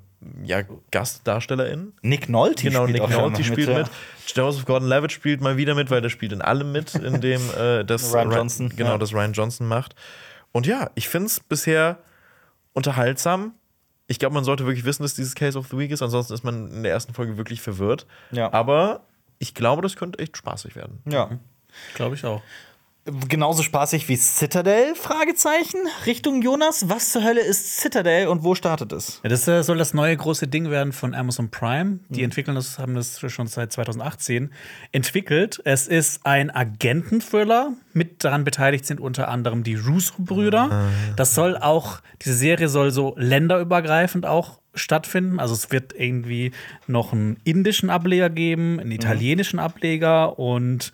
[0.44, 0.62] ja,
[0.92, 1.94] GastdarstellerInnen.
[2.02, 3.78] Nick Nolte Genau, spielt Nick Nolte spielt ja.
[3.80, 3.88] mit.
[4.36, 7.84] Joseph Gordon-Levitt spielt mal wieder mit, weil der spielt in allem mit, in dem äh,
[7.86, 8.98] das Ryan Ry- Johnson, genau ja.
[8.98, 9.96] das Ryan Johnson macht.
[10.58, 12.00] Und ja, ich finde es bisher
[12.74, 13.54] unterhaltsam.
[14.08, 16.44] Ich glaube, man sollte wirklich wissen, dass dieses Case of the Week ist, ansonsten ist
[16.44, 18.08] man in der ersten Folge wirklich verwirrt.
[18.32, 18.52] Ja.
[18.52, 19.02] Aber
[19.38, 21.04] ich glaube, das könnte echt spaßig werden.
[21.08, 21.30] Ja.
[21.94, 22.42] Glaube ich auch.
[23.30, 24.94] Genauso spaßig wie Citadel?
[24.96, 25.80] Fragezeichen.
[26.06, 26.90] Richtung Jonas.
[26.90, 29.22] Was zur Hölle ist Citadel und wo startet es?
[29.24, 32.00] Ja, das äh, soll das neue große Ding werden von Amazon Prime.
[32.10, 32.26] Die Mhm.
[32.26, 34.52] entwickeln das, haben das schon seit 2018
[34.92, 35.62] entwickelt.
[35.64, 37.74] Es ist ein Agenten-Thriller.
[37.94, 40.70] Mit daran beteiligt sind unter anderem die Russo-Brüder.
[40.72, 40.90] Ah.
[41.16, 45.40] Das soll auch, diese Serie soll so länderübergreifend auch stattfinden.
[45.40, 46.52] Also es wird irgendwie
[46.88, 48.80] noch einen indischen Ableger geben, Mhm.
[48.80, 50.92] einen italienischen Ableger und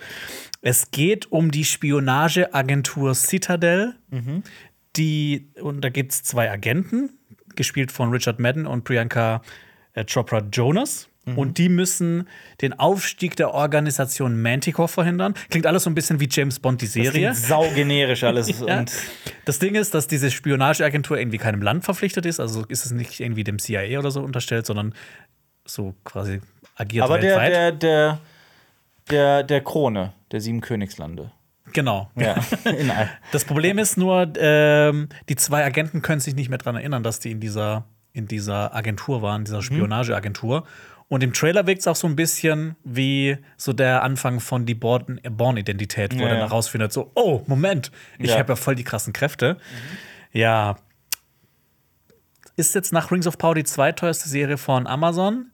[0.62, 3.96] es geht um die Spionageagentur Citadel,
[4.96, 7.10] die, und da gibt es zwei Agenten,
[7.56, 9.42] gespielt von Richard Madden und Priyanka
[9.94, 11.10] äh, Chopra Jonas.
[11.26, 12.28] Und die müssen
[12.62, 15.36] den Aufstieg der Organisation Manticore verhindern.
[15.50, 17.12] Klingt alles so ein bisschen wie James Bond, die Das Serie.
[17.12, 18.48] klingt saugenerisch alles.
[18.68, 18.80] Ja.
[18.80, 18.92] Und
[19.46, 22.42] Das Ding ist, dass diese Spionageagentur irgendwie keinem Land verpflichtet ist.
[22.42, 24.94] Also ist es nicht irgendwie dem CIA oder so unterstellt, sondern
[25.66, 26.42] so quasi
[26.76, 27.54] agiert aber der, weltweit.
[27.54, 28.20] der, der,
[29.10, 31.32] der, der Krone der sieben Königslande.
[31.72, 32.10] genau.
[32.16, 32.36] Ja.
[33.32, 37.20] Das Problem ist nur, ähm, die zwei Agenten können sich nicht mehr daran erinnern, dass
[37.22, 40.66] die in dieser, in dieser Agentur waren, dieser Spionageagentur.
[41.14, 44.74] Und im Trailer wirkt es auch so ein bisschen wie so der Anfang von die
[44.74, 48.40] Born- Born-Identität, wo Ja, er dann herausfindet, so, oh, Moment, ich Ja.
[48.40, 49.58] habe ja voll die krassen Kräfte.
[50.32, 50.76] Ja.
[52.56, 55.52] Ist jetzt nach Rings of Power die zweiteuerste Serie von Amazon.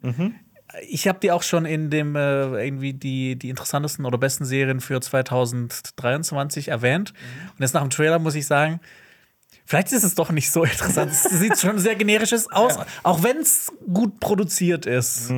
[0.88, 4.80] Ich habe die auch schon in dem äh, irgendwie die, die interessantesten oder besten Serien
[4.80, 7.14] für 2023 erwähnt.
[7.58, 8.80] Und jetzt nach dem Trailer muss ich sagen,
[9.70, 11.12] vielleicht ist es doch nicht so interessant.
[11.12, 15.30] es sieht schon sehr generisches aus, auch wenn es gut produziert ist.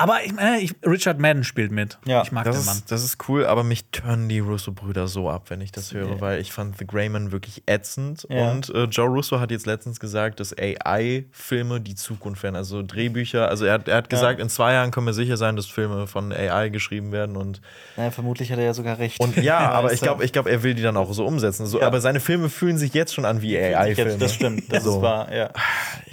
[0.00, 1.98] Aber ich meine, ich, Richard Madden spielt mit.
[2.06, 2.76] Ja, ich mag Das den Mann.
[2.76, 6.20] ist, das ist cool, aber mich turnen die Russo-Brüder so ab, wenn ich das höre,
[6.20, 8.24] weil ich fand The Greyman wirklich ätzend.
[8.30, 8.50] Ja.
[8.52, 10.54] Und äh, Joe Russo hat jetzt letztens gesagt, dass
[11.02, 13.48] AI-Filme die Zukunft werden, also Drehbücher.
[13.48, 16.06] Also er, hat- er hat gesagt, in zwei Jahren können wir sicher sein, dass Filme
[16.06, 17.36] von AI geschrieben werden.
[17.36, 17.60] Und,
[17.96, 19.20] Naja, vermutlich hat er ja sogar recht.
[19.20, 21.66] und ja, aber ich ist glaube, ich glaub, er will die dann auch so umsetzen.
[21.66, 21.86] So, Ja.
[21.86, 24.18] Aber seine Filme fühlen sich jetzt schon an wie AI-Filme.
[24.18, 24.96] Das stimmt, das So.
[24.96, 25.50] ist wahr, ja.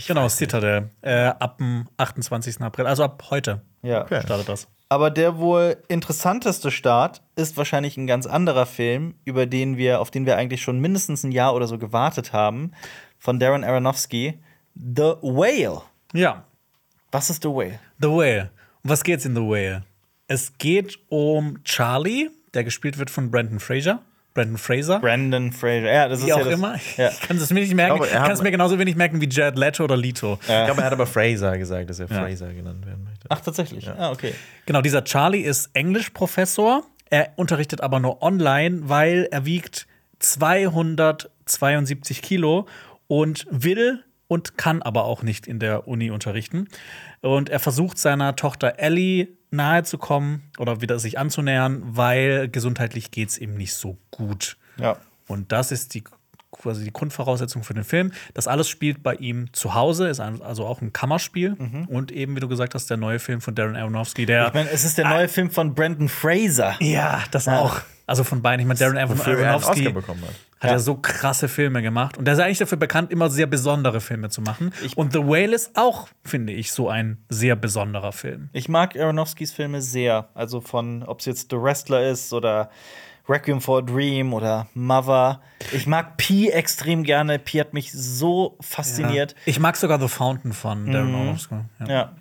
[0.08, 0.90] Genau, Citadel.
[1.02, 2.62] Äh, ab dem 28.
[2.62, 4.04] April, also ab heute ja.
[4.04, 4.22] Okay.
[4.24, 4.68] startet das.
[4.88, 10.12] Aber der wohl interessanteste Start ist wahrscheinlich ein ganz anderer Film, über den wir, auf
[10.12, 12.72] den wir eigentlich schon mindestens ein Jahr oder so gewartet haben,
[13.18, 14.40] von Darren Aronofsky,
[14.76, 15.82] The Whale.
[16.14, 16.46] Ja,
[17.12, 17.80] Was ist The Whale?
[18.00, 18.52] The Whale.
[18.84, 19.84] Um was geht's in The Whale?
[20.28, 24.02] Es geht um Charlie, der gespielt wird von Brandon Fraser.
[24.36, 25.00] Brandon Fraser.
[25.00, 25.92] Brandon Fraser.
[25.92, 26.76] Ja, das ist Wie ja auch das, immer.
[26.98, 27.10] Ja.
[27.10, 28.04] Ich kann es mir nicht merken.
[28.04, 30.38] Ich kann es mir genauso wenig merken wie Jared Leto oder Lito.
[30.42, 33.26] Ich glaube, er hat aber Fraser gesagt, dass er Fraser genannt werden möchte.
[33.30, 33.90] Ach, tatsächlich.
[33.90, 34.36] Ah, okay.
[34.66, 36.84] Genau, dieser Charlie ist Englischprofessor.
[37.10, 39.88] Er unterrichtet aber nur online, weil er wiegt
[40.20, 42.68] 272 Kilo
[43.08, 46.68] und will und kann aber auch nicht in der Uni unterrichten.
[47.22, 53.38] Und er versucht seiner Tochter Ellie nahezukommen oder wieder sich anzunähern, weil gesundheitlich geht es
[53.38, 54.58] ihm nicht so gut.
[54.78, 54.98] Ja.
[55.28, 56.04] Und das ist die
[56.52, 58.12] quasi die Grundvoraussetzung für den Film.
[58.34, 61.58] Das alles spielt bei ihm zu Hause, ist also auch ein Kammerspiel.
[61.88, 64.70] Und eben, wie du gesagt hast, der neue Film von Darren Aronofsky, der Ich meine,
[64.70, 66.76] es ist der neue Film von Brandon Fraser.
[66.80, 67.82] ja, das auch.
[68.08, 68.62] Also von beiden.
[68.62, 70.36] Ich meine, Darren Wofür er einen Aronofsky Oscar bekommen hat.
[70.68, 70.74] Ja.
[70.74, 70.80] Ja.
[70.80, 72.18] so krasse Filme gemacht.
[72.18, 74.72] Und der ist eigentlich dafür bekannt, immer sehr besondere Filme zu machen.
[74.96, 78.50] Und The Whale ist auch, finde ich, so ein sehr besonderer Film.
[78.54, 80.30] Ich mag Aronofskys Filme sehr.
[80.34, 82.70] Also von, ob es jetzt The Wrestler ist oder
[83.28, 85.42] Requiem for a Dream oder Mother.
[85.72, 87.40] Ich mag Pi extrem gerne.
[87.40, 89.36] Pi hat mich so fasziniert.
[89.46, 91.56] Ich mag sogar The Fountain von Darren Aronofsky.
[91.80, 91.88] Ja.
[91.88, 92.16] Ja.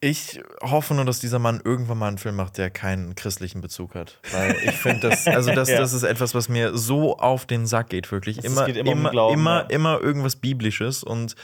[0.00, 3.94] Ich hoffe nur, dass dieser Mann irgendwann mal einen Film macht, der keinen christlichen Bezug
[3.94, 4.18] hat.
[4.30, 5.78] Weil ich finde, das, also das, Ja.
[5.78, 8.38] das ist etwas, was mir so auf den Sack geht, wirklich.
[8.38, 9.66] Es Immer, geht immer um immer, Glauben, immer, ja.
[9.70, 11.34] immer irgendwas Biblisches und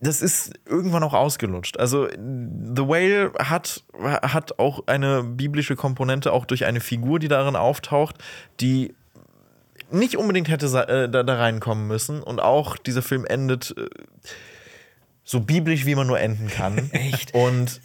[0.00, 1.78] das ist irgendwann auch ausgelutscht.
[1.78, 7.56] Also The Whale hat, hat auch eine biblische Komponente, auch durch eine Figur, die darin
[7.56, 8.16] auftaucht,
[8.60, 8.94] die
[9.90, 12.22] nicht unbedingt hätte äh, da, da reinkommen müssen.
[12.22, 13.86] Und auch dieser Film endet äh,
[15.24, 16.90] so biblisch, wie man nur enden kann.
[16.92, 17.34] Echt?
[17.34, 17.80] Und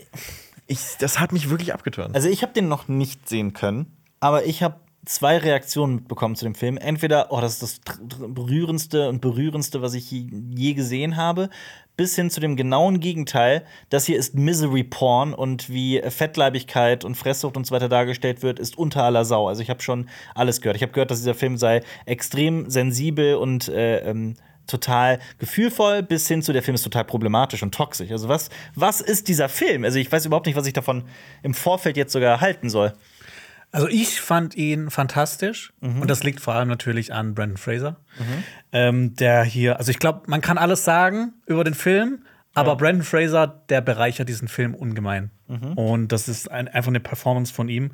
[0.68, 2.16] ich, das hat mich wirklich abgeturnt.
[2.16, 4.76] Also ich habe den noch nicht sehen können, aber ich habe
[5.06, 6.78] zwei Reaktionen mitbekommen zu dem Film.
[6.78, 11.50] Entweder, oh, das ist das berührendste und berührendste, was ich je, je gesehen habe,
[11.98, 13.66] bis hin zu dem genauen Gegenteil.
[13.90, 18.60] Das hier ist Misery Porn und wie Fettleibigkeit und Fresssucht und so weiter dargestellt wird,
[18.60, 19.48] ist unter aller Sau.
[19.48, 20.78] Also ich habe schon alles gehört.
[20.78, 24.36] Ich habe gehört, dass dieser Film sei extrem sensibel und äh, ähm,
[24.70, 28.12] total gefühlvoll, bis hin zu der Film ist total problematisch und toxisch.
[28.12, 29.84] Also was, was ist dieser Film?
[29.84, 31.04] Also ich weiß überhaupt nicht, was ich davon
[31.44, 32.94] im Vorfeld jetzt sogar halten soll.
[33.72, 37.98] Also ich fand ihn fantastisch und das liegt vor allem natürlich an Brandon Fraser,
[38.72, 42.24] ähm, der hier, also ich glaube, man kann alles sagen über den Film,
[42.60, 45.32] Aber Brandon Fraser, der bereichert diesen Film ungemein.
[45.76, 47.92] Und das ist ein, einfach eine Performance von ihm.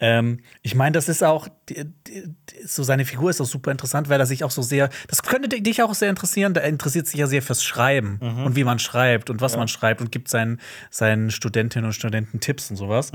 [0.00, 2.32] Ähm, ich meine, das ist auch, die, die,
[2.64, 5.48] so seine Figur ist auch super interessant, weil er sich auch so sehr, das könnte
[5.60, 9.28] dich auch sehr interessieren, der interessiert sich ja sehr fürs Schreiben und wie man schreibt
[9.28, 10.60] und was man schreibt und gibt seinen,
[10.90, 13.12] seinen Studentinnen und Studenten Tipps und sowas.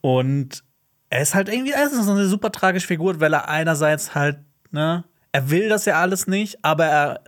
[0.00, 0.64] Und
[1.10, 4.38] er ist halt irgendwie, er ist so eine super tragische Figur, weil er einerseits halt,
[4.70, 7.20] ne, er will das ja alles nicht, aber er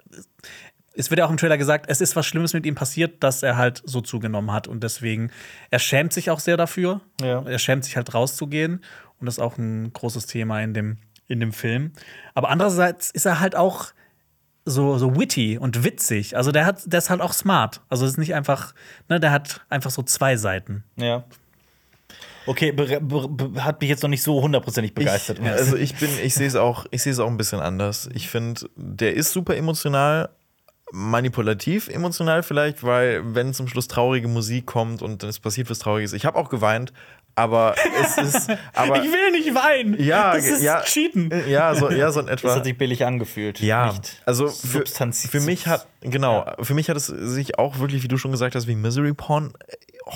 [0.99, 3.43] es wird ja auch im Trailer gesagt, es ist was Schlimmes mit ihm passiert, dass
[3.45, 4.67] er halt so zugenommen hat.
[4.67, 5.31] Und deswegen,
[5.71, 7.01] er schämt sich auch sehr dafür.
[7.21, 7.43] Ja.
[7.43, 8.83] Er schämt sich halt rauszugehen.
[9.21, 11.93] Und das ist auch ein großes Thema in dem, in dem Film.
[12.35, 13.93] Aber andererseits ist er halt auch
[14.65, 16.37] so, so witty und witzig.
[16.37, 17.81] Also der hat, der ist halt auch smart.
[17.89, 18.75] Also es ist nicht einfach,
[19.09, 20.83] ne, der hat einfach so zwei Seiten.
[20.97, 21.25] Ja.
[22.47, 22.75] Okay,
[23.59, 25.39] hat mich jetzt noch nicht so hundertprozentig begeistert.
[25.39, 28.09] Ich, also ich bin, ich sehe es auch, ich sehe es auch ein bisschen anders.
[28.15, 30.31] Ich finde, der ist super emotional,
[30.93, 35.79] manipulativ emotional vielleicht, weil wenn zum Schluss traurige Musik kommt und dann es passiert was
[35.79, 36.13] Trauriges.
[36.13, 36.93] Ich habe auch geweint,
[37.35, 40.03] aber es ist, aber ich will nicht weinen.
[40.03, 41.33] ja, das ist ja, Cheaten.
[41.49, 42.57] Ja, so, ja, so in das etwa.
[42.57, 43.61] hat sich billig angefühlt.
[43.61, 48.03] Ja, Nicht also für, für mich hat, genau, für mich hat es sich auch wirklich,
[48.03, 49.75] wie du schon gesagt hast, wie Misery Porn äh,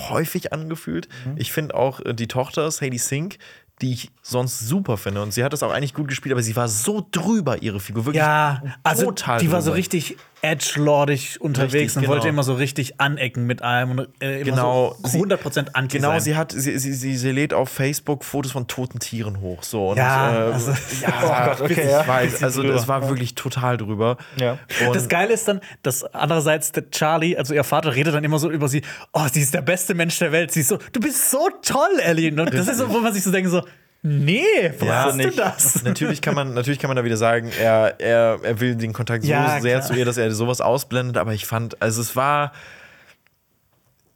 [0.09, 1.07] häufig angefühlt.
[1.25, 1.35] Mhm.
[1.37, 3.37] Ich finde auch äh, die Tochter, Sadie Sink,
[3.81, 5.21] die ich sonst super finde.
[5.21, 8.05] Und sie hat das auch eigentlich gut gespielt, aber sie war so drüber, ihre Figur.
[8.05, 9.77] Wirklich Ja, also total die war so drüber.
[9.77, 12.13] richtig edgelordig unterwegs Richtig, und genau.
[12.13, 15.97] wollte immer so richtig anecken mit allem und äh, immer Genau, so sie- 100% anti
[15.97, 16.19] Genau, sein.
[16.21, 19.63] sie hat, sie, sie, sie, sie lädt auf Facebook Fotos von toten Tieren hoch.
[19.63, 19.89] So.
[19.91, 20.71] Und, Ja, äh, also-
[21.01, 22.07] ja, Oh Gott, okay, ich ja.
[22.07, 22.43] weiß.
[22.43, 24.17] Also, das war wirklich total drüber.
[24.39, 24.57] Ja.
[24.85, 28.37] Und Das Geile ist dann, dass andererseits der Charlie, also ihr Vater, redet dann immer
[28.39, 28.81] so über sie,
[29.13, 30.51] oh, sie ist der beste Mensch der Welt.
[30.51, 32.29] Sie ist so, du bist so toll, Ellie.
[32.29, 33.63] Und das ist so, wo man sich so denkt, so,
[34.03, 35.39] nee, wo Ja, du nicht.
[35.39, 35.83] das?
[35.83, 39.23] Natürlich kann man, natürlich kann man da wieder sagen, er, er, er will den Kontakt
[39.23, 39.87] so Ja, sehr klar.
[39.87, 42.51] zu ihr, dass er sowas ausblendet, aber ich fand, also es war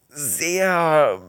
[0.09, 1.19] sehr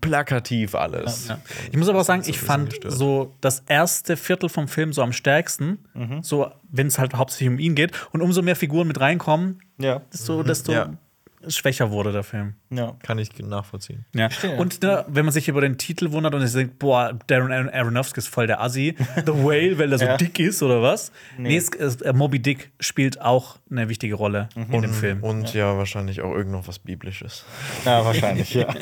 [0.00, 1.28] plakativ alles.
[1.28, 1.38] Ja.
[1.70, 2.94] Ich muss aber auch sagen, ich fand gestört.
[2.94, 5.78] so das erste Viertel vom Film so am stärksten,
[6.22, 10.00] so wenn es halt hauptsächlich um ihn geht und umso mehr Figuren mit reinkommen, Ja.
[10.12, 10.90] desto, desto Ja.
[11.48, 12.54] Schwächer wurde der Film.
[12.70, 12.96] ja.
[13.02, 14.04] Kann ich nachvollziehen.
[14.14, 14.28] Ja.
[14.58, 17.70] Und ne, wenn man sich über den Titel wundert und sich denkt, boah, Darren Aron-
[17.70, 18.94] Aronofsky ist voll der Assi,
[19.26, 20.16] The Whale, weil er so Ja.
[20.16, 21.12] dick ist oder was?
[21.38, 25.22] Nee, es, es, äh, Moby Dick spielt auch eine wichtige Rolle in dem Film.
[25.22, 25.76] Und ja.
[25.76, 27.44] wahrscheinlich auch irgend noch was Biblisches.
[27.84, 28.72] Ja, wahrscheinlich, ja.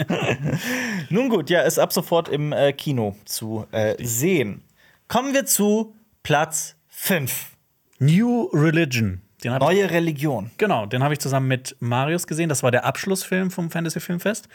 [1.10, 4.62] Nun gut, ja, ist ab sofort im äh, Kino zu äh, sehen.
[5.08, 7.50] Kommen wir zu Platz 5.
[7.98, 9.20] New Religion.
[9.50, 10.50] Hab ich, Neue Religion.
[10.58, 12.48] genau, den habe ich zusammen mit Marius gesehen.
[12.48, 14.48] Das war der Abschlussfilm vom Fantasy Filmfest.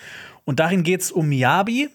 [0.46, 1.90] Und darin geht es um Miyabi.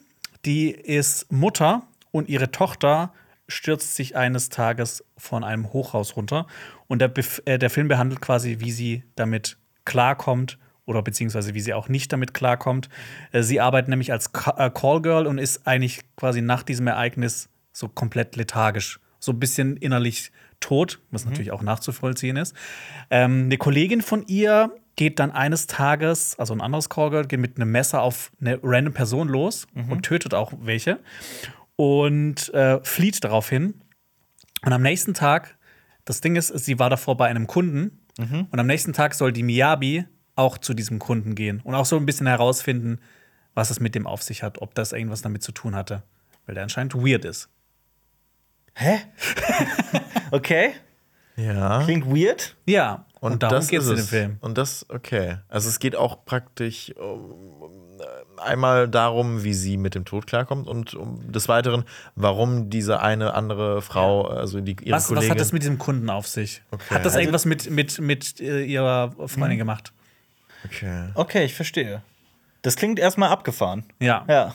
[0.44, 3.12] Die ist Mutter und ihre Tochter
[3.48, 6.46] stürzt sich eines Tages von einem Hochhaus runter.
[6.88, 11.60] Und der, Bef äh, der Film behandelt quasi, wie sie damit klarkommt oder beziehungsweise wie
[11.60, 12.88] sie auch nicht damit klarkommt.
[13.30, 17.48] Äh, sie arbeitet nämlich als Ca äh, Callgirl und ist eigentlich quasi nach diesem Ereignis
[17.72, 20.30] so komplett lethargisch, so ein bisschen innerlich
[20.62, 22.54] tot, was natürlich auch nachzuvollziehen ist.
[23.10, 27.56] Ähm, eine Kollegin von ihr geht dann eines Tages, also ein anderes Callgirl, geht mit
[27.56, 30.98] einem Messer auf eine random Person los und tötet auch welche
[31.76, 33.74] und äh, flieht daraufhin.
[34.64, 35.56] Und am nächsten Tag,
[36.04, 38.00] das Ding ist, sie war davor bei einem Kunden
[38.50, 40.04] und am nächsten Tag soll die Miyabi
[40.36, 43.00] auch zu diesem Kunden gehen und auch so ein bisschen herausfinden,
[43.54, 46.02] was es mit dem auf sich hat, ob das irgendwas damit zu tun hatte,
[46.46, 47.48] weil der anscheinend weird ist.
[48.74, 49.00] Hä?
[50.30, 50.72] okay,
[51.36, 51.82] Ja.
[51.84, 52.56] klingt weird.
[52.66, 54.04] Ja, und, darum geht es in dem.
[54.06, 54.36] Film.
[54.40, 55.36] Und das, okay.
[55.48, 57.70] Also es geht auch praktisch um,
[58.38, 61.84] einmal darum, wie sie mit dem Tod klarkommt und um des Weiteren,
[62.16, 65.30] warum diese eine andere Frau, also die ihre Was, was Kollegin.
[65.30, 66.62] hat das mit diesem Kunden auf sich?
[66.70, 66.94] Okay.
[66.94, 69.92] Hat das Also- irgendwas mit, mit, mit äh, ihrer Freundin gemacht?
[70.64, 71.08] okay.
[71.14, 72.02] Okay, ich verstehe.
[72.62, 73.84] Das klingt erstmal abgefahren.
[74.00, 74.24] Ja.
[74.28, 74.54] Ja.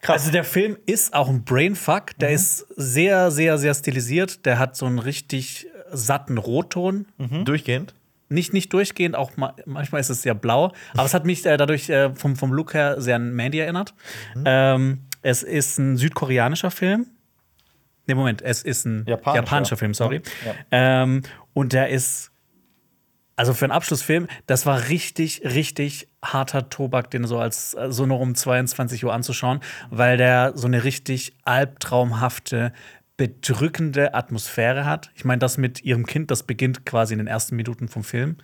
[0.00, 0.22] Krass.
[0.22, 2.16] Also der Film ist auch ein Brainfuck.
[2.18, 4.46] Der ist sehr, sehr, sehr stilisiert.
[4.46, 7.06] Der hat so einen richtig satten Rotton.
[7.44, 7.94] Durchgehend?
[8.30, 10.72] Nicht, nicht durchgehend, auch ma manchmal ist es sehr blau.
[10.92, 13.94] Aber es hat mich äh, dadurch äh, vom, vom Look her sehr an Mandy erinnert.
[14.44, 17.06] Ähm, es ist ein südkoreanischer Film.
[18.06, 19.42] Nee, Moment, es ist ein Japanischer.
[19.42, 20.22] japanischer, Film, sorry.
[20.44, 20.54] Ja.
[21.02, 21.22] Ähm,
[21.54, 22.30] und der ist,
[23.36, 28.06] also für einen Abschlussfilm, das war richtig, richtig harter Tobak, den so als äh, so
[28.06, 29.60] noch um 22 Uhr anzuschauen,
[29.90, 32.72] weil der so eine richtig albtraumhafte,
[33.16, 35.10] bedrückende Atmosphäre hat.
[35.14, 38.36] Ich meine, das mit ihrem Kind, das beginnt quasi in den ersten Minuten vom Film.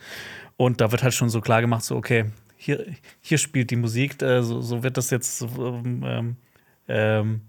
[0.57, 2.85] Und da wird halt schon so klar gemacht, so, okay, hier,
[3.21, 6.37] hier spielt die Musik, äh, so, so wird das jetzt ähm, ähm,
[6.89, 7.41] ähm,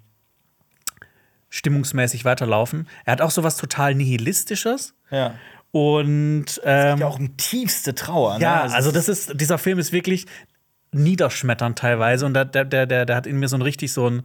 [1.50, 2.88] stimmungsmäßig weiterlaufen.
[3.06, 4.94] Er hat auch so was total Nihilistisches.
[5.10, 5.36] Ja.
[5.76, 8.38] Und ähm, Ja, auch um tiefste Trauer.
[8.40, 8.74] ja, ne?
[8.74, 10.26] also das ist, dieser Film ist wirklich
[10.94, 14.22] niederschmetternd teilweise und der, der, der, der, hat in mir so ein richtig so ein,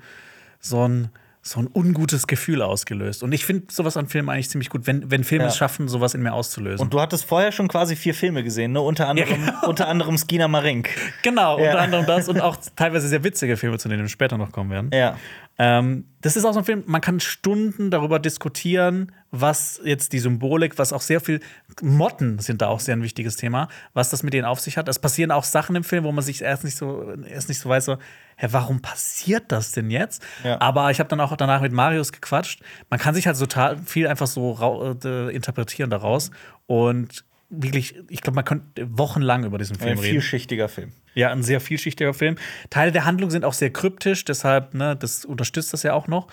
[0.61, 1.09] so ein,
[1.43, 3.25] so ein ungutes Gefühl ausgelöst.
[3.25, 5.51] Und ich finde sowas an Filmen eigentlich ziemlich gut, wenn, wenn Filme Ja.
[5.51, 6.85] es schaffen, sowas in mir auszulösen.
[6.85, 8.81] Und du hattest vorher schon quasi vier Filme gesehen, ne?
[8.81, 10.91] Unter anderem, unter anderem Skina Marink.
[11.25, 11.71] genau, Ja.
[11.73, 14.71] unter anderem das und auch teilweise sehr witzige Filme, zu denen wir später noch kommen
[14.71, 14.91] werden.
[14.95, 15.17] Ja.
[15.59, 20.19] Ähm, das ist auch so ein Film, man kann Stunden darüber diskutieren, was jetzt die
[20.19, 21.41] Symbolik, was auch sehr viel
[21.83, 24.89] Motten sind da auch sehr ein wichtiges Thema, was das mit denen auf sich hat.
[24.89, 27.69] Es passieren auch Sachen im Film, wo man sich erst nicht so, erst nicht so
[27.69, 27.99] weiß, so,
[28.37, 30.23] hä, warum passiert das denn jetzt?
[30.43, 30.61] Ja.
[30.61, 32.61] Aber ich habe dann auch danach mit Marius gequatscht.
[32.89, 34.59] Man kann sich halt total viel einfach so
[35.05, 36.31] äh, interpretieren daraus.
[36.67, 40.13] Und wirklich, ich glaube, man könnte wochenlang über diesen Film Ein reden.
[40.13, 40.93] vielschichtiger Film.
[41.15, 42.37] Ja, ein sehr vielschichtiger Film.
[42.71, 46.29] Teile der Handlung sind auch sehr kryptisch, deshalb, ne, das unterstützt das ja auch noch.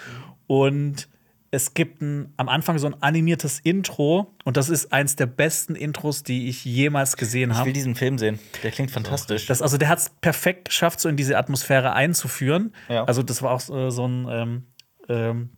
[0.45, 1.09] Und
[1.51, 5.75] es gibt ein, am Anfang so ein animiertes Intro und das ist eins der besten
[5.75, 7.73] Intros, die ich jemals gesehen Ich will habe.
[7.73, 8.39] diesen Film sehen.
[8.63, 9.45] Der klingt fantastisch.
[9.45, 12.73] Das, also der hat es perfekt geschafft, so in diese Atmosphäre einzuführen.
[12.89, 13.05] Ja.
[13.05, 14.63] Also das war auch äh, so ein ähm,
[15.09, 15.49] ähm,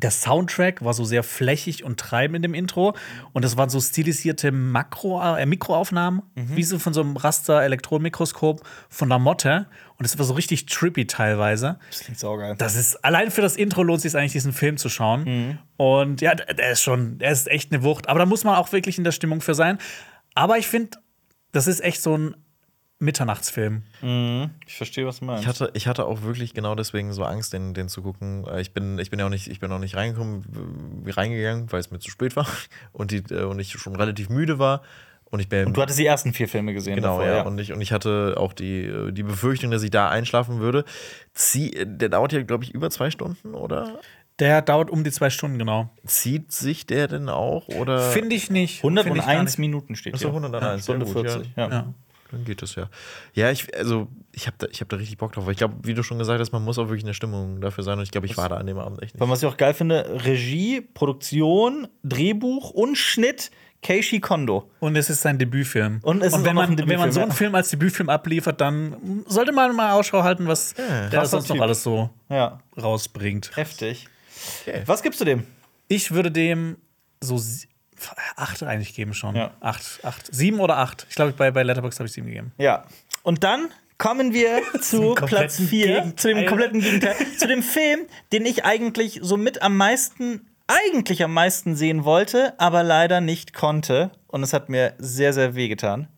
[0.00, 2.94] der Soundtrack war so sehr flächig und treibend in dem Intro
[3.32, 6.56] und das waren so stilisierte Makro äh, Mikroaufnahmen, Mhm.
[6.56, 9.66] wie so von so einem Raster Elektronenmikroskop von der Motte
[9.98, 11.78] und es war so richtig trippy teilweise.
[11.90, 12.54] das klingt saugeil.
[12.56, 15.24] Das ist allein für das Intro lohnt es sich eigentlich diesen Film zu schauen.
[15.24, 15.58] Mhm.
[15.76, 18.70] Und ja, der ist schon, der ist echt eine Wucht, aber da muss man auch
[18.72, 19.78] wirklich in der Stimmung für sein.
[20.34, 20.98] Aber ich finde,
[21.50, 22.36] das ist echt so ein
[23.00, 23.82] Mitternachtsfilm.
[24.66, 25.42] Ich verstehe, was du meinst.
[25.42, 28.46] Ich hatte, ich hatte auch wirklich genau deswegen so Angst, den, den zu gucken.
[28.46, 31.80] Äh, Ich bin, ich bin ja auch nicht, ich bin auch nicht reingekommen, reingegangen, weil
[31.80, 32.46] es mir zu spät war
[32.92, 34.82] und, die, äh, und ich schon relativ müde war.
[35.30, 35.66] Und ich bin.
[35.66, 36.96] Und du hattest die ersten vier Filme gesehen.
[36.96, 37.42] Genau, davor, ja.
[37.42, 40.84] Und, ich, und ich hatte auch die, äh, die Befürchtung, dass ich da einschlafen würde.
[41.34, 44.00] Zieh, der dauert ja, glaube ich, über zwei Stunden, oder?
[44.40, 45.90] Der dauert um die zwei Stunden, genau.
[46.04, 47.68] Zieht sich der denn auch?
[47.68, 48.00] Oder?
[48.10, 48.80] Finde ich nicht.
[48.80, 49.58] Find ich gar 101 nicht.
[49.58, 50.36] Minuten steht Achso, hier.
[50.36, 50.82] 101.
[50.82, 51.52] Stunde ja, gut, 40.
[51.56, 51.68] Ja.
[51.68, 51.94] Ja.
[52.30, 52.36] Ja.
[52.38, 52.88] Dann geht das ja.
[53.34, 55.48] Ja, ich, also, ich habe da, ich hab da richtig Bock drauf.
[55.48, 57.84] Ich glaube, wie du schon gesagt hast, man muss auch wirklich in der Stimmung dafür
[57.84, 57.98] sein.
[57.98, 59.20] Und ich glaube, ich war da an dem Abend echt nicht.
[59.20, 63.50] Weil was ich auch geil finde, Regie, Produktion, Drehbuch und Schnitt
[63.82, 64.70] Keishi Kondo.
[64.80, 66.00] Und es ist sein Debütfilm.
[66.02, 67.34] Und es auch wenn noch man, wenn man so einen ja.
[67.34, 71.56] Film als Debütfilm abliefert, dann sollte man mal Ausschau halten, was der krasser sonst noch
[71.56, 71.62] Typ.
[71.62, 73.56] alles so Ja, rausbringt.
[73.56, 74.06] heftig.
[74.62, 74.82] Okay.
[74.86, 75.46] Was gibst du dem?
[75.88, 76.76] Ich würde dem
[77.22, 77.40] so
[78.36, 79.36] acht eigentlich geben schon.
[79.36, 79.52] Ja.
[79.60, 80.32] Acht, acht.
[80.34, 81.06] Sieben oder acht.
[81.08, 82.52] Ich glaube, bei, bei Letterboxd habe ich sieben gegeben.
[82.58, 82.84] Ja.
[83.22, 86.16] Und dann kommen wir zu Platz 4, Gegenteil.
[86.16, 88.00] zu dem kompletten Gegenteil, zu dem Film,
[88.32, 93.52] den ich eigentlich so mit am meisten, eigentlich am meisten sehen wollte, aber leider nicht
[93.52, 94.10] konnte.
[94.26, 96.08] Und es hat mir sehr, sehr wehgetan.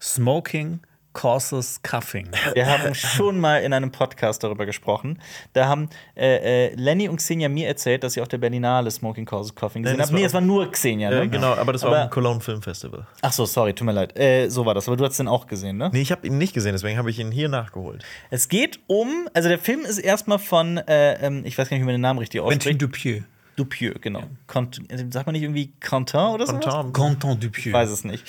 [0.00, 0.80] Smoking
[1.12, 2.28] causes cuffing.
[2.54, 5.20] Wir haben schon mal in einem Podcast darüber gesprochen.
[5.52, 9.24] Da haben äh, äh, Lenny und Xenia mir erzählt, dass sie auf der Berlinale Smoking
[9.24, 10.14] Causes Coughing gesehen haben.
[10.14, 11.22] Nee, es war nur Xenia, ne?
[11.22, 13.06] Äh, genau, aber das war Aber- am Cologne Film Festival.
[13.22, 14.16] Ach so, sorry, tut mir leid.
[14.18, 14.86] Äh, so war das.
[14.86, 15.90] Aber du hast den auch gesehen, ne?
[15.92, 18.04] Nee, ich habe ihn nicht gesehen, deswegen habe ich ihn hier nachgeholt.
[18.30, 21.82] Es geht um, also der Film ist erstmal von, äh, ähm, ich weiß gar nicht,
[21.82, 22.82] wie man den Namen richtig Quentin ausspricht.
[22.82, 23.22] Dupieux.
[23.56, 24.20] Dupieux, genau.
[24.20, 26.52] Äh, sagt man nicht irgendwie Quentin oder so?
[26.58, 26.92] Quentin.
[26.92, 27.66] Quentin Dupieux.
[27.66, 28.24] Ich weiß es nicht.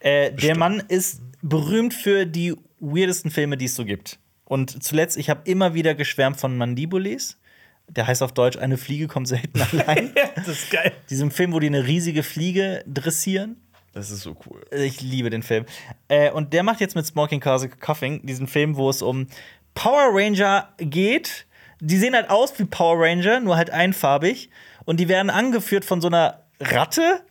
[0.00, 4.18] Äh, der Mann ist berühmt für die weirdesten Filme, die es so gibt.
[4.46, 7.38] Und zuletzt, ich habe immer wieder geschwärmt von Mandibules.
[7.86, 10.12] Der heißt auf Deutsch, eine Fliege kommt selten allein.
[10.36, 10.92] Das ist geil.
[11.10, 13.56] Diesem Film, wo die eine riesige Fliege dressieren.
[13.92, 14.64] Das ist so cool.
[14.72, 15.66] Ich liebe den Film.
[16.08, 19.28] Äh, und der macht jetzt mit Smoking Cause Coughing diesen Film, wo es um
[19.74, 21.46] Power Ranger geht.
[21.80, 24.48] Die sehen halt aus wie Power Ranger, nur halt einfarbig.
[24.86, 27.22] Und die werden angeführt von so einer Ratte.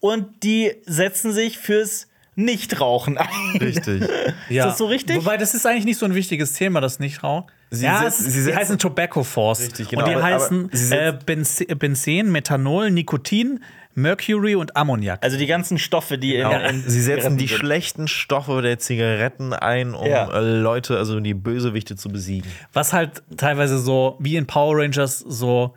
[0.00, 2.07] Und die setzen sich fürs
[2.38, 3.28] Nichtrauchen ein.
[3.60, 4.04] Richtig.
[4.48, 4.66] Ja.
[4.66, 5.16] das so richtig?
[5.16, 7.46] Wobei, das ist eigentlich nicht so ein wichtiges Thema, das Nichtrauch.
[7.70, 9.60] Sie ja, setz- es, sie sie setzen- heißen Tobacco Force.
[9.60, 13.62] Richtig, genau, Und die aber- heißen aber äh, Benzen, Methanol, Nikotin,
[13.94, 15.22] Mercury und Ammoniak.
[15.24, 17.58] Also die ganzen Stoffe, die in, Ja, in sie setzen die sind.
[17.58, 20.30] schlechten Stoffe der Zigaretten ein, um Ja.
[20.32, 22.48] äh, Leute, also die Bösewichte zu besiegen.
[22.72, 25.74] Was halt teilweise so wie in Power Rangers so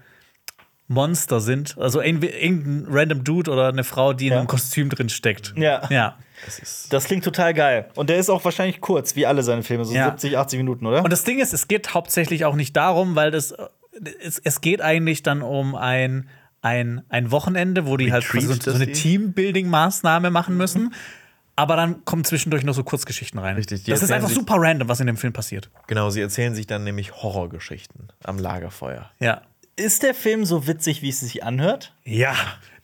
[0.88, 1.78] Monster sind.
[1.80, 4.40] Also irgendein random Dude oder eine Frau, die in Ja.
[4.40, 5.54] einem Kostüm drin steckt.
[5.56, 5.82] Ja.
[5.90, 6.18] ja.
[6.90, 7.90] Das klingt total geil.
[7.96, 10.06] Und der ist auch wahrscheinlich kurz, wie alle seine Filme, so Ja.
[10.12, 11.04] 70, 80 Minuten, oder?
[11.04, 13.54] Und das Ding ist, es geht hauptsächlich auch nicht darum, weil das
[14.22, 16.30] es, es geht eigentlich dann um ein,
[16.62, 18.92] ein, ein Wochenende, wo die halt Retreat, quasi so, so das eine?
[18.92, 20.94] Teambuilding-Maßnahme machen müssen.
[21.56, 23.56] Aber dann kommen zwischendurch noch so Kurzgeschichten rein.
[23.56, 25.70] Richtig, Das ist einfach super random, was in dem Film passiert.
[25.88, 29.12] Genau, sie erzählen sich dann nämlich Horrorgeschichten am Lagerfeuer.
[29.20, 29.42] Ja.
[29.76, 31.94] ist der Film so witzig, wie es sich anhört?
[32.04, 32.34] Ja.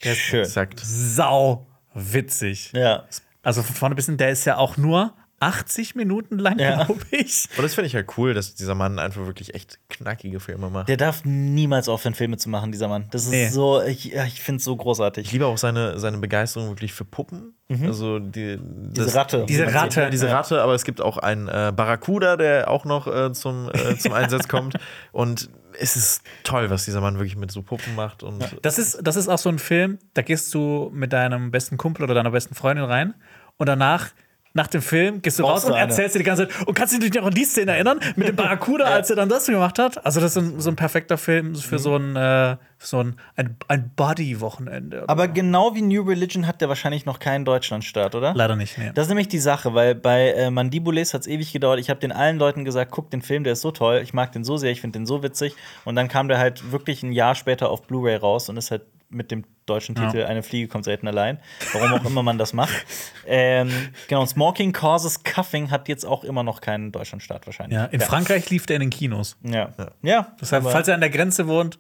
[0.04, 0.42] Der ist Schön.
[0.42, 0.80] Exakt.
[0.84, 2.72] sau witzig.
[2.74, 3.06] Ja.
[3.48, 6.84] Also von vorne bis hin, der ist ja auch nur 80 Minuten lang, Ja.
[6.86, 7.48] glaube ich.
[7.56, 10.90] Und das finde ich halt cool, dass dieser Mann einfach wirklich echt knackige Filme macht.
[10.90, 13.06] Der darf niemals aufhören, Filme zu machen, dieser Mann.
[13.12, 13.48] Das ist Nee.
[13.50, 15.32] so, ich, ja, ich finde es so Ich großartig.
[15.32, 17.54] liebe auch seine, seine Begeisterung wirklich für Puppen.
[17.84, 19.46] Also die, Diese das- Ratte.
[19.48, 20.02] Diese Ratte.
[20.02, 23.70] Ja, diese Ratte, aber es gibt auch einen äh, Barracuda, der auch noch äh, zum,
[23.74, 24.76] äh, zum Einsatz kommt.
[25.12, 28.24] Und es ist toll, was dieser Mann wirklich mit so Puppen macht.
[28.24, 31.78] Und Das ist, das ist auch so ein Film, da gehst du mit deinem besten
[31.78, 33.14] Kumpel oder deiner besten Freundin rein
[33.58, 34.10] und danach.
[34.54, 36.92] Nach dem Film gehst du Brauchst raus und erzählst dir die ganze Zeit, und kannst
[36.92, 38.00] du dich noch an die Szene erinnern?
[38.16, 40.04] Mit dem Barracuda, als er dann das gemacht hat?
[40.04, 43.92] Also, das ist so ein perfekter Film für so ein, äh, so ein, ein, ein
[43.96, 45.04] Buddy-Wochenende.
[45.08, 48.34] Aber genau wie New Religion hat der wahrscheinlich noch keinen Deutschlandstart, oder?
[48.34, 48.90] Leider nicht, nee.
[48.96, 51.80] Das ist nämlich die Sache, weil bei äh, Mandibules hat es ewig gedauert.
[51.80, 54.32] Ich habe den allen Leuten gesagt, guck den Film, der ist so toll, ich mag
[54.32, 55.56] den so sehr, ich finde den so witzig.
[55.86, 58.88] Und dann kam der halt wirklich ein Jahr später auf Blu-ray raus und ist halt
[59.10, 61.40] mit dem deutschen Titel Eine Fliege kommt selten allein.
[61.74, 62.74] Warum auch immer man das macht.
[63.30, 63.70] Ähm,
[64.08, 67.78] genau, und Smoking Causes Cuffing hat jetzt auch immer noch keinen Deutschlandstart wahrscheinlich.
[67.78, 69.36] Ja, in Frankreich lief der in den Kinos.
[69.44, 69.72] Ja.
[70.02, 70.34] Ja.
[70.40, 71.78] Deshalb, falls er an der Grenze wohnt,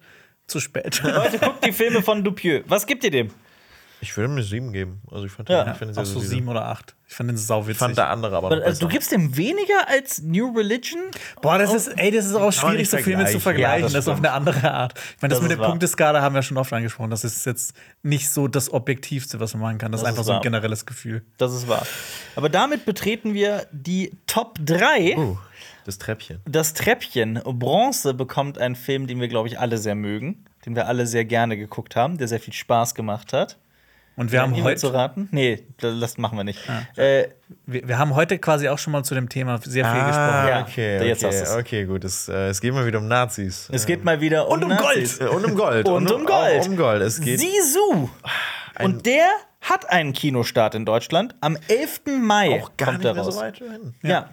[0.48, 1.02] zu spät.
[1.04, 2.66] Leute, guckt die Filme von Dupieux.
[2.68, 3.32] Was gibt ihr dem?
[4.02, 5.02] Ich würde eine 7 geben.
[5.12, 5.64] Also ich fand, Ja.
[5.64, 6.96] den- ich fand den Auch so sieben oder acht.
[7.08, 7.72] Ich fand den sauwitzig.
[7.72, 11.00] Ich fand der andere aber noch Also, du gibst dem weniger als New Religion?
[11.42, 13.78] Boah, das ist, ey, das ist auch schwierig, so Filme zu vergleichen.
[13.80, 14.94] Ja, das das ist auf eine andere Art.
[15.16, 15.70] Ich meine, das, Das mit der wahr.
[15.70, 17.10] Punkteskala haben wir schon oft angesprochen.
[17.10, 19.92] Das ist jetzt nicht so das Objektivste, was man machen kann.
[19.92, 21.26] Das, Das ist einfach ist so ein generelles Gefühl.
[21.38, 21.86] Das ist wahr.
[22.36, 25.16] Aber damit betreten wir die Top 3.
[25.18, 25.38] Oh,
[25.86, 26.42] das Treppchen.
[26.46, 30.88] Das Treppchen Bronze bekommt einen Film, den wir, glaube ich, alle sehr mögen, den wir
[30.88, 33.58] alle sehr gerne geguckt haben, der sehr viel Spaß gemacht hat.
[34.18, 35.30] Und wir haben, Ihm zu heute, raten?
[35.32, 36.60] Nee, das machen wir nicht.
[36.96, 37.28] Äh,
[37.68, 40.48] wir, wir haben heute quasi auch schon mal zu dem Thema sehr viel Ah, gesprochen.
[40.50, 41.56] Ja, okay, jetzt hast okay, du's.
[41.56, 42.04] okay, gut.
[42.04, 43.70] Es, äh, es geht mal wieder um Nazis.
[43.72, 45.20] es geht mal wieder um, Und um Nazis.
[45.22, 45.88] Äh, Und um Gold.
[45.90, 46.62] Und um Gold.
[46.62, 47.02] Auch um Gold.
[47.04, 48.10] Es geht Sisu.
[48.80, 49.28] Und der
[49.62, 51.36] hat einen Kinostart in Deutschland.
[51.42, 52.02] Am 11.
[52.20, 53.36] Mai auch gar kommt nicht mehr raus.
[53.36, 53.94] so weit hin.
[54.02, 54.30] Ja.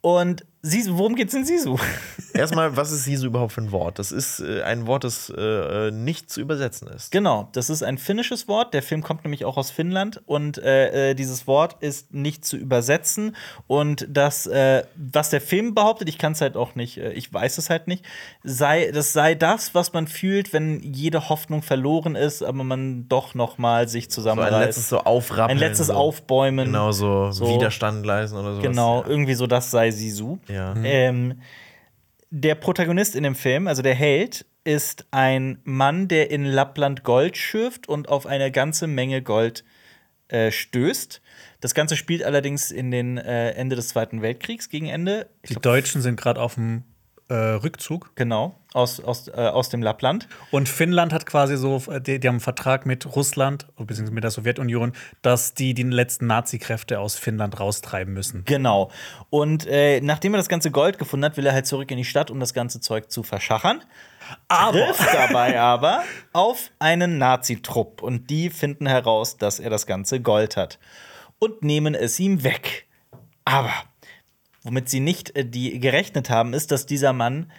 [0.00, 1.76] Und Sisu, worum geht's in Sisu?
[2.34, 3.98] Erstmal, was ist Sisu überhaupt für ein Wort?
[3.98, 7.10] Das ist äh, ein Wort, das äh, nicht zu übersetzen ist.
[7.10, 8.72] Genau, das ist ein finnisches Wort.
[8.72, 12.56] Der Film kommt nämlich auch aus Finnland und äh, äh, dieses Wort ist nicht zu
[12.56, 13.34] übersetzen.
[13.66, 17.32] Und das, äh, was der Film behauptet, ich kann es halt auch nicht, äh, ich
[17.34, 18.04] weiß es halt nicht,
[18.44, 23.34] sei, das sei das, was man fühlt, wenn jede Hoffnung verloren ist, aber man doch
[23.34, 24.54] noch mal sich So zusammenreißt.
[24.54, 25.58] ein letztes so Aufrappeln.
[25.58, 25.94] Ein letztes so.
[25.94, 26.66] Aufbäumen.
[26.66, 27.48] Genau, so, So.
[27.48, 28.62] Widerstand leisten oder sowas.
[28.62, 30.38] Genau, irgendwie so, das sei Sisu.
[30.48, 30.51] Ja.
[30.84, 31.40] Ähm,
[32.30, 37.36] der Protagonist in dem Film, also der Held, ist ein Mann, der in Lappland Gold
[37.36, 39.64] schürft und auf eine ganze Menge Gold
[40.28, 41.20] äh, stößt.
[41.60, 45.28] Das Ganze spielt allerdings in den äh, Ende des Zweiten Weltkriegs, gegen Ende.
[45.42, 46.84] Ich Die glaub, Deutschen sind gerade auf dem
[47.28, 48.12] äh, Rückzug.
[48.14, 50.28] Genau, aus, aus, äh, aus dem Lappland.
[50.50, 54.30] Und Finnland hat quasi so, die, die haben einen Vertrag mit Russland, beziehungsweise mit der
[54.30, 54.92] Sowjetunion,
[55.22, 58.44] dass die die letzten Nazi-Kräfte aus Finnland raustreiben müssen.
[58.44, 58.90] Genau.
[59.30, 62.04] Und äh, nachdem er das ganze Gold gefunden hat, will er halt zurück in die
[62.04, 63.82] Stadt, um das ganze Zeug zu verschachern.
[64.48, 70.20] Aber trifft dabei aber auf einen Nazi-Trupp und die finden heraus, dass er das ganze
[70.20, 70.78] Gold hat
[71.38, 72.86] und nehmen es ihm weg.
[73.44, 73.72] Aber
[74.62, 77.50] womit sie nicht äh, die gerechnet haben, ist, dass dieser Mann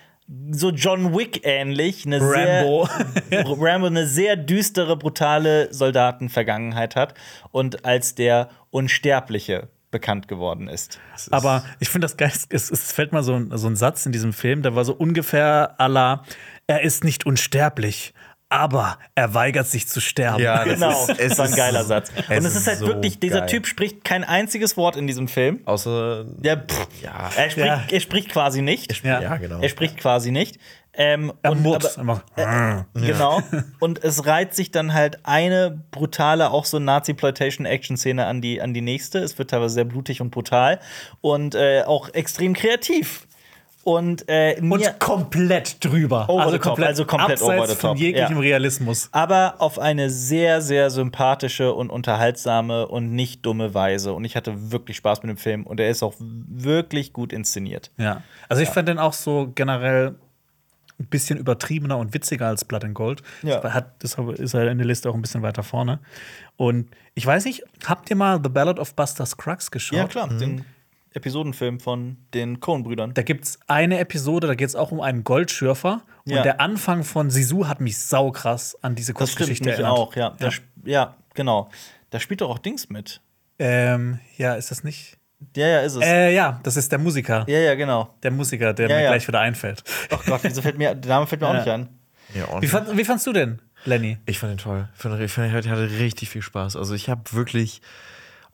[0.51, 2.87] so John Wick ähnlich eine Rambo.
[3.29, 7.13] sehr Rambo eine sehr düstere, brutale Soldatenvergangenheit hat
[7.51, 10.99] und als der Unsterbliche bekannt geworden ist.
[11.29, 14.11] Aber ich finde das geil, es, es fällt mal so ein, so ein Satz in
[14.11, 16.23] diesem Film, der war so ungefähr à la,
[16.65, 18.13] er ist nicht unsterblich,
[18.53, 20.41] aber er weigert sich zu sterben.
[20.43, 22.11] Ja, das Genau, ist, es das war ein ist- geiler Satz.
[22.29, 23.49] Und es ist halt so wirklich, dieser geil.
[23.49, 25.61] Typ spricht kein einziges Wort in diesem Film.
[25.65, 26.25] Außer.
[26.25, 27.29] Der, pff, Ja.
[27.35, 27.83] er, spricht, Ja.
[27.89, 29.03] er spricht quasi nicht.
[29.03, 29.21] Ja.
[29.21, 29.59] Ja, genau.
[29.59, 30.59] Er spricht quasi nicht.
[30.95, 32.85] Ähm, Er und murks aber- einfach.
[32.93, 33.41] Genau.
[33.79, 38.81] Und es reiht sich dann halt eine brutale, auch so Nazi-Ploitation-Action-Szene an die, an die
[38.81, 39.17] nächste.
[39.19, 40.79] Es wird teilweise sehr blutig und brutal
[41.21, 43.27] und äh, auch extrem kreativ.
[43.83, 46.29] Und, äh, Und komplett drüber.
[46.29, 48.41] Over the top, also komplett abseits over the top, von jeglichem ja.
[48.41, 49.09] Realismus.
[49.11, 54.13] aber auf eine sehr, sehr sympathische und unterhaltsame und nicht dumme Weise.
[54.13, 57.91] Und ich hatte wirklich Spaß mit dem Film und er ist auch wirklich gut inszeniert.
[57.97, 58.23] Ja.
[58.47, 60.15] Also ich fand den auch so generell
[60.99, 63.21] ein bisschen übertriebener und witziger als Blood and Gold.
[63.41, 63.59] Ja.
[63.59, 65.99] Das Hat, deshalb ist er in der Liste auch ein bisschen weiter vorne.
[66.55, 69.97] Und ich weiß nicht, habt ihr mal The Ballad of Buster Scruggs geschaut?
[69.97, 70.63] Ja, klar, den
[71.15, 73.13] Episodenfilm von den Coen-Brüdern.
[73.13, 76.01] Da gibt es eine Episode, da geht es auch um einen Goldschürfer.
[76.25, 76.37] Ja.
[76.37, 79.91] Und der Anfang von Sisu hat mich saukrass an diese Das stimmt Kurzgeschichte mich erinnert.
[79.97, 80.35] auch, ja.
[80.39, 81.69] Da sp- ja, genau.
[82.09, 83.21] Da spielt doch auch Dings mit.
[83.59, 85.17] Ähm, ja, ist das nicht?
[85.55, 86.01] Ja, ja, ist es.
[86.03, 87.45] Äh, ja, das ist der Musiker.
[87.47, 88.13] ja, ja, genau.
[88.23, 89.09] Der Musiker, der Ja, mir ja.
[89.09, 89.83] gleich wieder einfällt.
[90.09, 91.59] Ach Gott, wieso fällt mir, der Name fällt mir auch Ja.
[91.59, 91.89] nicht an.
[92.33, 94.17] Ja, und Wie, fand, wie fandst du denn, Lenny?
[94.25, 94.87] ich fand ihn toll.
[94.95, 96.77] Ich, fand, ich, fand, ich hatte richtig viel Spaß.
[96.77, 97.81] Also, ich habe wirklich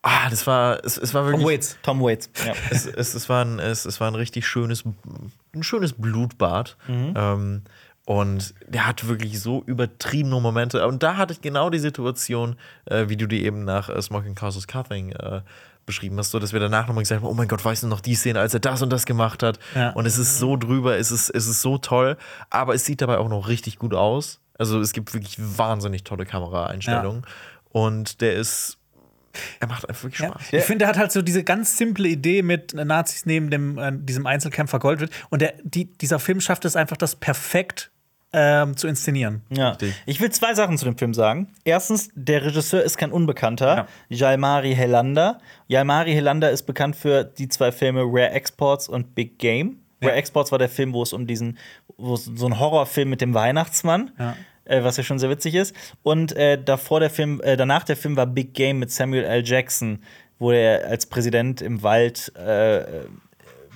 [0.01, 1.45] Ah, das war, es, es war wirklich.
[1.45, 1.77] Waits.
[1.83, 2.29] Tom Waits.
[2.45, 2.53] Ja.
[2.69, 6.77] es, es, es, war ein, es, es war ein richtig schönes, ein schönes Blutbad.
[6.87, 7.63] Ähm,
[8.09, 10.87] und der hat wirklich so übertriebene Momente.
[10.87, 12.55] Und da hatte ich genau die Situation,
[12.85, 15.41] äh, wie du die eben nach äh, Smoking Causes Cuffing äh,
[15.85, 18.01] beschrieben hast, so dass wir danach nochmal gesagt haben, oh mein Gott, weißt du noch
[18.01, 19.59] die Szene, als er das und das gemacht hat.
[19.75, 19.91] Ja.
[19.91, 22.17] Und es ist so drüber, es ist, es ist so toll,
[22.49, 24.39] aber es sieht dabei auch noch richtig gut aus.
[24.57, 27.27] Also es gibt wirklich wahnsinnig tolle Kameraeinstellungen.
[27.69, 28.78] Und der ist,
[29.59, 30.29] er macht einfach wirklich Ja.
[30.29, 30.53] Spaß.
[30.53, 33.91] Ich finde, er hat halt so diese ganz simple Idee mit Nazis neben dem, äh,
[33.93, 35.11] diesem Einzelkämpfer Goldwitt.
[35.29, 37.91] Und der, die, dieser Film schafft es einfach, das perfekt
[38.31, 39.41] ähm, zu inszenieren.
[39.49, 39.75] Ja.
[40.05, 41.51] Ich will zwei Sachen zu dem Film sagen.
[41.63, 43.87] Erstens, der Regisseur ist kein Unbekannter.
[44.09, 45.39] Jalmari Helander.
[45.67, 49.79] Jalmari Helander ist bekannt für die zwei Filme Rare Exports und Big Game.
[50.01, 51.57] Rare Exports war der Film, wo es um diesen,
[51.97, 54.35] wo es so ein Horrorfilm mit dem Weihnachtsmann, Ja.
[54.69, 55.75] Äh, was ja schon sehr witzig ist.
[56.03, 59.43] Und äh, davor der Film, äh, danach der Film war Big Game mit Samuel L.
[59.45, 60.03] Jackson,
[60.37, 63.05] wo er als Präsident im Wald äh,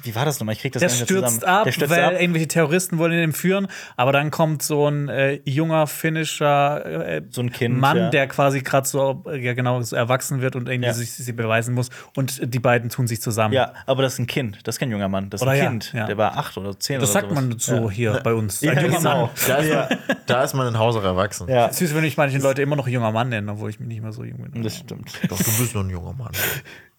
[0.03, 0.53] wie war das nochmal?
[0.53, 1.53] Ich krieg das Der gar nicht stürzt zusammen.
[1.57, 2.13] ab, Der stürzt weil ab.
[2.19, 3.67] irgendwelche Terroristen wollen ihn entführen.
[3.97, 8.09] Aber dann kommt so ein äh, junger finnischer äh, So ein Kind, Mann, ja.
[8.09, 10.93] der quasi gerade so, ja, genau, so erwachsen wird und irgendwie Ja.
[10.93, 11.89] sich, sich beweisen muss.
[12.15, 13.53] Und die beiden tun sich zusammen.
[13.53, 14.59] Ja, aber das ist ein Kind.
[14.63, 15.29] Das ist kein junger Mann.
[15.29, 15.93] Das ist Oder ein Kind.
[15.93, 16.05] ja.
[16.05, 17.43] Der war acht oder zehn Das oder sagt sowas.
[17.43, 18.61] man so hier bei uns.
[18.61, 19.17] Ja, Ein junger genau.
[19.21, 19.29] Mann.
[19.47, 21.47] Da ist, man, da ist man in Haus auch erwachsen.
[21.49, 24.01] Ja, Süß, wenn ich manche Leute immer noch junger Mann nennen, obwohl ich mich nicht
[24.01, 24.63] mehr so jung bin.
[24.63, 25.11] das stimmt.
[25.29, 26.31] Doch, du bist nur ein junger Mann.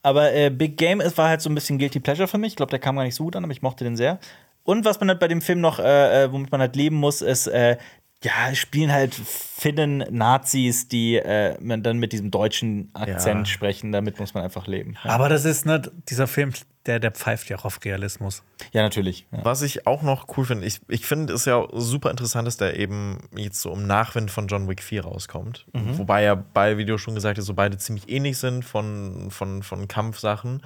[0.04, 2.52] Aber äh, Big Game es war halt so ein bisschen Guilty Pleasure für mich.
[2.52, 4.18] Ich glaube, der kam gar nicht so gut an, aber ich mochte den sehr.
[4.62, 7.22] Und was man halt bei dem Film noch, äh, äh, womit man halt leben muss,
[7.22, 7.78] ist, äh,
[8.24, 13.52] ja, spielen halt Finnen Nazis, die äh, man dann mit diesem deutschen Akzent Ja.
[13.52, 13.92] sprechen.
[13.92, 14.96] Damit muss man einfach leben.
[15.04, 16.52] Ja, Aber das ist, ne, dieser Film,
[16.86, 18.42] der, der pfeift ja auch auf Realismus.
[18.72, 19.26] ja natürlich.
[19.32, 19.44] Ja.
[19.44, 22.78] Was ich auch noch cool finde, ich, ich finde es ja super interessant, dass der
[22.78, 25.66] eben jetzt so im Nachwind von John Wick 4 rauskommt.
[25.72, 29.62] Wobei ja beide, wie du schon gesagt hast, so beide ziemlich ähnlich sind von, von,
[29.62, 30.62] von Kampfsachen.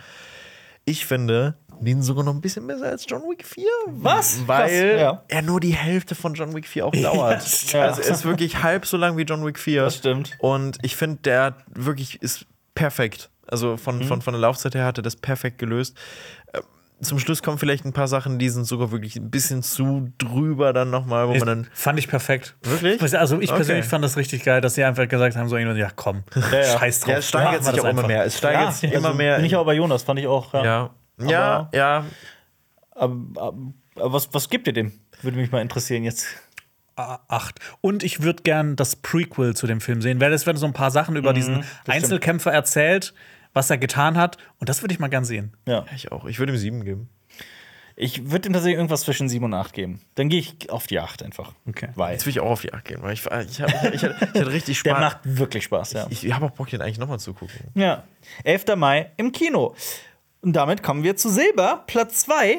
[0.84, 3.64] Ich finde den sogar noch ein bisschen besser als John Wick 4.
[3.86, 4.46] Was?
[4.46, 5.22] Weil Krass, ja.
[5.28, 7.42] er nur die Hälfte von John Wick 4 auch dauert.
[7.42, 7.82] stimmt.
[7.82, 9.82] also er ist wirklich halb so lang wie John Wick 4.
[9.84, 10.32] Das stimmt.
[10.40, 13.30] Und ich finde, der wirklich ist perfekt.
[13.46, 15.96] Also von, von, von der Laufzeit her hat er das perfekt gelöst.
[16.52, 16.60] Äh,
[17.00, 20.72] Zum Schluss kommen vielleicht ein paar Sachen, die sind sogar wirklich ein bisschen zu drüber
[20.74, 21.66] dann nochmal, wo man dann.
[21.72, 22.56] Fand ich perfekt.
[22.62, 23.00] Wirklich?
[23.18, 23.56] Also ich Okay.
[23.56, 26.78] persönlich fand das richtig geil, dass sie einfach gesagt haben, so irgendwann, ja komm, ja.
[26.78, 27.08] scheiß drauf.
[27.12, 28.24] Ja, es steigert sich das auch immer mehr.
[28.26, 29.36] Es steigert Ja, sich also immer mehr.
[29.36, 30.52] Bin ich auch bei Jonas, fand ich auch.
[30.52, 30.90] Ja.
[31.20, 31.30] Ja.
[31.30, 32.04] Ja, Aber- ja.
[32.94, 33.56] Aber, aber,
[33.96, 34.92] aber was, was gibt ihr dem?
[35.22, 36.26] Würde mich mal interessieren jetzt.
[36.96, 37.60] Acht.
[37.80, 40.72] Und ich würde gern das Prequel zu dem Film sehen, weil es werden so ein
[40.72, 43.14] paar Sachen über diesen Einzelkämpfer erzählt,
[43.52, 44.36] was er getan hat.
[44.58, 45.56] Und das würde ich mal gern sehen.
[45.66, 45.84] Ja.
[45.94, 46.24] Ich auch.
[46.24, 47.08] Ich würde ihm sieben geben.
[47.94, 50.00] Ich würde ihm tatsächlich irgendwas zwischen 7 und 8 geben.
[50.16, 51.52] Dann gehe ich auf die 8 einfach.
[51.68, 51.88] Okay.
[51.96, 53.94] Weil Jetzt will ich auch auf die Acht gehen, weil ich, ich, hab, ich, hab,
[53.94, 55.00] ich, hatte, ich hatte richtig der Spaß.
[55.00, 56.06] macht wirklich Spaß, ja.
[56.08, 57.58] ich habe auch Bock, den eigentlich nochmal zu gucken.
[57.74, 58.04] ja.
[58.44, 58.66] 11.
[58.76, 59.74] Mai im Kino.
[60.40, 62.58] Und damit kommen wir zu Silber, Platz 2.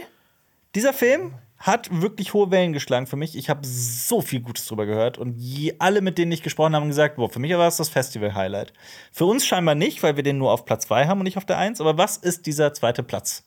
[0.76, 3.38] Dieser Film hat wirklich hohe Wellen geschlagen für mich.
[3.38, 6.84] Ich habe so viel Gutes drüber gehört und je, alle, mit denen ich gesprochen habe,
[6.84, 8.72] haben gesagt, boah, für mich war es das Festival-Highlight.
[9.12, 11.46] Für uns scheinbar nicht, weil wir den nur auf Platz 2 haben und nicht auf
[11.46, 11.82] der 1.
[11.82, 13.44] Aber was ist dieser zweite Platz?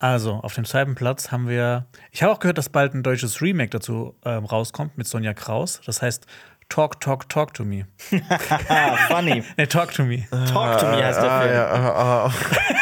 [0.00, 1.86] Also, auf dem zweiten Platz haben wir.
[2.10, 5.80] Ich habe auch gehört, dass bald ein deutsches Remake dazu ähm, rauskommt mit Sonja Kraus.
[5.86, 6.26] Das heißt
[6.68, 7.86] Talk, Talk, Talk to Me.
[8.68, 9.44] Ah, funny.
[9.56, 10.26] Nee, Talk to Me.
[10.30, 12.81] Talk to me heißt der Ah, Film.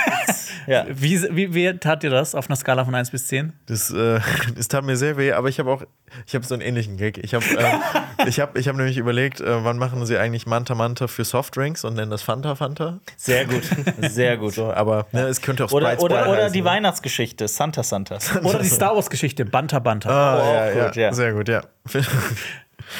[0.66, 0.86] Ja.
[0.88, 3.52] Wie, wie, wie tat ihr das auf einer Skala von 1 bis 10?
[3.66, 4.20] Das, äh,
[4.56, 5.82] das tat mir sehr weh, aber ich habe auch,
[6.26, 7.18] ich habe so einen ähnlichen Gag.
[7.18, 10.74] Ich habe äh, ich hab, ich hab nämlich überlegt, äh, wann machen sie eigentlich Manta
[10.74, 13.00] Manta für Softdrinks und nennen das Fanta Fanta?
[13.16, 13.62] Sehr gut.
[14.00, 14.54] Sehr gut.
[14.54, 16.64] So, aber ne, es könnte auch Oder, Sprite oder, Sprite oder heißen, die ne?
[16.66, 18.18] Weihnachtsgeschichte, Santa Santa.
[18.42, 20.08] Oder die Star Wars-Geschichte, Banta Banta.
[20.10, 21.12] Ah, Oh, ja, auch ja, gut, ja.
[21.12, 21.62] Sehr gut, ja.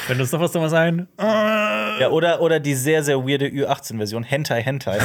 [0.07, 1.07] Wenn du uns noch was drüber sagen.
[1.19, 4.99] Ja, oder, oder die sehr, sehr weirde Ü18-Version, Hentai Hentai.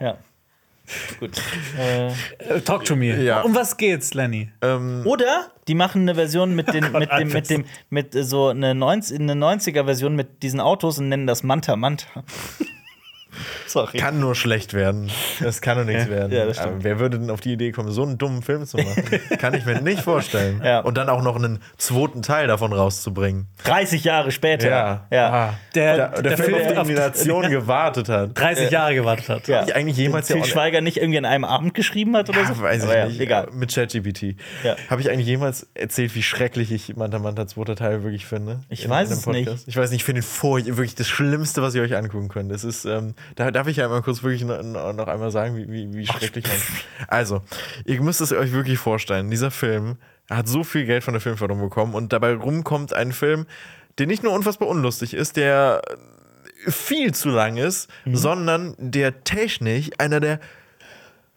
[0.00, 0.18] Ja.
[1.20, 1.40] Gut.
[1.78, 3.22] Äh, Äh, Talk to Me.
[3.22, 3.42] Ja.
[3.42, 4.50] Um was geht's, Lenny?
[4.60, 8.74] ähm, oder die machen eine Version mit, den, mit dem, mit dem, mit so eine,
[8.74, 12.24] 90, eine 90er-Version mit diesen Autos und nennen das Manta Manta.
[13.66, 13.98] Sorry.
[13.98, 15.10] kann nur schlecht werden.
[15.40, 16.32] Das kann nur nichts werden.
[16.32, 16.72] Ja, das stimmt.
[16.74, 19.04] Aber wer würde denn auf die Idee kommen, so einen dummen Film zu machen?
[19.38, 20.60] kann ich mir nicht vorstellen.
[20.64, 20.80] Ja.
[20.80, 23.46] Und dann auch noch einen zweiten Teil davon rauszubringen.
[23.64, 24.68] 30 Jahre später.
[25.10, 25.30] ja.
[25.30, 25.54] Ah.
[25.74, 28.38] Der, Der, der, Film, auf die Elimination gewartet hat.
[28.38, 29.48] 30 Jahre gewartet hat.
[29.48, 29.64] Ja.
[29.64, 32.52] Ich eigentlich jemals ja auch- Schweiger nicht irgendwie an einem Abend geschrieben hat oder so?
[32.54, 33.20] Ja, weiß ich ja, nicht.
[33.20, 33.48] Egal.
[33.52, 34.36] Mit ChatGPT.
[34.64, 34.76] Ja.
[34.88, 38.60] Habe ich eigentlich jemals erzählt, wie schrecklich ich Manta Manta zweiter Teil wirklich finde?
[38.68, 39.68] Ich weiß einem es nicht.
[39.68, 42.50] Ich weiß nicht, ich finde ihn furcht, wirklich das Schlimmste, was ihr euch angucken könnt.
[42.50, 45.70] Das ist, ähm, da darf ich ja einmal kurz wirklich noch, noch einmal sagen, wie,
[45.70, 46.56] wie, wie schrecklich man.
[47.08, 47.42] Also,
[47.84, 49.30] ihr müsst es euch wirklich vorstellen.
[49.30, 49.96] Dieser Film
[50.30, 53.46] hat so viel Geld von der Filmförderung bekommen und dabei rumkommt ein Film,
[53.98, 55.82] der nicht nur unfassbar unlustig ist, der
[56.66, 60.40] viel zu lang ist, sondern der technisch einer der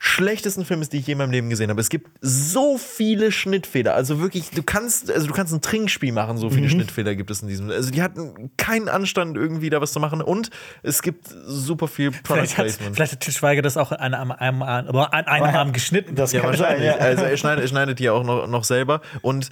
[0.05, 1.79] schlechtesten Filme ist, die ich je in meinem Leben gesehen habe.
[1.79, 3.95] Es gibt so viele Schnittfehler.
[3.95, 7.41] Also wirklich, du kannst, also du kannst ein Trinkspiel machen, so viele Schnittfehler gibt es
[7.41, 7.69] in diesem.
[7.69, 10.21] Also die hatten keinen Anstand, irgendwie da was zu machen.
[10.21, 10.49] Und
[10.83, 12.95] es gibt super viel Product Vielleicht hat, Placement.
[12.97, 14.87] vielleicht hat Til Schweiger das auch an einem, einem, an
[15.25, 16.15] einem Arm geschnitten.
[16.15, 16.87] Das Ja, kann sein, wahrscheinlich.
[16.89, 16.97] ja.
[16.97, 18.99] Also er schneidet, er schneidet die ja auch noch, noch selber.
[19.21, 19.51] Und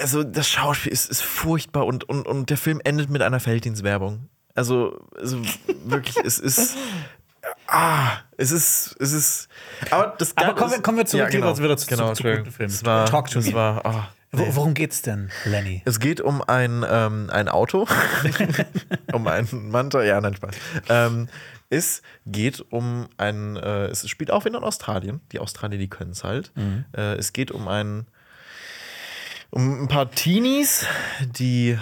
[0.00, 4.28] also das Schauspiel ist, ist furchtbar und, und, und der Film endet mit einer Felddienstwerbung.
[4.54, 5.40] Also, also
[5.84, 6.76] wirklich, es ist.
[7.70, 9.48] Ah, es ist, es ist.
[9.90, 12.50] Aber das Aber kommen wir- kommen wir zurück, lieber, wieder zu- genau, zu- zu guten
[12.50, 12.72] Filmen.
[12.72, 13.52] Es war, Talk to es me.
[13.54, 14.08] war, ah.
[14.32, 15.82] Wo, worum geht's denn, Lenny?
[15.86, 17.86] Es geht um ein, ähm, ein Auto,
[19.12, 20.54] um einen Manta, ja, nein, Spaß.
[20.90, 21.28] Ähm,
[21.70, 25.20] es geht um ein, äh, es spielt auch wieder in Australien.
[25.32, 26.52] Die Australier, die können es halt.
[26.96, 28.06] Äh, es geht um ein,
[29.50, 30.84] um ein paar Teenies,
[31.20, 31.78] die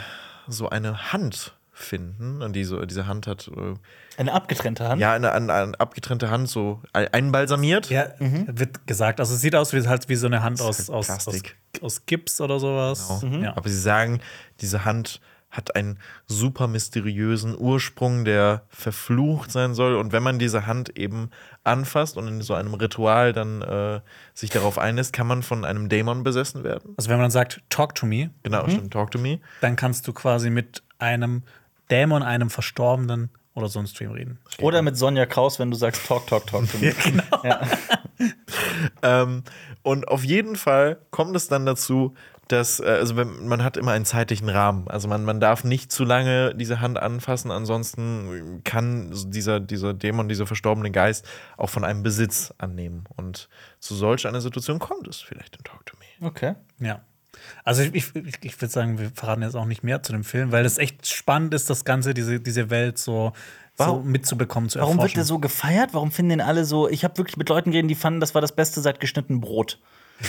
[0.48, 2.40] so eine Hand finden.
[2.42, 3.74] Und die so, diese Hand hat, äh,
[4.16, 4.98] Eine abgetrennte Hand.
[5.00, 7.90] ja, eine, eine, eine abgetrennte Hand so ein- einbalsamiert.
[7.90, 9.20] Ja, wird gesagt.
[9.20, 11.56] Also es sieht aus wie halt wie so eine Hand aus, halt aus, aus, Plastik.
[11.82, 13.18] aus Gips oder sowas.
[13.20, 13.38] Genau.
[13.44, 13.56] Ja.
[13.56, 14.20] Aber sie sagen,
[14.62, 15.20] diese Hand
[15.50, 19.96] hat einen super mysteriösen Ursprung, der verflucht sein soll.
[19.96, 21.30] Und wenn man diese Hand eben
[21.62, 24.00] anfasst und in so einem Ritual dann äh,
[24.34, 26.94] sich darauf einlässt, kann man von einem Dämon besessen werden.
[26.96, 28.92] Also wenn man dann sagt, talk to me, Genau, stimmt.
[28.92, 29.40] Talk to me.
[29.60, 31.42] dann kannst du quasi mit einem
[31.90, 34.38] Dämon, einem Verstorbenen oder so einen Stream reden.
[34.60, 36.94] Oder mit Sonja Kraus, wenn du sagst Talk, Talk, Talk to me.
[39.02, 39.42] Ähm,
[39.82, 42.14] und auf jeden Fall kommt es dann dazu,
[42.48, 44.88] dass, äh, also man hat immer einen zeitlichen Rahmen.
[44.88, 50.28] Also man, man darf nicht zu lange diese Hand anfassen, ansonsten kann dieser, dieser Dämon,
[50.28, 51.26] dieser verstorbene Geist
[51.56, 53.04] auch von einem Besitz annehmen.
[53.16, 53.48] Und
[53.80, 56.26] zu solch einer Situation kommt es vielleicht in Talk to Me.
[56.26, 56.54] Okay.
[56.78, 57.00] Ja.
[57.64, 58.12] Also ich, ich,
[58.42, 61.06] ich würde sagen, wir verraten jetzt auch nicht mehr zu dem Film, weil es echt
[61.08, 63.32] spannend ist, das Ganze, diese, diese Welt so,
[63.74, 65.14] so Warum- mitzubekommen, zu Warum wird erforschen.
[65.16, 65.90] der so gefeiert?
[65.92, 66.88] Warum finden den alle so?
[66.88, 69.80] Ich habe wirklich mit Leuten geredet, die fanden, das war das Beste seit geschnittenem Brot.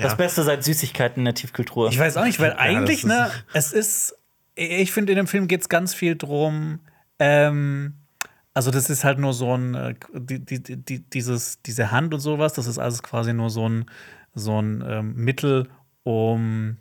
[0.00, 1.88] Das Beste seit Süßigkeiten in der Tiefkultur.
[1.88, 4.14] Ich weiß auch nicht, weil eigentlich, das ne, es ist,
[4.54, 6.78] ich finde, in dem Film geht es ganz viel drum,
[7.18, 7.94] ähm,
[8.54, 12.20] also das ist halt nur so ein, äh, die, die, die, dieses, diese Hand und
[12.20, 13.86] sowas, das ist alles quasi nur so ein,
[14.34, 15.68] so ein ähm, Mittel,
[16.04, 16.76] um,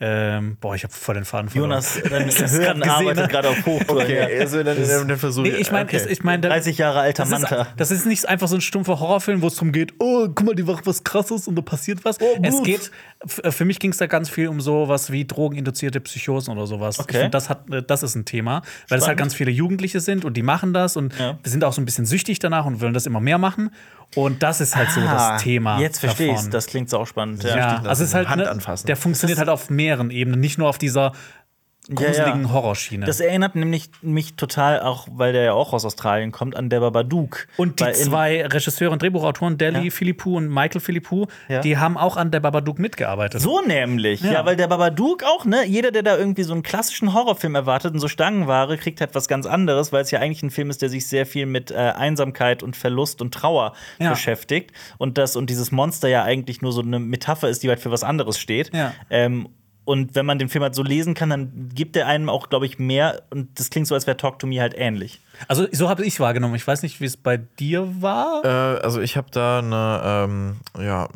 [0.00, 1.70] ähm, boah, ich habe voll den Faden verloren.
[1.70, 3.28] Jonas, dein Ich hab's Hirn grad gesehen, arbeitet ne?
[3.28, 4.02] gerade auf Hochtouren.
[4.02, 6.04] Okay, also dann, dann, dann versuche Nee, ich meine, okay.
[6.10, 7.66] ich meine, 30 Jahre alter das ist, Manta.
[7.76, 10.54] das ist nicht einfach so ein stumpfer Horrorfilm, wo es darum geht, oh, guck mal,
[10.56, 12.20] die machen was krasses und da passiert was.
[12.20, 12.90] Oh, es geht,
[13.44, 16.98] äh, für mich ging es da ganz viel um sowas wie drogeninduzierte Psychosen oder sowas.
[16.98, 17.10] Okay.
[17.12, 19.18] Ich finde, das, hat, äh, das ist ein Thema, weil es halt Spannend.
[19.20, 21.38] ganz viele Jugendliche sind und die machen das und Ja.
[21.40, 23.70] wir sind auch so ein bisschen süchtig danach und wollen das immer mehr machen.
[24.14, 25.78] Und das ist halt so Ah, das Thema.
[25.80, 26.50] Jetzt verstehe ich davon.
[26.50, 27.42] Das klingt auch spannend.
[27.42, 27.56] Ja.
[27.56, 28.86] Ja, also es ist halt, Hand ne, anfassen.
[28.86, 31.12] der funktioniert halt auf mehreren Ebenen, nicht nur auf dieser
[31.92, 32.52] gruseligen ja.
[32.52, 33.04] Horrorschiene.
[33.06, 36.80] Das erinnert nämlich mich total auch, weil der ja auch aus Australien kommt, an der
[36.80, 37.46] Babadook.
[37.56, 39.90] Und die zwei Regisseure und Drehbuchautoren, Deli Ja.
[39.90, 41.60] Philippou und Michael Philippou, Ja.
[41.60, 43.40] die haben auch an der Babadook mitgearbeitet.
[43.40, 44.32] So nämlich, ja.
[44.32, 44.46] Ja.
[44.46, 48.00] weil der Babadook auch, ne, jeder, der da irgendwie so einen klassischen Horrorfilm erwartet und
[48.00, 50.88] so Stangenware, kriegt halt was ganz anderes, weil es ja eigentlich ein Film ist, der
[50.88, 54.10] sich sehr viel mit äh, Einsamkeit und Verlust und Trauer Ja.
[54.10, 54.72] beschäftigt.
[54.98, 57.90] Und das und dieses Monster ja eigentlich nur so eine Metapher ist, die halt für
[57.90, 58.74] was anderes steht.
[58.74, 58.92] Ja.
[59.10, 59.48] Ähm,
[59.84, 62.64] und wenn man den Film halt so lesen kann, dann gibt er einem auch, glaube
[62.64, 63.22] ich, mehr.
[63.30, 65.20] Und das klingt so, als wäre Talk to Me halt ähnlich.
[65.46, 66.54] Also so habe ich es wahrgenommen.
[66.54, 68.44] Ich weiß nicht, wie es bei dir war.
[68.44, 71.08] Äh, also ich habe da eine, ähm, ja,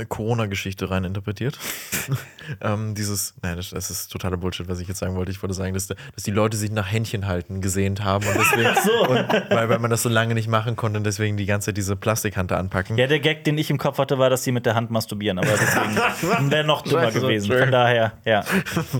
[0.00, 1.58] eine Corona-Geschichte rein interpretiert.
[2.60, 5.30] ähm, dieses, nein, das, das ist totaler Bullshit, was ich jetzt sagen wollte.
[5.30, 8.68] Ich wollte sagen, dass, dass die Leute sich nach Händchen halten gesehnt haben und deswegen,
[9.08, 11.76] und, weil, weil man das so lange nicht machen konnte und deswegen die ganze Zeit
[11.76, 12.96] diese Plastikhand anpacken.
[12.96, 15.38] Ja, der Gag, den ich im Kopf hatte, war, dass sie mit der Hand masturbieren.
[15.38, 17.56] Aber deswegen wäre noch dümmer Scheiße, gewesen.
[17.56, 18.40] Von daher, ja.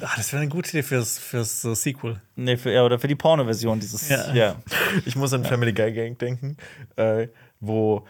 [0.01, 2.20] Ah, das wäre eine gute Idee fürs, fürs äh, Sequel.
[2.36, 4.09] Nee, für, ja, oder für die Porno-Version dieses.
[4.09, 4.32] Ja.
[4.32, 4.56] Ja.
[5.05, 6.56] Ich muss an Family Guy Gang denken,
[6.97, 7.28] äh,
[7.60, 8.06] wo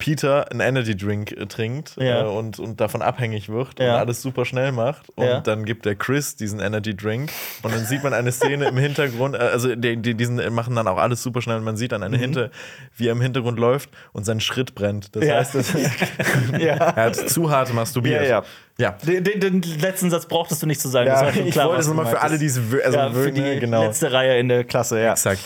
[0.00, 2.22] Peter einen Energy Drink äh, trinkt Ja.
[2.22, 3.94] äh, und, und davon abhängig wird Ja.
[3.94, 5.08] und alles super schnell macht.
[5.10, 5.38] Und Ja.
[5.40, 7.30] dann gibt der Chris diesen Energy Drink
[7.62, 10.88] und dann sieht man eine Szene im Hintergrund, äh, also die, die diesen machen dann
[10.88, 12.50] auch alles super schnell und man sieht dann eine Hinter,
[12.96, 15.14] wie er im Hintergrund läuft und sein Schritt brennt.
[15.14, 15.30] Das Mhm.
[15.30, 15.72] Heißt, das,
[16.58, 16.74] ja.
[16.74, 18.22] er hat zu hart masturbiert.
[18.22, 18.42] Ja, ja.
[18.78, 18.90] ja.
[19.06, 21.08] Den, den, den letzten Satz brauchtest du nicht zu sagen.
[21.08, 23.84] Ja, das ich klar, wollte es nochmal für alle, die es also für die genau.
[23.84, 25.12] letzte Reihe in der Klasse, ja.
[25.12, 25.40] Exakt.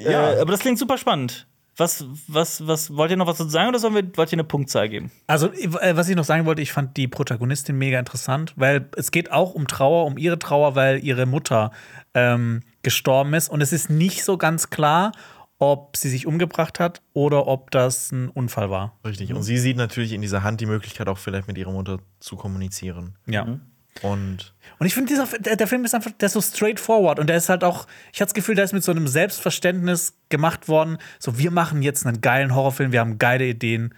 [0.00, 0.32] Ja.
[0.34, 1.46] Äh, aber das klingt super spannend.
[1.78, 4.44] Was, was, was, wollt ihr noch was dazu sagen oder sollen wir, wollt ihr eine
[4.44, 5.10] Punktzahl geben?
[5.26, 9.10] Also, äh, was ich noch sagen wollte, ich fand die Protagonistin mega interessant, weil es
[9.10, 11.72] geht auch um Trauer, um ihre Trauer, weil ihre Mutter
[12.14, 13.50] ähm, gestorben ist.
[13.50, 15.12] Und es ist nicht so ganz klar,
[15.58, 18.98] ob sie sich umgebracht hat oder ob das ein Unfall war.
[19.04, 19.32] Richtig.
[19.32, 22.36] Und sie sieht natürlich in dieser Hand die Möglichkeit, auch vielleicht mit ihrer Mutter zu
[22.36, 23.16] kommunizieren.
[23.26, 23.58] Ja.
[24.02, 27.28] Und Und ich finde, dieser der, der Film ist einfach, der ist so straightforward und
[27.28, 30.68] der ist halt auch, ich hatte das Gefühl, der ist mit so einem Selbstverständnis gemacht
[30.68, 30.98] worden.
[31.18, 33.94] So, wir machen jetzt einen geilen Horrorfilm, wir haben geile Ideen.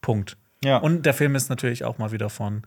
[0.00, 0.36] Punkt.
[0.64, 0.78] Ja.
[0.78, 2.62] Und der Film ist natürlich auch mal wieder von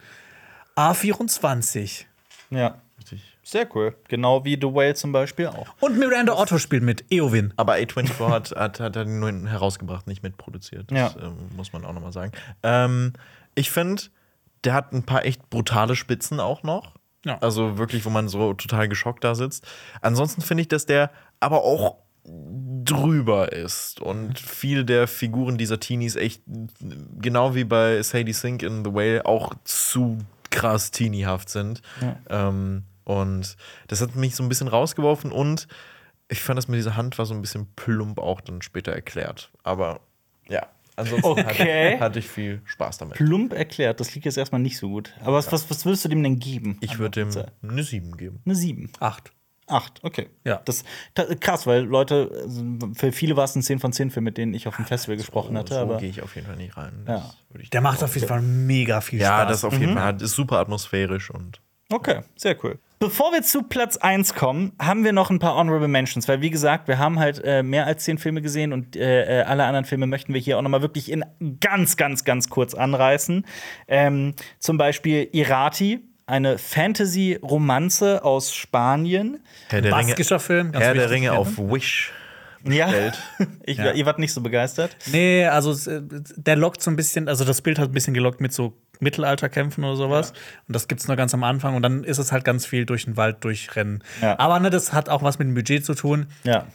[0.75, 2.05] A24.
[2.49, 2.75] Ja.
[2.97, 3.31] richtig.
[3.43, 3.95] Sehr cool.
[4.07, 5.67] Genau wie The Whale zum Beispiel auch.
[5.79, 7.53] Und Miranda Otto spielt mit, Eowyn.
[7.57, 10.89] Aber A24 hat, hat, hat er nur herausgebracht, nicht mitproduziert.
[10.91, 11.21] Das Ja.
[11.21, 12.31] ähm, muss man auch nochmal sagen.
[12.63, 13.13] Ähm,
[13.53, 14.01] ich finde,
[14.63, 16.93] der hat ein paar echt brutale Spitzen auch noch.
[17.25, 17.37] Ja.
[17.39, 19.67] Also wirklich, wo man so total geschockt da sitzt.
[20.01, 26.15] Ansonsten finde ich, dass der aber auch drüber ist und viele der Figuren dieser Teenies
[26.15, 26.41] echt,
[27.19, 30.19] genau wie bei Sadie Sink in The Whale, auch zu
[30.49, 31.81] krass teeniehaft sind.
[32.29, 33.57] Ähm, und
[33.87, 35.67] das hat mich so ein bisschen rausgeworfen und
[36.27, 39.51] ich fand das mit dieser Hand war so ein bisschen plump auch dann später erklärt.
[39.63, 39.99] Aber
[40.47, 40.65] ja,
[40.95, 41.93] ansonsten Okay.
[41.93, 43.15] hatte, hatte ich viel Spaß damit.
[43.15, 45.13] Plump erklärt, das liegt jetzt erstmal nicht so gut.
[45.21, 46.77] Aber was, was, was würdest du dem denn geben?
[46.81, 48.41] Ich würde dem eine 7 geben.
[48.45, 48.91] Eine 7.
[48.99, 49.31] Acht.
[49.67, 50.29] 8, okay.
[50.43, 50.61] Ja.
[50.65, 50.83] Das
[51.39, 52.63] krass, weil Leute, also
[52.93, 55.17] für viele war es ein 10 von 10 Film, mit denen ich auf dem Festival
[55.17, 55.73] gesprochen hatte.
[55.73, 57.03] so aber gehe ich auf jeden Fall nicht rein.
[57.07, 57.15] Ja.
[57.15, 59.27] Das würde ich Der macht auf jeden Fall mega viel Spaß.
[59.27, 60.21] Ja, das auf jeden Fall.
[60.21, 62.79] Ist super atmosphärisch und Okay, sehr cool.
[62.99, 66.49] Bevor wir zu Platz 1 kommen, haben wir noch ein paar Honorable Mentions, weil wie
[66.49, 69.85] gesagt, wir haben halt äh, mehr als zehn Filme gesehen und äh, äh, alle anderen
[69.85, 71.23] Filme möchten wir hier auch noch mal wirklich in
[71.59, 73.45] ganz, ganz, ganz kurz anreißen.
[73.87, 79.39] Ähm, zum Beispiel Irati, eine Fantasy-Romanze aus Spanien.
[79.69, 80.71] Herr der Ringe, Baskischer Film.
[80.71, 81.09] ganz Herr der.
[81.11, 82.11] Ringe auf Wish.
[82.67, 82.89] Ja,
[83.65, 83.91] ich, Ja.
[83.91, 84.95] ihr wart nicht so begeistert.
[85.11, 86.01] Nee, also es, äh,
[86.35, 89.83] der lockt so ein bisschen, also das Bild hat ein bisschen gelockt mit so Mittelalterkämpfen
[89.83, 90.31] oder sowas.
[90.67, 93.05] Und das gibt's nur ganz am Anfang und dann ist es halt ganz viel durch
[93.05, 94.03] den Wald durchrennen.
[94.21, 94.39] Ja.
[94.39, 96.27] Aber ne, das hat auch was mit dem Budget zu tun.
[96.43, 96.65] Ja.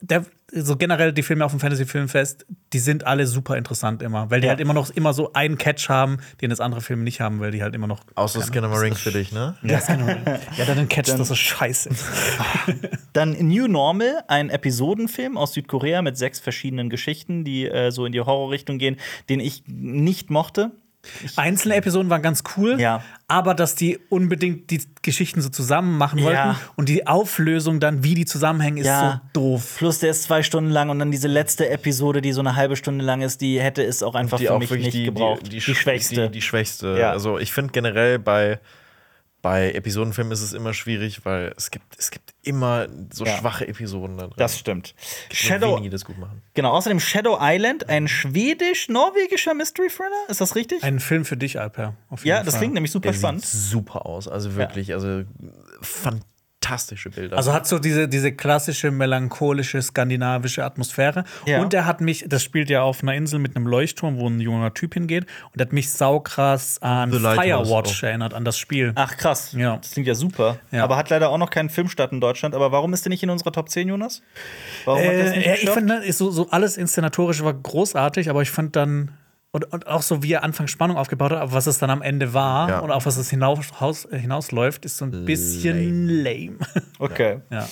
[0.00, 4.30] Der, so generell die Filme auf dem Fantasy Filmfest, die sind alle super interessant immer,
[4.30, 4.52] weil die Ja.
[4.52, 7.50] halt immer noch immer so einen Catch haben, den das andere Filme nicht haben, weil
[7.50, 9.56] die halt immer noch Außer Skinamarink für dich, ne?
[9.62, 11.90] ja, ja, dann den Catch, das ist scheiße.
[13.12, 18.12] Dann New Normal, ein Episodenfilm aus Südkorea mit sechs verschiedenen Geschichten, die äh, so in
[18.12, 18.96] die Horrorrichtung gehen,
[19.28, 20.70] den ich nicht mochte.
[21.36, 23.02] Einzelne Episoden waren ganz cool, Ja.
[23.28, 26.56] aber dass die unbedingt die Geschichten so zusammen machen wollten Ja.
[26.76, 29.22] und die Auflösung dann, wie die zusammenhängen, ist Ja.
[29.34, 29.74] so doof.
[29.78, 32.76] Plus der ist zwei Stunden lang und dann diese letzte Episode, die so eine halbe
[32.76, 35.46] Stunde lang ist, die hätte es auch einfach Die für auch mich nicht die, gebraucht.
[35.46, 36.26] die, Die, sch- schwächste.
[36.26, 36.96] Die, die schwächste.
[36.98, 37.10] Ja.
[37.10, 38.58] Also ich finde generell bei,
[39.48, 43.38] bei Episodenfilmen ist es immer schwierig, weil es gibt, es gibt immer so Ja.
[43.38, 44.34] schwache Episoden da drin.
[44.36, 44.94] das stimmt.
[45.30, 46.42] Shadow, wenige, das gut machen.
[46.52, 50.26] genau, außerdem Shadow Island, ein schwedisch-norwegischer Mystery-Thriller.
[50.28, 50.82] Ist das richtig?
[50.84, 51.94] Ein Film für dich, Alper.
[52.10, 52.60] auf jeden ja, das Fall.
[52.60, 53.46] klingt nämlich super Der spannend.
[53.46, 54.28] sieht super aus.
[54.28, 55.22] Also wirklich, also
[56.60, 57.36] fantastische Bilder.
[57.36, 61.24] Also hat so diese, diese klassische melancholische skandinavische Atmosphäre.
[61.46, 61.60] Ja.
[61.60, 64.40] Und er hat mich, das spielt ja auf einer Insel mit einem Leuchtturm, wo ein
[64.40, 65.24] junger Typ hingeht.
[65.52, 68.92] Und er hat mich saukrass an Firewatch erinnert, an das Spiel.
[68.94, 69.52] Ach krass.
[69.52, 69.76] Ja.
[69.76, 70.58] Das klingt ja super.
[70.70, 70.84] Ja.
[70.84, 72.54] Aber hat leider auch noch keinen Filmstart in Deutschland.
[72.54, 74.22] Aber warum ist der nicht in unserer Top 10, Jonas?
[74.84, 78.30] Warum hat das Äh, nicht ja, ich finde, ist so, so alles Inszenatorische war großartig,
[78.30, 79.12] aber ich fand dann.
[79.50, 82.02] Und, und auch so, wie er Anfangs Spannung aufgebaut hat, aber was es dann am
[82.02, 82.78] Ende war Ja.
[82.80, 83.66] und auf was es hinaus,
[84.10, 86.58] hinausläuft, ist so ein bisschen lame.
[86.98, 87.40] Okay.
[87.50, 87.66] ja.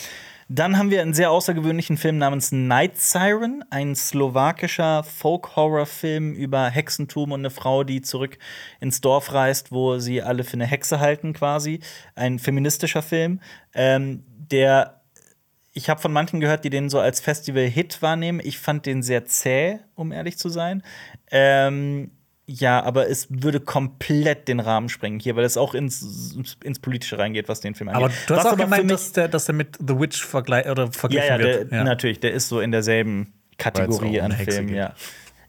[0.48, 7.32] Dann haben wir einen sehr außergewöhnlichen Film namens Night Siren, ein slowakischer Folk-Horror-Film über Hexentum
[7.32, 8.38] und eine Frau, die zurück
[8.80, 11.80] ins Dorf reist, wo sie alle für eine Hexe halten, quasi.
[12.14, 13.40] Ein feministischer Film,
[13.74, 15.00] ähm, der
[15.72, 18.40] ich habe von manchen gehört, die den so als Festival-Hit wahrnehmen.
[18.42, 20.82] Ich fand den sehr zäh, um ehrlich zu sein.
[21.30, 22.10] Ähm,
[22.48, 27.18] ja, aber es würde komplett den Rahmen sprengen hier, weil es auch ins, ins Politische
[27.18, 28.04] reingeht, was den Film angeht.
[28.04, 30.84] Aber du hast Was auch gemeint, dass der, dass der mit The Witch vergleich oder
[30.84, 31.72] ja, verglichen ja, der, wird.
[31.72, 31.82] Ja.
[31.82, 34.94] natürlich, der ist so in derselben Kategorie an Filmen, ja.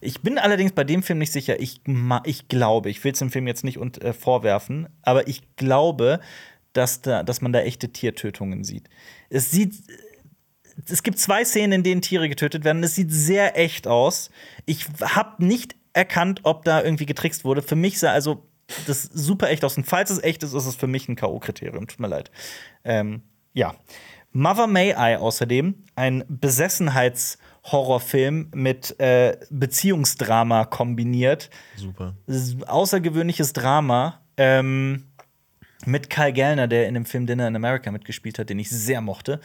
[0.00, 1.60] Ich bin allerdings bei dem Film nicht sicher.
[1.60, 5.28] Ich, ma- ich glaube, ich will es dem Film jetzt nicht und, äh, vorwerfen, aber
[5.28, 6.20] ich glaube,
[6.72, 8.88] dass, da, dass man da echte Tiertötungen sieht.
[9.28, 9.74] Es sieht.
[10.86, 12.82] Es gibt zwei Szenen, in denen Tiere getötet werden.
[12.82, 14.30] Es sieht sehr echt aus.
[14.66, 17.62] Ich habe nicht erkannt, ob da irgendwie getrickst wurde.
[17.62, 18.46] Für mich sah also
[18.86, 19.76] das super echt aus.
[19.76, 21.88] Und falls es echt ist, ist es für mich ein K.O.-Kriterium.
[21.88, 22.30] Tut mir leid.
[22.84, 23.22] Ähm,
[23.52, 23.74] ja.
[24.32, 31.48] Mother May I außerdem, ein Besessenheits-Horrorfilm mit äh, Beziehungsdrama kombiniert.
[31.76, 32.14] super.
[32.66, 35.06] Außergewöhnliches Drama ähm,
[35.86, 39.00] mit Kyle Gallner, der in dem Film Dinner in America mitgespielt hat, den ich sehr
[39.00, 39.40] mochte.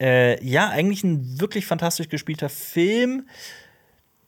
[0.00, 3.26] Äh, ja, eigentlich ein wirklich fantastisch gespielter Film.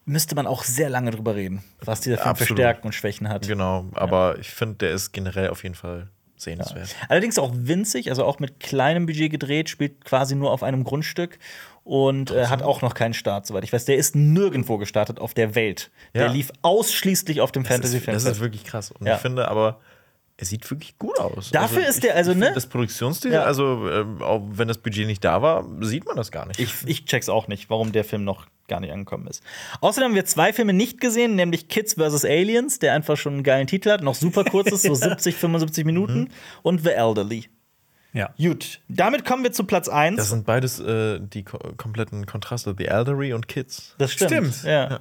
[0.04, 2.44] Müsste man auch sehr lange drüber reden, was dieser Film für.
[2.44, 3.46] Stärken und Schwächen hat.
[3.46, 6.96] Genau, aber ich finde, der ist generell auf jeden Fall sehenswert.
[7.08, 11.38] Allerdings auch winzig, also auch mit kleinem Budget gedreht, spielt quasi nur auf einem Grundstück
[11.84, 13.84] und äh, hat auch noch keinen Start, soweit ich weiß.
[13.84, 15.90] Der ist nirgendwo gestartet auf der Welt.
[16.14, 16.32] Der Ja.
[16.32, 18.14] lief ausschließlich auf dem Fantasy Film.
[18.14, 18.90] das ist wirklich krass.
[18.90, 19.16] Und Ja.
[19.16, 19.80] ich finde aber,
[20.40, 21.50] er sieht wirklich gut aus.
[21.50, 22.50] Dafür ist der- also, ich ne?
[22.54, 23.42] Das Produktionsstil, Ja.
[23.44, 26.58] also ähm, auch wenn das Budget nicht da war, sieht man das gar nicht.
[26.58, 29.42] Ich, ich check's auch nicht, warum der Film noch gar nicht angekommen ist.
[29.80, 32.24] Außerdem haben wir zwei Filme nicht gesehen, nämlich Kids vs.
[32.24, 35.84] Aliens, der einfach schon einen geilen Titel hat, noch super kurz ist, so 70, 75
[35.84, 36.28] Minuten,
[36.62, 37.46] und The Elderly.
[38.12, 38.30] Ja.
[38.38, 40.16] Gut, damit kommen wir zu Platz 1.
[40.16, 43.94] das sind beides äh, die ko kompletten Kontraste, The Elderly und Kids.
[43.98, 44.30] Das stimmt.
[44.32, 44.62] Stimmt.
[44.64, 44.98] Ja.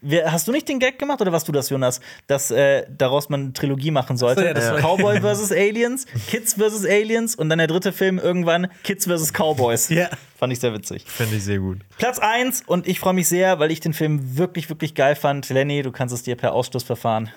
[0.00, 3.28] Wer, hast du nicht den Gag gemacht oder warst du das, Jonas, dass äh, daraus
[3.28, 4.44] man eine Trilogie machen sollte?
[4.44, 5.50] Ja, das war- Cowboy vs.
[5.52, 6.84] Aliens, Kids vs.
[6.84, 9.32] Aliens und dann der dritte Film irgendwann Kids vs.
[9.32, 9.88] Cowboys.
[9.88, 10.08] Ja.
[10.36, 11.04] Fand ich sehr witzig.
[11.06, 11.78] Finde ich sehr gut.
[11.98, 15.48] Platz 1 und ich freue mich sehr, weil ich den Film wirklich, wirklich geil fand.
[15.50, 17.30] Lenny, du kannst es dir per Ausschlussverfahren.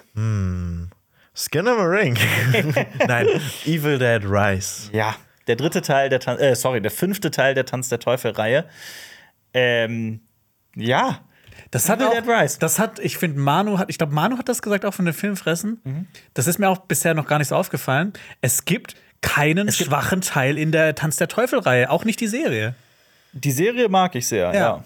[1.35, 2.17] Skin of a Ring.
[3.07, 3.27] Nein,
[3.65, 4.89] Evil Dead Rise.
[4.93, 5.15] Ja.
[5.47, 8.65] Der dritte Teil der Tan äh, sorry, der fünfte Teil der Tanz der Teufel-Reihe.
[9.53, 10.21] Ähm,
[10.75, 11.19] ja.
[11.71, 12.59] Das hat Evil auch, Dead Rise.
[12.59, 15.13] das hat, ich finde, Manu hat, ich glaube, Manu hat das gesagt, auch von den
[15.13, 15.81] Filmfressen.
[15.83, 16.07] Mhm.
[16.33, 18.13] Das ist mir auch bisher noch gar nicht so aufgefallen.
[18.41, 22.75] Es gibt keinen schwachen Teil in der Tanz der Teufel-Reihe, auch nicht die Serie.
[23.33, 24.59] Die Serie mag ich sehr, ja.
[24.59, 24.83] Ja.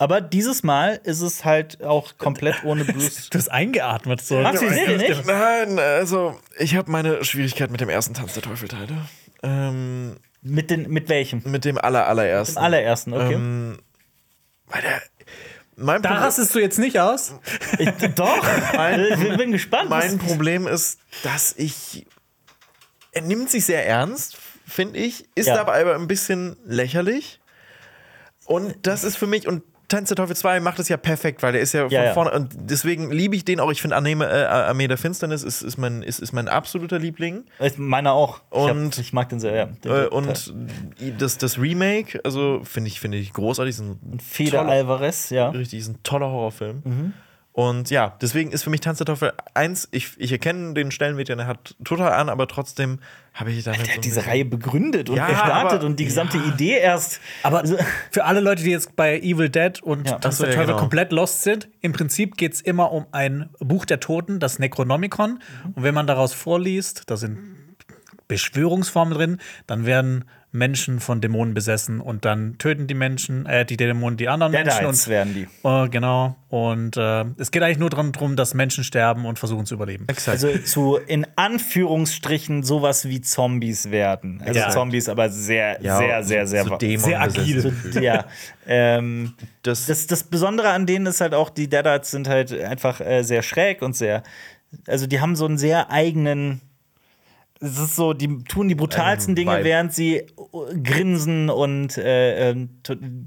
[0.00, 3.28] Aber dieses Mal ist es halt auch komplett ohne Bruce.
[3.30, 4.40] Du hast eingeatmet so.
[4.40, 5.26] Magst du nicht?
[5.26, 8.96] Nein, also ich habe meine Schwierigkeit mit dem ersten Tanz der Teufel-Teile.
[9.42, 11.42] Ähm, mit, den, mit welchem?
[11.44, 12.56] mit dem aller, allerersten.
[12.58, 13.34] Im allerersten, okay.
[13.34, 13.78] Ähm,
[14.66, 15.02] weil der,
[15.76, 17.34] mein Da Problem- rastest du jetzt nicht aus.
[17.78, 18.44] ich, doch.
[18.74, 19.00] Mein-
[19.30, 19.90] ich bin gespannt.
[19.90, 22.06] Mein Problem ist, dass ich.
[23.12, 25.54] Er nimmt sich sehr ernst, finde ich, ist Ja.
[25.56, 27.40] dabei aber ein bisschen lächerlich.
[28.44, 31.52] Und das ist für mich, und Tanz der Teufel 2 macht es ja perfekt, weil
[31.52, 32.30] der ist ja von Ja, vorne.
[32.32, 33.70] Und deswegen liebe ich den auch.
[33.72, 37.44] Ich finde äh, Armee der Finsternis ist, ist, mein, ist, ist mein absoluter Liebling.
[37.58, 38.42] Ich- Meiner auch.
[38.52, 39.66] ich, Und- hab, ich mag den sehr, ja.
[39.66, 40.52] Den Äh, und
[41.18, 43.70] das, das Remake, also finde ich, finde ich großartig.
[43.76, 45.48] Ist ein Feder toller- Alvarez, ja.
[45.50, 46.82] Richtig, ist ein toller Horrorfilm.
[46.84, 47.12] Mhm.
[47.58, 51.28] Und ja, deswegen ist für mich Tanz der Teufel 1, ich, ich erkenne den Stellenwert,
[51.28, 53.00] den er hat, total an, aber trotzdem
[53.34, 56.36] habe ich damit Der so hat diese Reihe begründet und Ja, gestartet und die gesamte
[56.38, 56.44] ja.
[56.44, 57.18] Idee erst.
[57.42, 57.76] Aber Also-
[58.12, 60.20] für alle Leute, die jetzt bei Evil Dead und Ja.
[60.20, 60.78] Tanz der ja, Teufel genau.
[60.78, 65.40] komplett lost sind, im Prinzip geht es immer um ein Buch der Toten, das Necronomicon.
[65.74, 67.38] Und wenn man daraus vorliest, da sind
[68.28, 73.76] Beschwörungsformeln drin, dann werden Menschen von Dämonen besessen und dann töten die Menschen, äh, die
[73.76, 74.78] Dämonen die anderen Menschen.
[74.78, 75.46] Deadites Und, werden die.
[75.68, 76.36] äh, genau.
[76.48, 80.06] Und äh, es geht eigentlich nur darum, dass Menschen sterben und versuchen zu überleben.
[80.08, 80.42] Exakt.
[80.42, 84.42] Also zu in Anführungsstrichen sowas wie Zombies werden.
[84.44, 84.70] Also Ja.
[84.70, 87.72] Zombies, aber sehr, Ja, sehr, sehr, sehr, so Dämon sehr agil.
[88.00, 88.24] ja.
[88.66, 93.00] ähm, Das, das, das Besondere an denen ist halt auch, die Deadites sind halt einfach
[93.00, 94.22] äh, sehr schräg und sehr.
[94.86, 96.62] Also, die haben so einen sehr eigenen.
[97.60, 100.26] Es ist so, die tun die brutalsten Einen Dinge, während sie äh,
[100.82, 102.80] grinsen und äh, ähm,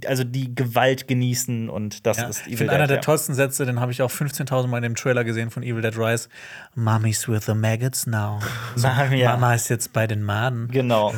[0.06, 3.02] also die Gewalt genießen und das Ja, ist ich finde, einer der ja.
[3.02, 5.98] tollsten Sätze, den habe ich auch 15.000 Mal in dem Trailer gesehen von Evil Dead
[5.98, 6.30] Rise.
[6.76, 8.40] Mommy's with the maggots now.
[8.76, 9.32] So, ja.
[9.32, 10.70] Mama ist jetzt bei den Maden.
[10.70, 11.14] Genau.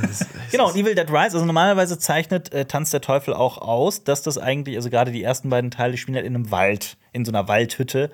[0.52, 4.24] genau, und Evil Dead Rise, also normalerweise zeichnet äh, Tanz der Teufel auch aus, dass
[4.24, 7.32] das eigentlich, also gerade die ersten beiden Teile spielen halt in einem Wald, in so
[7.32, 8.10] einer Waldhütte.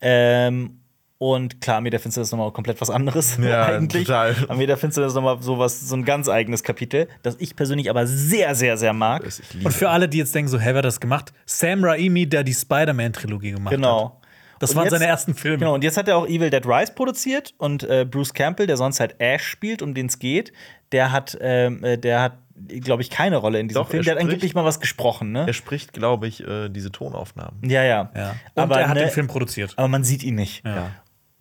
[0.00, 0.81] Ähm,
[1.22, 3.38] und klar, Armee der Finsternis ist nochmal komplett was anderes.
[3.40, 4.06] Ja, eigentlich.
[4.06, 4.34] total.
[4.48, 8.06] Armee der Finsternis ist nochmal sowas, so ein ganz eigenes Kapitel, das ich persönlich aber
[8.08, 9.22] sehr, sehr, sehr mag.
[9.62, 11.32] Und für alle, die jetzt denken, so, hä, wer hat das gemacht?
[11.46, 13.78] Sam Raimi, der die Spider-Man-Trilogie gemacht hat.
[13.80, 14.20] Genau.
[14.58, 15.58] Das Und waren jetzt- seine ersten Filme.
[15.58, 18.76] Genau, und jetzt hat er auch Evil Dead Rise produziert und äh, Bruce Campbell, der
[18.76, 20.52] sonst halt Ash spielt, um den es geht,
[20.92, 22.32] der hat, ähm, äh, der hat,
[22.80, 24.02] glaube ich, keine Rolle in diesem Doch, Film.
[24.02, 25.44] er Der hat angeblich mal was gesprochen, ne?
[25.48, 27.58] Er spricht, glaube ich, äh, diese Tonaufnahmen.
[27.68, 28.10] Ja, ja.
[28.14, 28.34] Ja.
[28.54, 29.72] Und Aber, er hat ne, den Film produziert.
[29.76, 30.64] aber man sieht ihn nicht.
[30.64, 30.90] Ja.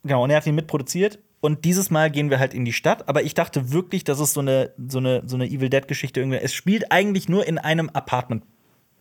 [0.03, 1.19] Genau, und er hat ihn mitproduziert.
[1.41, 3.09] Und dieses Mal gehen wir halt in die Stadt.
[3.09, 6.37] Aber ich dachte wirklich, das ist so eine, so eine, so eine Evil Dead-Geschichte irgendwie.
[6.37, 8.43] Es spielt eigentlich nur in einem Apartment,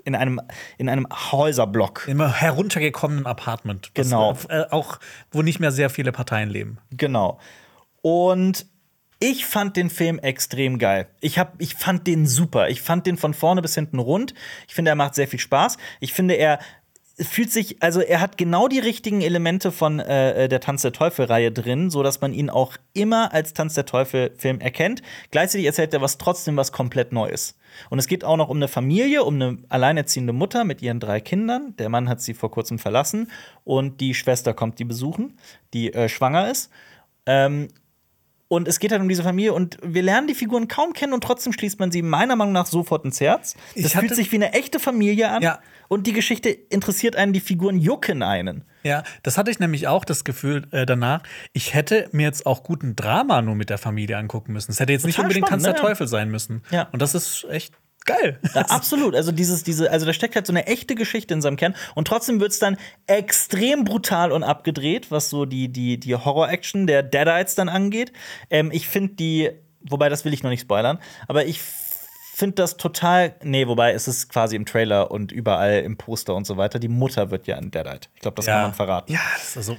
[0.05, 0.40] in einem,
[0.78, 2.06] in einem Häuserblock.
[2.09, 3.90] Immer heruntergekommenen Apartment.
[3.94, 4.36] Genau.
[4.48, 4.98] Äh, auch,
[5.31, 6.78] wo nicht mehr sehr viele Parteien leben.
[6.90, 7.39] Genau.
[8.01, 8.66] Und
[9.22, 11.06] ich fand den Film extrem geil.
[11.20, 12.70] Ich, hab, ich fand den super.
[12.70, 14.32] Ich fand den von vorne bis hinten rund.
[14.66, 15.77] Ich finde, er macht sehr viel Spaß.
[16.01, 16.59] Ich finde, er
[17.23, 21.53] fühlt sich, also er hat genau die richtigen Elemente von äh, der Tanz der Teufel-Reihe
[21.53, 25.03] drin, so dass man ihn auch immer als Tanz der Teufel-Film erkennt.
[25.31, 27.57] Gleichzeitig erzählt er was trotzdem was komplett Neues.
[27.89, 31.21] Und es geht auch noch um eine Familie, um eine alleinerziehende Mutter mit ihren drei
[31.21, 31.75] Kindern.
[31.79, 33.31] Der Mann hat sie vor kurzem verlassen
[33.65, 35.39] und die Schwester kommt die besuchen,
[35.73, 36.71] die äh, schwanger ist.
[37.27, 37.69] Ähm,
[38.51, 41.22] und es geht halt um diese Familie und wir lernen die Figuren kaum kennen und
[41.22, 43.55] trotzdem schließt man sie meiner Meinung nach sofort ins Herz.
[43.77, 45.60] Das fühlt sich wie eine echte Familie an Ja.
[45.86, 48.64] und die Geschichte interessiert einen, die Figuren jucken einen.
[48.82, 51.22] Ja, das hatte ich nämlich auch das Gefühl äh, danach.
[51.52, 54.72] Ich hätte mir jetzt auch guten Drama nur mit der Familie angucken müssen.
[54.72, 55.89] Es hätte jetzt nicht Total unbedingt Tanz der spannend, ne?
[55.90, 56.62] Teufel sein müssen.
[56.72, 56.89] Ja.
[56.90, 57.74] Und das ist echt
[58.06, 58.39] Geil.
[58.55, 59.14] Ja, absolut.
[59.14, 62.09] Also dieses, diese, also da steckt halt so eine echte Geschichte in seinem Kern und
[62.09, 67.02] trotzdem wird es dann extrem brutal und abgedreht, was so die, die, die Horror-Action der
[67.02, 68.12] Deadites dann angeht.
[68.48, 69.51] Ähm, ich finde die,
[69.82, 70.98] wobei das will ich noch nicht spoilern,
[71.28, 71.60] aber ich
[72.40, 73.35] finde das total.
[73.43, 76.78] Nee, wobei es ist quasi im Trailer und überall im Poster und so weiter.
[76.78, 78.09] Die Mutter wird ja ein Deadite.
[78.14, 79.12] Ich glaube, das kann man verraten.
[79.12, 79.77] Ja, das ist also.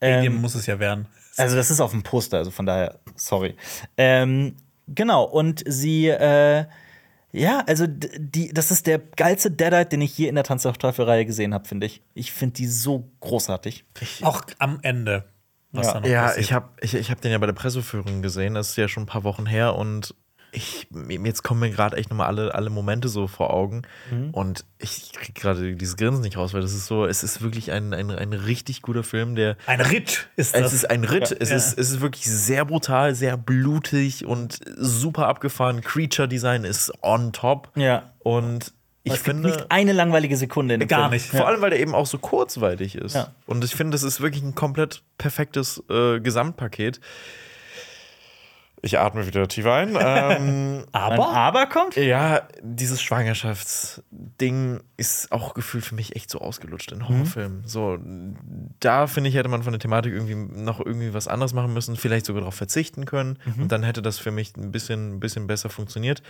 [0.00, 1.06] Ähm, muss es ja werden.
[1.36, 3.56] Also, das ist auf dem Poster, also von daher, sorry.
[3.96, 4.56] Ähm,
[4.88, 6.66] genau, und sie, äh,
[7.32, 10.74] ja, also die, das ist der geilste Deadite, den ich je in der Tanz der
[10.74, 12.02] Teufel-Reihe gesehen habe, finde ich.
[12.14, 13.84] Ich finde die so großartig.
[14.22, 15.24] Auch am Ende.
[15.72, 15.92] Was Ja.
[15.94, 16.44] da noch Ja, passiert.
[16.44, 18.54] ich habe ich, ich hab den ja bei der Presseführung gesehen.
[18.54, 20.14] Das ist ja schon ein paar Wochen her und
[20.54, 20.86] ich,
[21.24, 23.82] jetzt kommen mir gerade echt nochmal alle, alle Momente so vor Augen.
[24.32, 27.72] Und ich kriege gerade dieses Grinsen nicht raus, weil das ist so, es ist wirklich
[27.72, 29.56] ein, ein, ein richtig guter Film, der.
[29.66, 30.66] Ein Ritt ist das.
[30.66, 31.32] Es ist ein Ritt.
[31.32, 31.56] es, Ja.
[31.56, 35.80] ist, es ist wirklich sehr brutal, sehr blutig und super abgefahren.
[35.80, 37.70] Creature Design ist on top.
[37.74, 38.12] Ja.
[38.18, 38.72] Und
[39.04, 39.48] ich es gibt finde.
[39.48, 41.12] nicht eine langweilige Sekunde in dem Gar Film.
[41.12, 41.26] nicht.
[41.30, 43.14] Vor allem, weil der eben auch so kurzweilig ist.
[43.14, 43.28] Ja.
[43.46, 47.00] Und ich finde, das ist wirklich ein komplett perfektes äh, Gesamtpaket.
[48.84, 49.90] Ich atme wieder tief ein.
[50.00, 51.94] ähm, Ein aber Aber kommt?
[51.94, 57.62] ja, dieses Schwangerschaftsding ist auch gefühlt für mich echt so ausgelutscht in Horrorfilmen.
[57.64, 57.98] So,
[58.80, 61.96] da finde ich, hätte man von der Thematik irgendwie noch irgendwie was anderes machen müssen,
[61.96, 63.38] vielleicht sogar darauf verzichten können.
[63.56, 66.22] Und dann hätte das für mich ein bisschen, ein bisschen besser funktioniert.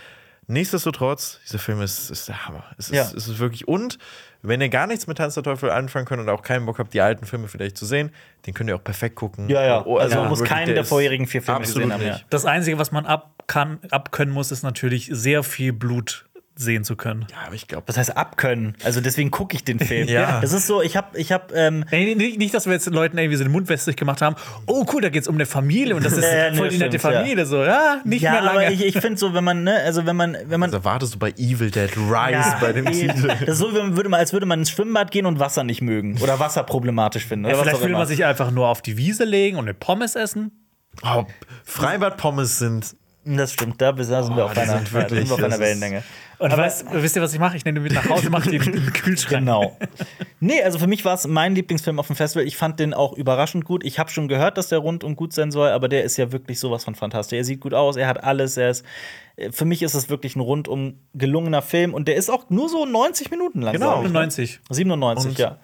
[0.47, 2.63] Nichtsdestotrotz, dieser Film ist, ist der Hammer.
[2.77, 3.03] Es ist, Ja.
[3.03, 3.67] es ist wirklich.
[3.67, 3.97] Und
[4.41, 6.93] wenn ihr gar nichts mit Tanz der Teufel anfangen könnt und auch keinen Bock habt,
[6.93, 8.11] die alten Filme vielleicht zu sehen,
[8.45, 9.47] den könnt ihr auch perfekt gucken.
[9.49, 9.85] Ja, ja.
[9.85, 12.13] Oh, Also man muss keinen der der vorherigen vier Filme absolut gesehen haben, ja.
[12.13, 12.25] nicht.
[12.29, 16.25] das Einzige, was man ab kann, abkönnen muss, ist natürlich sehr viel Blut
[16.55, 17.25] sehen zu können.
[17.31, 18.75] Ja, aber ich glaube, Was heißt abkönnen?
[18.83, 20.07] Also deswegen gucke ich den Film.
[20.13, 20.39] Ja.
[20.41, 23.17] Das ist so, ich habe, ich habe, ähm, Nee, nicht, nicht, dass wir jetzt Leuten
[23.17, 24.35] irgendwie so den Mund wässrig gemacht haben.
[24.67, 26.77] Oh, cool, da geht's um eine Familie und das ist Ja, ja, nee, voll die
[26.77, 27.19] nette stimmt, ja.
[27.21, 27.45] Familie.
[27.47, 28.59] So, ja, nicht ja, mehr lange.
[28.59, 31.15] aber ich, ich finde so, wenn man, ne, also wenn man, wenn man also wartest
[31.15, 32.91] du bei Evil Dead Rise Ja, bei dem eh.
[32.91, 33.27] Titel.
[33.29, 36.19] Das ist so, würde man, als würde man ins Schwimmbad gehen und Wasser nicht mögen.
[36.21, 37.45] Oder Wasser problematisch finden.
[37.45, 40.15] Oder ja, vielleicht will man sich einfach nur auf die Wiese legen und eine Pommes
[40.15, 40.51] essen.
[41.03, 41.23] Oh,
[41.63, 42.95] Freibad-Pommes sind.
[43.25, 45.55] Das stimmt, da sind wir auf die einer, da sind wirklich- wir auf einer das
[45.57, 46.03] ist- Wellenlänge.
[46.39, 47.55] Und weißt, wisst ihr, was ich mache?
[47.57, 49.39] Ich nehme den mit nach Hause, mache den in den Kühlschrank.
[49.39, 49.77] Genau.
[50.39, 52.45] Nee, also für mich war es mein Lieblingsfilm auf dem Festival.
[52.45, 53.81] Ich fand den auch überraschend gut.
[53.85, 56.33] Ich habe schon gehört, dass der rund und gut sein soll, aber der ist ja
[56.33, 57.37] wirklich sowas von fantastisch.
[57.37, 58.83] Er sieht gut aus, er hat alles, er ist
[59.51, 62.85] für mich ist es wirklich ein rundum gelungener Film und der ist auch nur so
[62.85, 63.73] 90 Minuten lang.
[63.73, 63.93] Genau.
[63.93, 64.19] glaub ich, ne?
[64.19, 64.59] 90.
[64.69, 65.47] 97, Und ja.
[65.47, 65.59] Hat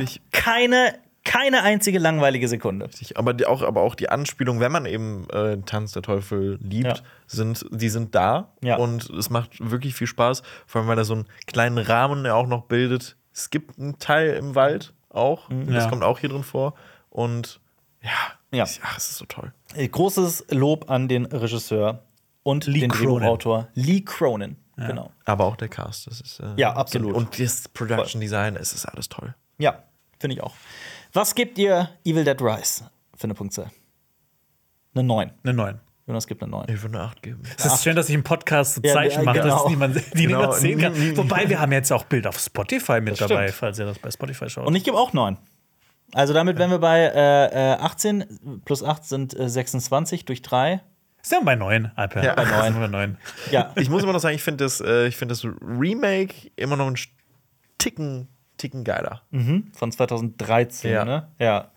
[0.00, 0.20] Wirklich.
[0.30, 0.94] keine
[1.24, 2.88] keine einzige langweilige Sekunde.
[3.14, 6.86] Aber die, auch, aber auch die Anspielung, wenn man eben äh, Tanz der Teufel liebt,
[6.86, 7.04] Ja.
[7.26, 8.52] sind, die sind da.
[8.62, 8.76] Ja.
[8.76, 10.42] Und es macht wirklich viel Spaß.
[10.66, 13.16] Vor allem, weil er so einen kleinen Rahmen ja auch noch bildet.
[13.32, 15.48] Es gibt einen Teil im Wald auch.
[15.66, 15.90] Das Ja.
[15.90, 16.74] kommt auch hier drin vor.
[17.10, 17.60] Und
[18.02, 18.10] ja,
[18.52, 18.64] Ja.
[18.64, 19.52] Ich, ach, es ist so toll.
[19.74, 22.04] Äh, Großes Lob an den Regisseur
[22.42, 23.08] und Lee den Cronin.
[23.20, 24.56] Drehbuchautor Lee Cronin.
[24.76, 25.10] Genau.
[25.24, 26.06] Aber auch der Cast.
[26.08, 27.14] Das ist, äh, Ja, absolut.
[27.14, 29.34] Und das Production Design, es ist alles toll.
[29.58, 29.84] Ja,
[30.18, 30.52] finde ich auch.
[31.16, 33.70] Was gebt ihr Evil Dead Rise für eine Punktzahl?
[34.96, 35.30] Eine 9.
[35.44, 35.80] Eine 9.
[36.06, 36.66] Jonas gibt eine 9.
[36.68, 37.42] Ich würde eine 8 geben.
[37.56, 39.54] Es ist schön, dass ich im Podcast so Ja, Zeichen ja, mache, genau.
[39.62, 40.38] dass niemand, die Genau.
[40.40, 40.92] niemand sehen kann.
[40.92, 43.58] Nie- nie- Wobei, wir haben jetzt auch Bild auf Spotify mit Das dabei, stimmt.
[43.58, 44.66] falls ihr das bei Spotify schaut.
[44.66, 45.38] Und ich gebe auch 9.
[46.12, 50.82] Also damit wären wir bei äh, äh, 18 plus 8 sind äh, 26 durch 3.
[51.22, 52.22] Sind wir bei 9, Alper.
[52.24, 52.34] Ja.
[52.34, 52.64] Bei neun.
[52.64, 53.18] Sind wir bei 9.
[53.52, 56.76] Ja, Ich muss immer noch sagen, ich finde das, äh, ich find das Remake immer
[56.76, 56.98] noch einen
[57.78, 58.28] Ticken,
[58.64, 59.20] Ticken geiler.
[59.74, 61.04] von 2013, Ja.
[61.04, 61.28] ne?
[61.38, 61.70] Ja.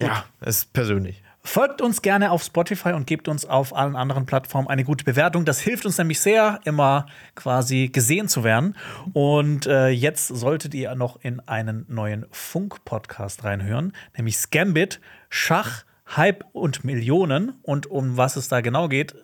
[0.00, 1.22] Ja, es ist persönlich.
[1.44, 5.44] Folgt uns gerne auf Spotify und gebt uns auf allen anderen Plattformen eine gute Bewertung.
[5.44, 7.04] Das hilft uns nämlich sehr, immer
[7.34, 8.76] quasi gesehen zu werden.
[9.12, 15.84] Und äh, jetzt solltet ihr noch in einen neuen Funk-Podcast reinhören, nämlich Scambit, Schach,
[16.16, 17.58] Hype und Millionen.
[17.62, 19.14] Und um was es da genau geht,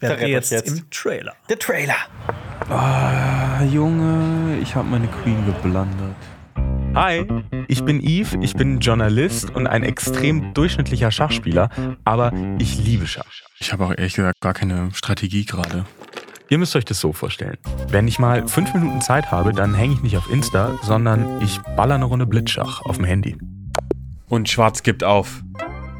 [0.00, 0.68] werdet ihr jetzt, jetzt.
[0.68, 1.34] im Trailer.
[1.50, 1.96] Der Trailer.
[3.60, 6.16] Ah, Junge, ich habe meine Queen geblendet.
[6.94, 7.26] Hi,
[7.68, 11.68] ich bin Yves, ich bin Journalist und ein extrem durchschnittlicher Schachspieler,
[12.06, 13.26] aber ich liebe Schach.
[13.58, 15.84] Ich habe auch ehrlich gesagt gar keine Strategie gerade.
[16.48, 17.58] Ihr müsst euch das so vorstellen.
[17.90, 21.58] Wenn ich mal fünf Minuten Zeit habe, dann hänge ich nicht auf Insta, sondern ich
[21.76, 23.36] baller eine Runde Blitzschach auf dem Handy.
[24.30, 25.42] Und Schwarz gibt auf.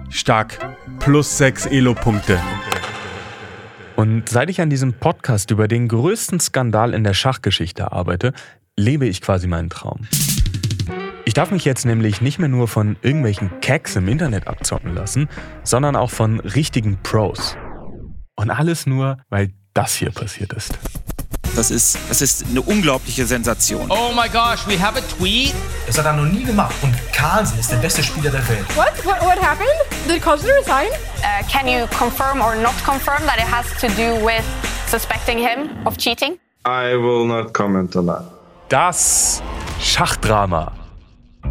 [0.08, 0.58] Stark.
[0.98, 2.40] Plus sechs Elo-Punkte.
[4.00, 8.32] Und seit ich an diesem Podcast über den größten Skandal in der Schachgeschichte arbeite,
[8.74, 10.08] lebe ich quasi meinen Traum.
[11.26, 15.28] Ich darf mich jetzt nämlich nicht mehr nur von irgendwelchen Cacks im Internet abzocken lassen,
[15.64, 17.58] sondern auch von richtigen Pros.
[18.36, 20.78] Und alles nur, weil das hier passiert ist.
[21.60, 23.90] Das ist, das ist eine unglaubliche Sensation.
[23.90, 25.54] Oh my gosh, we have a tweet?
[25.86, 26.74] Das hat er noch nie gemacht.
[26.80, 28.64] Und Carlsen ist der beste Spieler der Welt.
[28.78, 28.94] What?
[29.04, 29.68] What, what happened?
[30.08, 30.86] Did Carlsen resign?
[31.18, 34.42] Uh, can you confirm or not confirm that it has to do with
[34.86, 36.38] suspecting him of cheating?
[36.64, 38.22] I will not comment on that.
[38.70, 39.42] Das
[39.82, 40.72] Schachdrama.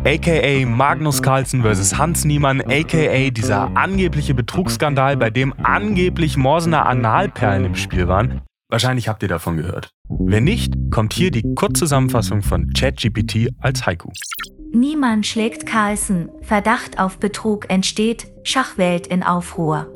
[0.06, 2.00] AKA Magnus Carlsen vs.
[2.00, 8.42] Hans Niemann, AKA dieser angebliche Betrugsskandal, bei dem angeblich Morsener Analperlen im Spiel waren.
[8.72, 9.92] Wahrscheinlich habt ihr davon gehört.
[10.10, 14.10] Wenn nicht, kommt hier die Kurzzusammenfassung von ChatGPT als Haiku.
[14.72, 16.30] Niemand schlägt Carlsen.
[16.42, 18.28] Verdacht auf Betrug entsteht.
[18.44, 19.92] Schachwelt in Aufruhr.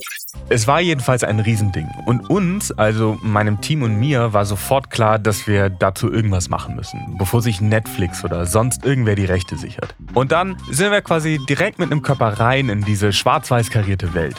[0.49, 1.87] Es war jedenfalls ein Riesending.
[2.05, 6.75] Und uns, also meinem Team und mir, war sofort klar, dass wir dazu irgendwas machen
[6.75, 9.95] müssen, bevor sich Netflix oder sonst irgendwer die Rechte sichert.
[10.13, 14.35] Und dann sind wir quasi direkt mit einem Körper rein in diese schwarz-weiß karierte Welt.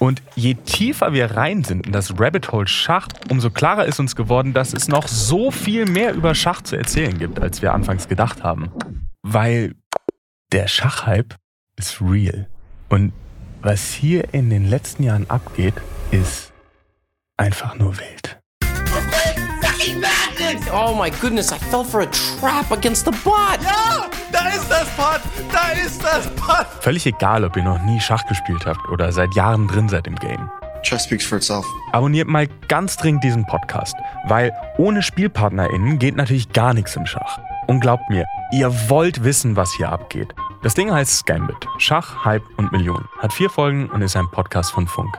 [0.00, 4.16] Und je tiefer wir rein sind in das Rabbit Hole Schach, umso klarer ist uns
[4.16, 8.08] geworden, dass es noch so viel mehr über Schach zu erzählen gibt, als wir anfangs
[8.08, 8.72] gedacht haben.
[9.22, 9.74] Weil
[10.52, 11.36] der Schachhype
[11.76, 12.48] ist real.
[12.88, 13.12] Und
[13.60, 15.74] was hier in den letzten Jahren abgeht,
[16.10, 16.50] ist
[17.36, 18.40] einfach nur wild.
[20.72, 23.58] Oh my goodness, I fell for a trap against the bot.
[23.62, 25.20] Ja, da ist das Bot,
[25.52, 26.66] da ist das Bot.
[26.80, 30.16] Völlig egal, ob ihr noch nie Schach gespielt habt oder seit Jahren drin seid im
[30.16, 30.50] Game.
[30.82, 31.66] Chess speaks for itself.
[31.92, 33.94] Abonniert mal ganz dringend diesen Podcast,
[34.26, 37.38] weil ohne SpielpartnerInnen geht natürlich gar nichts im Schach.
[37.66, 40.34] Und glaubt mir, ihr wollt wissen, was hier abgeht.
[40.62, 41.68] Das Ding heißt Scambit.
[41.78, 43.08] Schach, Hype und Millionen.
[43.18, 45.16] Hat vier Folgen und ist ein Podcast von Funk.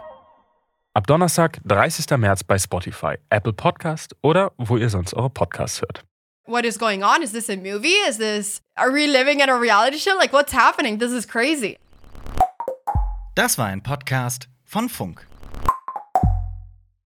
[0.94, 2.18] Ab Donnerstag, 30.
[2.18, 6.04] März bei Spotify, Apple Podcast oder wo ihr sonst eure Podcasts hört.
[6.46, 7.22] What is going on?
[7.24, 7.96] Is this a movie?
[8.10, 8.60] Is this.
[8.76, 10.14] Are we living in a reality show?
[10.18, 11.00] Like, what's happening?
[11.00, 11.78] This is crazy.
[13.36, 15.26] Das war ein Podcast von Funk.